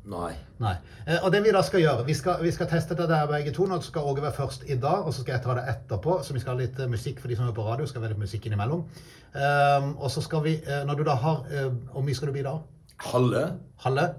Nei. 0.09 0.31
Nei. 0.57 0.73
Eh, 1.05 1.19
og 1.21 1.29
det 1.33 1.43
vi 1.45 1.53
da 1.53 1.61
skal 1.65 1.83
gjøre, 1.83 2.05
vi 2.07 2.15
skal, 2.17 2.41
vi 2.41 2.51
skal 2.53 2.69
teste 2.71 2.97
det 2.97 3.05
der 3.11 3.29
begge 3.29 3.53
to. 3.53 3.67
Nå 3.69 3.77
skal 3.85 4.07
Åge 4.09 4.23
være 4.23 4.33
først 4.33 4.65
i 4.65 4.77
dag, 4.81 5.05
og 5.05 5.13
så 5.13 5.21
skal 5.21 5.35
jeg 5.35 5.43
ta 5.45 5.55
det 5.57 5.67
etterpå. 5.75 6.17
Så 6.25 6.33
vi 6.33 6.41
skal 6.41 6.55
ha 6.55 6.63
litt 6.63 6.79
eh, 6.81 6.89
musikk 6.89 7.21
for 7.21 7.29
de 7.29 7.37
som 7.37 7.47
er 7.47 7.55
på 7.57 7.65
radio. 7.67 7.85
skal 7.89 8.01
være 8.01 8.15
litt 8.15 8.23
musikk 8.23 8.49
innimellom. 8.49 8.83
Um, 9.31 9.93
og 9.95 10.09
så 10.11 10.23
skal 10.25 10.43
vi, 10.43 10.57
eh, 10.65 10.81
når 10.83 10.97
du 10.99 11.05
da 11.07 11.13
har 11.15 11.45
Hvor 11.93 12.03
mye 12.03 12.17
skal 12.17 12.27
du 12.27 12.33
bli 12.35 12.43
da? 12.43 12.57
Halve? 13.05 13.45
Halve? 13.85 14.09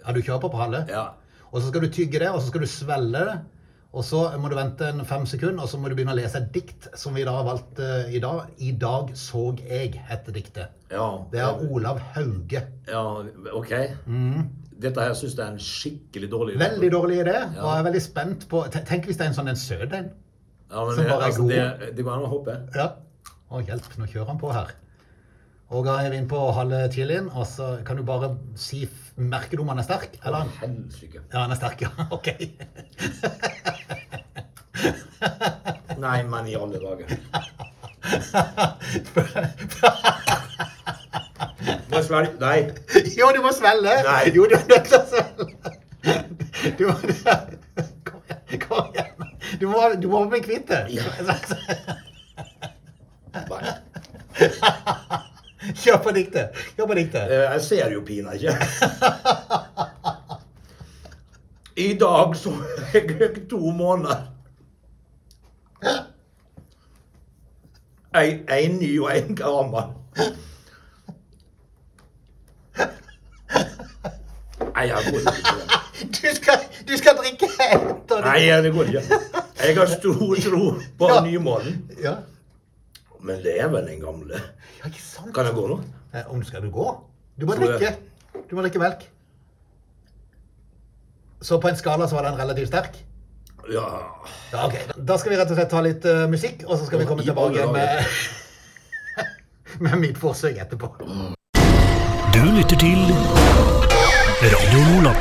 Ja, 0.00 0.12
du 0.16 0.20
kjører 0.24 0.42
på 0.42 0.58
halve? 0.58 0.84
Ja. 0.88 1.06
Og 1.50 1.60
så 1.60 1.68
skal 1.68 1.84
du 1.84 1.92
tygge 1.92 2.18
det, 2.22 2.30
og 2.30 2.40
så 2.40 2.48
skal 2.48 2.64
du 2.64 2.70
svelle 2.70 3.24
det. 3.28 3.38
Og 3.90 4.04
så 4.06 4.22
må 4.38 4.48
du 4.48 4.54
vente 4.54 4.86
en 4.86 5.02
fem 5.04 5.24
sekunder, 5.26 5.64
og 5.64 5.68
så 5.68 5.78
må 5.78 5.90
du 5.90 5.96
begynne 5.98 6.14
å 6.14 6.18
lese 6.18 6.38
et 6.38 6.52
dikt 6.54 6.86
som 6.98 7.16
vi 7.18 7.24
da 7.26 7.34
har 7.34 7.46
valgt 7.46 7.82
uh, 7.82 8.06
i 8.06 8.22
dag. 8.22 8.46
'I 8.56 8.72
dag 8.78 9.12
såg 9.18 9.60
jeg' 9.66 9.98
heter 10.08 10.32
diktet. 10.32 10.76
Ja. 10.90 11.08
Det 11.32 11.42
er 11.42 11.64
Olav 11.68 11.98
Hauge. 12.14 12.64
Ja, 12.88 13.04
ok. 13.52 13.74
Dette 14.80 15.02
her 15.04 15.12
syns 15.18 15.34
jeg 15.36 15.44
er 15.44 15.50
en 15.52 15.60
skikkelig 15.60 16.28
dårlig 16.32 16.54
idé. 16.56 16.60
Veldig 16.64 16.90
dårlig 16.94 17.18
idé. 17.24 17.36
Og 17.60 17.68
jeg 17.68 17.78
er 17.82 17.86
veldig 17.90 18.02
spent 18.04 18.40
på 18.48 18.58
Tenk 18.72 19.04
hvis 19.08 19.18
det 19.20 19.24
er 19.26 19.30
en 19.32 19.36
sånn 19.36 19.50
en 19.52 19.60
søt 19.60 19.92
en. 19.96 20.08
Ja, 20.70 20.84
men 20.86 20.94
Som 20.96 21.04
bare 21.08 21.18
er 21.18 21.22
altså, 21.26 21.42
god. 21.42 21.50
det, 21.52 21.64
det 21.96 22.02
går 22.06 22.12
an 22.14 22.28
å 22.28 22.30
håpe. 22.30 22.54
Ja. 22.78 22.86
Å, 23.50 23.52
hjelp, 23.66 23.88
nå 23.98 24.04
kjører 24.06 24.28
han 24.30 24.38
på 24.40 24.48
her. 24.54 24.68
Og 25.70 25.84
da 25.86 25.92
er 26.02 26.10
vi 26.10 26.16
inne 26.18 26.28
på 26.30 26.38
halve 26.54 26.92
chilien, 26.94 27.28
og 27.30 27.46
så 27.46 27.66
kan 27.86 27.96
du 27.98 28.02
bare 28.06 28.36
si 28.58 28.88
Merker 29.20 29.56
du 29.58 29.62
om 29.62 29.68
han 29.70 29.78
er 29.82 29.86
sterk? 29.86 30.12
Eller? 30.24 30.44
Helsike. 30.62 31.20
Ja, 31.28 31.38
han 31.44 31.52
er 31.52 31.58
sterk, 31.60 31.80
ja. 31.84 31.90
Ok. 32.16 32.28
Nei, 36.00 36.18
men 36.30 36.46
i 36.48 36.54
alle 36.56 36.78
dager. 36.80 37.06
Må 41.90 42.02
svelge? 42.02 42.32
Nei. 42.40 42.58
Jo, 43.18 43.30
du 43.36 43.40
må 43.44 43.52
svelle! 43.56 43.94
Nei. 44.06 44.30
Jo, 44.34 44.46
du 44.50 44.54
er 44.56 44.64
nødt 44.70 44.86
til 44.88 44.98
å 44.98 45.04
svelle. 45.10 45.44
Du 46.78 46.82
må 46.88 46.94
Kom 47.00 47.10
igjen. 47.12 48.60
Kom 48.64 48.86
igjen. 48.94 49.14
Du 49.60 49.66
må, 49.68 49.82
du 50.00 50.06
må 50.12 50.24
bli 50.30 50.40
kvitt 50.44 50.68
det. 50.70 50.82
Ja. 50.94 51.04
Kjør 55.80 55.98
på 56.02 56.10
diktet. 56.16 56.56
Kjør 56.76 56.86
på 56.88 56.96
diktet. 56.96 57.30
Eh, 57.30 57.46
Jeg 57.52 57.60
ser 57.66 57.92
jo 57.92 58.00
pina 58.06 58.32
ikke. 58.32 58.54
I 61.80 61.92
dag 62.00 62.36
så 62.36 62.52
jeg 62.94 63.16
jeg 63.20 63.44
to 63.50 63.70
måneder. 63.76 64.24
En 68.16 68.78
ny 68.80 68.90
og 69.00 69.12
en 69.16 69.36
gammel. 69.38 69.92
Nei, 74.80 74.86
jeg 74.88 75.12
går 75.12 75.20
ikke 75.20 75.36
til 75.36 75.56
det. 75.60 75.78
Du 76.16 76.28
skal, 76.38 76.62
du 76.88 76.92
skal 76.96 77.16
drikke 77.20 77.48
etter 77.68 78.22
Nei, 78.24 78.40
det 78.64 78.70
går 78.72 78.88
ikke. 78.94 79.18
Jeg 79.60 79.76
har 79.76 79.90
stor 79.92 80.36
tro 80.46 80.60
på 80.98 81.08
Ja. 81.10 81.18
nymålen. 81.26 81.74
Ja. 82.00 82.14
Men 83.20 83.42
det 83.44 83.58
er 83.60 83.68
vel 83.68 83.84
den 83.90 84.00
gamle. 84.00 84.40
ja, 84.80 84.88
ikke 84.88 85.02
sant? 85.04 85.34
Kan 85.36 85.44
jeg 85.50 85.54
gå 85.58 85.66
nå? 85.68 85.76
Eh, 86.14 86.24
Om 86.32 86.40
skal 86.48 86.62
du 86.64 86.70
gå? 86.72 86.86
Du 87.36 87.44
må 87.46 87.54
drikke. 87.60 87.92
Du 88.48 88.56
må 88.56 88.64
drikke 88.64 88.80
melk. 88.80 89.04
Så 91.42 91.60
på 91.60 91.68
en 91.68 91.76
skala 91.76 92.08
så 92.08 92.16
var 92.16 92.30
den 92.30 92.38
relativt 92.40 92.68
sterk? 92.72 92.96
Ja. 93.72 93.84
Ja, 94.52 94.64
ok. 94.66 94.74
Da 94.96 95.16
skal 95.20 95.32
vi 95.34 95.38
rett 95.40 95.52
og 95.52 95.56
slett 95.60 95.70
ta 95.72 95.80
litt 95.84 96.04
uh, 96.08 96.24
musikk, 96.32 96.64
og 96.66 96.78
så 96.80 96.88
skal 96.88 97.00
vi 97.04 97.06
komme 97.08 97.24
tilbake 97.24 97.68
med, 97.72 98.04
med 99.84 100.00
mitt 100.00 100.18
forsøk 100.20 100.56
etterpå. 100.64 100.90
Du 102.32 102.40
lytter 102.56 102.80
til 102.80 103.99
Radio 104.40 104.80
Nordland. 104.88 105.16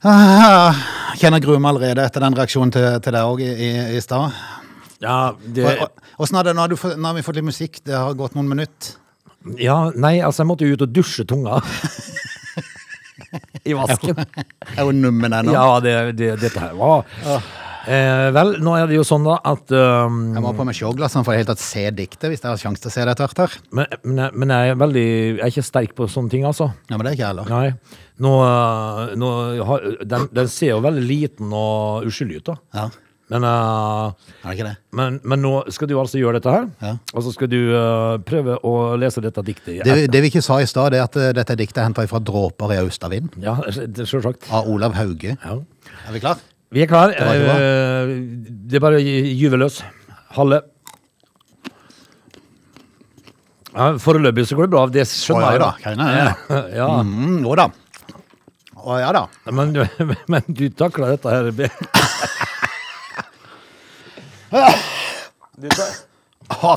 Ah, 0.00 0.74
kjenner 1.20 1.42
gruer 1.44 1.60
meg 1.60 1.74
allerede 1.74 2.06
etter 2.08 2.24
den 2.24 2.36
reaksjonen 2.38 2.70
til, 2.72 2.86
til 3.04 3.12
deg 3.12 3.28
òg 3.28 3.42
i, 3.44 3.50
i, 3.52 3.68
i 3.98 4.00
stad. 4.00 4.32
Ja, 5.04 5.34
det, 5.44 5.74
Åssen 6.16 6.38
har 6.38 6.48
det 6.48 6.54
nå? 6.56 6.64
Har, 6.64 6.72
du 6.72 6.78
nå 6.96 7.10
har 7.10 7.18
vi 7.18 7.24
fått 7.26 7.36
litt 7.36 7.46
musikk, 7.50 7.82
det 7.84 7.92
har 7.98 8.16
gått 8.16 8.32
noen 8.38 8.48
minutter. 8.48 8.94
ja, 9.60 9.76
nei, 9.92 10.14
altså, 10.24 10.40
jeg 10.40 10.50
måtte 10.54 10.64
jo 10.70 10.78
ut 10.78 10.86
og 10.86 10.94
dusje 10.96 11.26
tunga. 11.28 11.60
I 13.68 13.76
vasken. 13.76 14.24
Jeg 14.24 14.78
er 14.78 14.88
jo 14.88 14.96
nummen 14.96 15.36
ennå. 15.42 15.52
Ja, 15.52 15.66
det, 15.84 15.96
det, 16.16 16.32
dette 16.46 16.64
her 16.64 16.72
var 16.80 17.04
eh, 17.86 18.30
Vel, 18.34 18.54
nå 18.62 18.74
er 18.78 18.86
det 18.90 18.96
jo 18.98 19.04
sånn 19.06 19.24
da 19.26 19.36
at 19.52 19.72
um, 19.74 20.18
Jeg 20.34 20.42
må 20.42 20.50
ha 20.50 20.56
på 20.58 20.66
meg 20.68 20.76
showglassene 20.78 21.24
for 21.26 21.32
i 21.34 21.38
det 21.38 21.44
hele 21.44 21.52
tatt 21.54 21.64
se 21.64 21.84
diktet, 21.90 22.28
hvis 22.32 22.42
jeg 22.42 22.50
har 22.50 22.60
sjanse 22.62 22.82
til 22.84 22.90
å 22.92 22.94
se 22.94 23.04
det 23.06 23.14
etter 23.16 23.26
hvert 23.28 23.42
her. 23.44 23.58
men, 23.72 23.86
men, 24.04 24.16
jeg- 24.24 24.34
men 24.42 24.54
jeg 24.56 24.70
er 24.74 24.80
veldig 24.86 25.06
Jeg 25.06 25.40
er 25.46 25.54
ikke 25.54 25.66
sterk 25.70 25.94
på 25.98 26.08
sånne 26.10 26.30
ting, 26.30 26.44
altså. 26.48 26.72
Ja, 26.90 26.96
men 26.96 27.06
det 27.06 27.12
er 27.12 27.16
ikke 27.18 27.26
jeg 27.26 27.32
heller. 27.34 27.48
Nei. 27.50 27.72
Nå, 28.22 28.34
eh, 28.46 29.14
nå 29.18 29.30
har, 29.66 29.88
den, 30.04 30.28
den 30.32 30.48
ser 30.52 30.76
jo 30.76 30.82
veldig 30.84 31.06
liten 31.08 31.52
og 31.56 32.04
uskyldig 32.10 32.42
ut, 32.42 32.52
da. 32.52 32.58
Ja, 32.76 32.90
Men, 33.32 33.44
eh, 33.48 34.12
er 34.44 34.50
det 34.50 34.56
ikke 34.58 34.66
det? 34.68 34.76
men, 34.92 35.14
men 35.24 35.40
nå 35.40 35.52
skal 35.72 35.88
du 35.88 35.94
altså 35.96 36.18
gjøre 36.20 36.36
dette 36.36 36.52
her. 36.52 36.66
Ja. 36.84 36.90
Og 37.16 37.22
så 37.24 37.32
skal 37.32 37.48
du 37.48 37.56
eh, 37.72 38.18
prøve 38.28 38.58
å 38.68 38.72
lese 39.00 39.22
dette 39.24 39.40
diktet. 39.46 39.80
Det, 39.86 39.94
det 40.12 40.20
vi 40.22 40.28
ikke 40.28 40.42
sa 40.44 40.58
i 40.60 40.66
stad, 40.68 40.92
det 40.92 41.00
er 41.00 41.06
at 41.08 41.16
eh, 41.16 41.32
dette 41.32 41.56
diktet 41.56 41.80
er 41.80 41.86
henta 41.88 42.04
fra 42.10 42.20
'Dråper 42.20 42.74
i 42.76 42.80
austavind' 42.84 43.38
Ja, 43.40 43.56
selvsagt. 44.04 44.50
av 44.52 44.68
Olav 44.68 44.92
Hauge. 45.00 45.38
Ja. 45.40 45.56
Er 46.08 46.12
vi 46.12 46.20
klar? 46.20 46.36
Vi 46.72 46.82
er 46.82 46.88
klar. 46.90 47.12
bra. 47.12 47.32
Eh, 47.36 48.06
Det 48.72 48.76
er 48.78 48.80
bare 48.80 48.96
å 49.00 49.02
gy- 49.04 49.34
gyve 49.36 49.58
løs. 49.60 49.82
Halle. 50.36 50.62
Ja, 53.72 53.90
Foreløpig 54.00 54.44
så 54.48 54.56
går 54.56 54.66
det 54.68 54.72
bra, 54.74 54.86
det 54.92 55.06
skjønner 55.08 55.44
Å, 55.44 55.46
ja 55.46 55.52
jeg. 55.52 55.60
da, 55.60 55.70
jeg 55.84 55.96
Ja, 55.96 56.58
ja. 56.80 56.88
Mm, 57.04 57.38
jo 57.44 57.54
da. 57.56 57.66
Å 58.82 58.96
ja 59.00 59.12
da. 59.16 59.22
Men, 59.52 59.72
du- 59.72 59.86
men 60.32 60.42
du 60.48 60.66
takler 60.76 61.14
dette 61.14 61.28
her 61.32 61.50
be- 61.56 61.70
Å, 66.52 66.72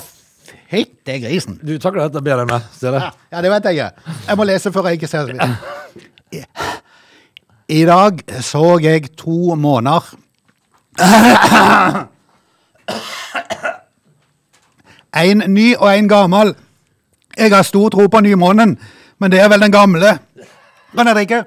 fytte 0.71 1.17
grisen. 1.23 1.58
Du 1.63 1.73
takler 1.84 2.08
dette 2.08 2.21
bedre 2.23 2.45
enn 2.45 2.51
meg, 2.53 2.67
ser 2.77 2.95
du. 2.95 2.99
Ja, 3.31 3.41
det 3.43 3.51
vet 3.51 3.67
jeg. 3.71 3.91
Jeg 4.29 4.39
må 4.39 4.45
lese 4.47 4.71
før 4.73 4.88
jeg 4.91 4.99
ikke 5.01 5.10
ser 5.12 5.27
det. 5.31 5.49
I- 7.69 7.86
dag 7.86 8.19
så 8.41 8.78
jeg 8.82 9.15
to 9.17 9.56
måneder 9.56 10.15
En 15.15 15.38
ny 15.47 15.75
og 15.80 15.97
en 15.97 16.10
gammel. 16.10 16.56
Jeg 17.38 17.51
har 17.51 17.63
stor 17.63 17.89
tro 17.89 18.08
på 18.08 18.19
nymånen, 18.19 18.78
men 19.19 19.32
det 19.32 19.39
er 19.39 19.47
vel 19.49 19.62
den 19.62 19.71
gamle. 19.71 20.17
Kan 20.95 21.08
jeg 21.08 21.15
drikke? 21.15 21.43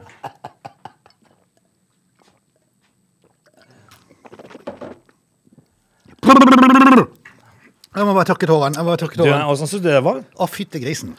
Jeg 7.96 8.06
må 8.06 8.12
bare 8.14 8.24
tørke 8.28 8.46
tårene. 8.46 8.76
Jeg 8.76 8.84
må 8.84 8.92
bare 8.92 9.00
Du, 9.16 9.24
syns 9.58 9.72
du 9.74 9.78
det 9.88 10.00
var? 10.04 10.20
Å, 10.38 10.46
fytte 10.50 10.80
grisen. 10.82 11.14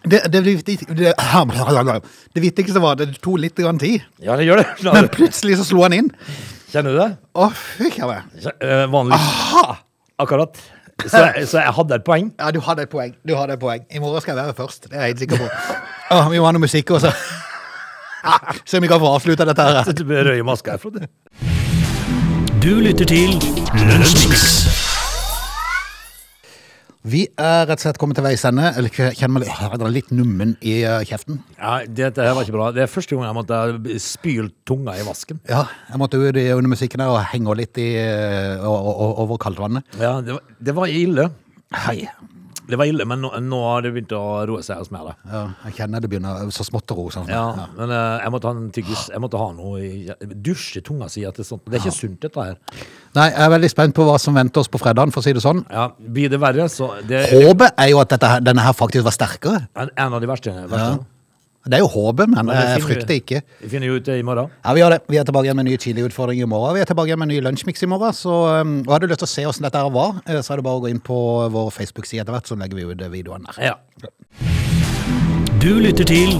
Det, 0.00 0.22
det, 0.32 0.40
det, 0.44 0.54
det, 0.96 2.00
det 2.34 2.40
viktigste 2.42 2.80
var 2.80 2.96
det 2.96 3.10
tok 3.20 3.38
litt 3.42 3.56
grann 3.58 3.78
tid, 3.78 4.00
Ja, 4.24 4.36
det 4.36 4.46
gjør 4.48 4.62
det. 4.62 4.66
men 4.94 5.08
plutselig 5.12 5.58
så 5.60 5.66
slo 5.68 5.82
han 5.84 5.92
inn. 5.96 6.10
Kjenner 6.72 6.94
du 6.94 7.00
det? 7.02 7.08
Å, 7.34 7.50
fy 7.52 7.90
kjære. 7.92 8.20
Eh, 8.62 8.94
Aha! 9.16 9.64
Akkurat. 10.20 10.56
Så, 11.06 11.16
jeg- 11.18 11.46
så 11.50 11.60
jeg 11.60 11.74
hadde 11.76 11.94
et 12.00 12.04
poeng. 12.06 12.30
Ja, 12.38 12.50
du 12.54 12.60
hadde 12.64 12.86
et 12.86 12.92
poeng. 12.92 13.14
Du 13.26 13.34
hadde 13.36 13.56
et 13.58 13.62
poeng. 13.62 13.84
I 13.90 14.00
morgen 14.02 14.20
skal 14.24 14.36
jeg 14.36 14.44
være 14.44 14.56
først. 14.56 14.88
Det 14.88 14.96
er 14.96 15.06
jeg 15.08 15.14
helt 15.16 15.24
sikker 15.26 15.42
på. 15.44 15.50
Å, 16.16 16.22
vi 16.32 16.40
må 16.40 16.48
ha 16.48 16.54
noe 16.56 16.64
musikk 16.64 16.94
også. 16.96 17.12
Se 18.68 18.76
om 18.76 18.84
vi 18.84 18.90
kan 18.90 19.00
få 19.00 19.14
avslutta 19.16 19.46
dette 19.48 19.64
her. 19.64 19.92
Du 19.96 20.04
blir 20.04 20.24
rød 20.28 20.40
i 20.40 20.44
maska 20.44 20.76
her, 20.76 20.82
Frode. 20.82 21.08
Du 22.60 22.74
lytter 22.84 23.08
til 23.08 23.36
Lunsjmix. 23.88 24.79
Vi 27.00 27.22
er 27.40 27.62
rett 27.64 27.78
og 27.78 27.84
slett 27.86 27.98
kommet 28.00 28.18
til 28.18 28.24
veis 28.26 28.42
ende. 28.44 28.70
Eller 28.76 28.92
kjenner 28.92 29.32
meg 29.32 29.46
litt, 29.46 29.84
litt 29.94 30.10
nummen 30.12 30.52
i 30.60 30.80
eh, 30.84 31.00
kjeften. 31.08 31.38
Ja, 31.56 31.78
Dette 31.88 32.26
her 32.26 32.34
var 32.36 32.44
ikke 32.44 32.56
bra. 32.58 32.68
Det 32.76 32.84
er 32.84 32.92
første 32.92 33.16
gang 33.16 33.24
jeg 33.24 33.38
måtte 33.38 34.00
spyle 34.04 34.50
tunga 34.68 34.98
i 35.00 35.06
vasken. 35.06 35.40
Ja, 35.48 35.64
jeg 35.88 36.02
måtte 36.02 36.20
ut 36.20 36.36
under 36.36 36.72
musikken 36.74 37.00
der 37.00 37.12
og 37.14 37.22
henge 37.32 37.56
litt 37.56 37.80
i, 37.80 37.88
eh, 38.02 38.66
over 38.66 39.40
kaldtvannet. 39.40 39.96
Ja, 40.00 40.18
det 40.24 40.36
var, 40.36 40.44
det 40.60 40.76
var 40.76 40.92
ille. 40.92 41.30
Hei. 41.86 42.02
Det 42.70 42.78
var 42.80 42.88
ille, 42.90 43.04
men 43.08 43.20
nå, 43.24 43.30
nå 43.44 43.60
har 43.66 43.84
det 43.84 43.92
begynt 43.94 44.14
å 44.16 44.22
roe 44.48 44.62
seg 44.66 44.80
hos 44.80 44.90
meg. 44.94 45.10
da. 45.10 45.14
Ja, 45.32 45.42
jeg 45.66 45.76
kjenner 45.80 46.02
det 46.04 46.10
begynner 46.12 46.50
så 46.54 46.66
smått 46.66 46.92
å 46.94 46.98
roe 46.98 47.12
seg. 47.14 47.30
Ja, 47.32 47.68
men 47.76 47.92
uh, 47.92 48.20
jeg 48.22 48.34
måtte 48.34 48.50
ha 48.50 48.56
en 48.56 48.70
tyggis. 48.74 49.06
Jeg 49.12 49.22
måtte 49.22 49.40
ha 49.40 49.50
noe 49.56 49.82
i 49.84 50.34
Dusje 50.48 50.82
tunga 50.86 51.10
si 51.12 51.24
etter 51.28 51.46
sånt. 51.46 51.66
Det 51.66 51.80
er 51.80 51.84
ikke 51.84 51.96
sunt, 51.96 52.18
dette 52.24 52.48
her. 52.50 52.58
Nei, 53.18 53.28
jeg 53.32 53.44
er 53.46 53.54
veldig 53.56 53.72
spent 53.72 53.96
på 53.96 54.06
hva 54.06 54.16
som 54.22 54.36
venter 54.38 54.62
oss 54.62 54.70
på 54.70 54.80
fredagen, 54.82 55.14
for 55.14 55.22
å 55.22 55.26
si 55.26 55.34
det 55.36 55.44
sånn. 55.44 55.64
Ja, 55.70 55.90
Blir 55.98 56.30
det 56.32 56.40
verre, 56.42 56.68
så 56.72 56.92
det 57.06 57.26
Håpet 57.30 57.78
er 57.80 57.92
jo 57.92 58.02
at 58.02 58.12
dette, 58.14 58.36
denne 58.46 58.64
her 58.64 58.76
faktisk 58.76 59.06
var 59.06 59.16
sterkere. 59.16 59.64
En, 59.74 59.90
en 59.94 60.18
av 60.18 60.22
de 60.22 60.30
verste. 60.30 60.54
verste. 60.70 61.00
Det 61.66 61.76
er 61.76 61.82
jo 61.82 61.90
håpet, 61.92 62.30
men 62.32 62.46
Men 62.46 62.56
jeg 62.56 62.68
finner 62.80 62.86
frykter 62.88 63.16
ikke. 63.20 63.40
Vi 63.60 63.68
finner 63.68 63.90
jo 63.90 63.98
ut 64.00 64.06
det 64.06 64.16
i 64.18 64.22
morgen. 64.24 64.48
Ja, 64.64 64.72
vi 64.72 64.80
gjør 64.80 64.94
det. 64.94 65.00
Vi 65.12 65.18
er 65.20 65.26
tilbake 65.28 65.44
igjen 65.44 65.58
med 65.60 65.68
nye 65.68 65.80
chiliutfordringer 65.82 66.48
i 66.48 66.48
morgen. 66.48 66.74
Vi 66.78 66.80
er 66.80 66.88
tilbake 66.88 67.12
igjen 67.12 67.20
med 67.20 67.28
ny 67.28 67.40
lunsjmiks 67.44 67.84
i 67.84 67.90
morgen. 67.90 68.16
Så 68.16 68.32
um, 68.32 68.78
og 68.86 68.94
har 68.94 69.04
du 69.04 69.10
lyst 69.10 69.20
til 69.20 69.28
å 69.28 69.34
se 69.34 69.44
hvordan 69.44 69.68
dette 69.68 69.84
her 69.84 69.92
var, 69.92 70.22
eh, 70.24 70.40
så 70.40 70.54
er 70.54 70.62
det 70.62 70.66
bare 70.70 70.80
å 70.80 70.84
gå 70.86 70.94
inn 70.94 71.04
på 71.04 71.20
vår 71.52 71.70
Facebook-side 71.76 72.24
etter 72.24 72.32
hvert, 72.32 72.48
så 72.48 72.56
legger 72.56 72.80
vi 72.80 72.88
ut 72.88 73.06
videoene 73.12 73.44
der. 73.52 73.60
Ja. 73.72 73.76
Du 75.60 75.74
lytter 75.84 76.08
til 76.08 76.32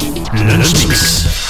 Lunsjmix. 0.49 1.50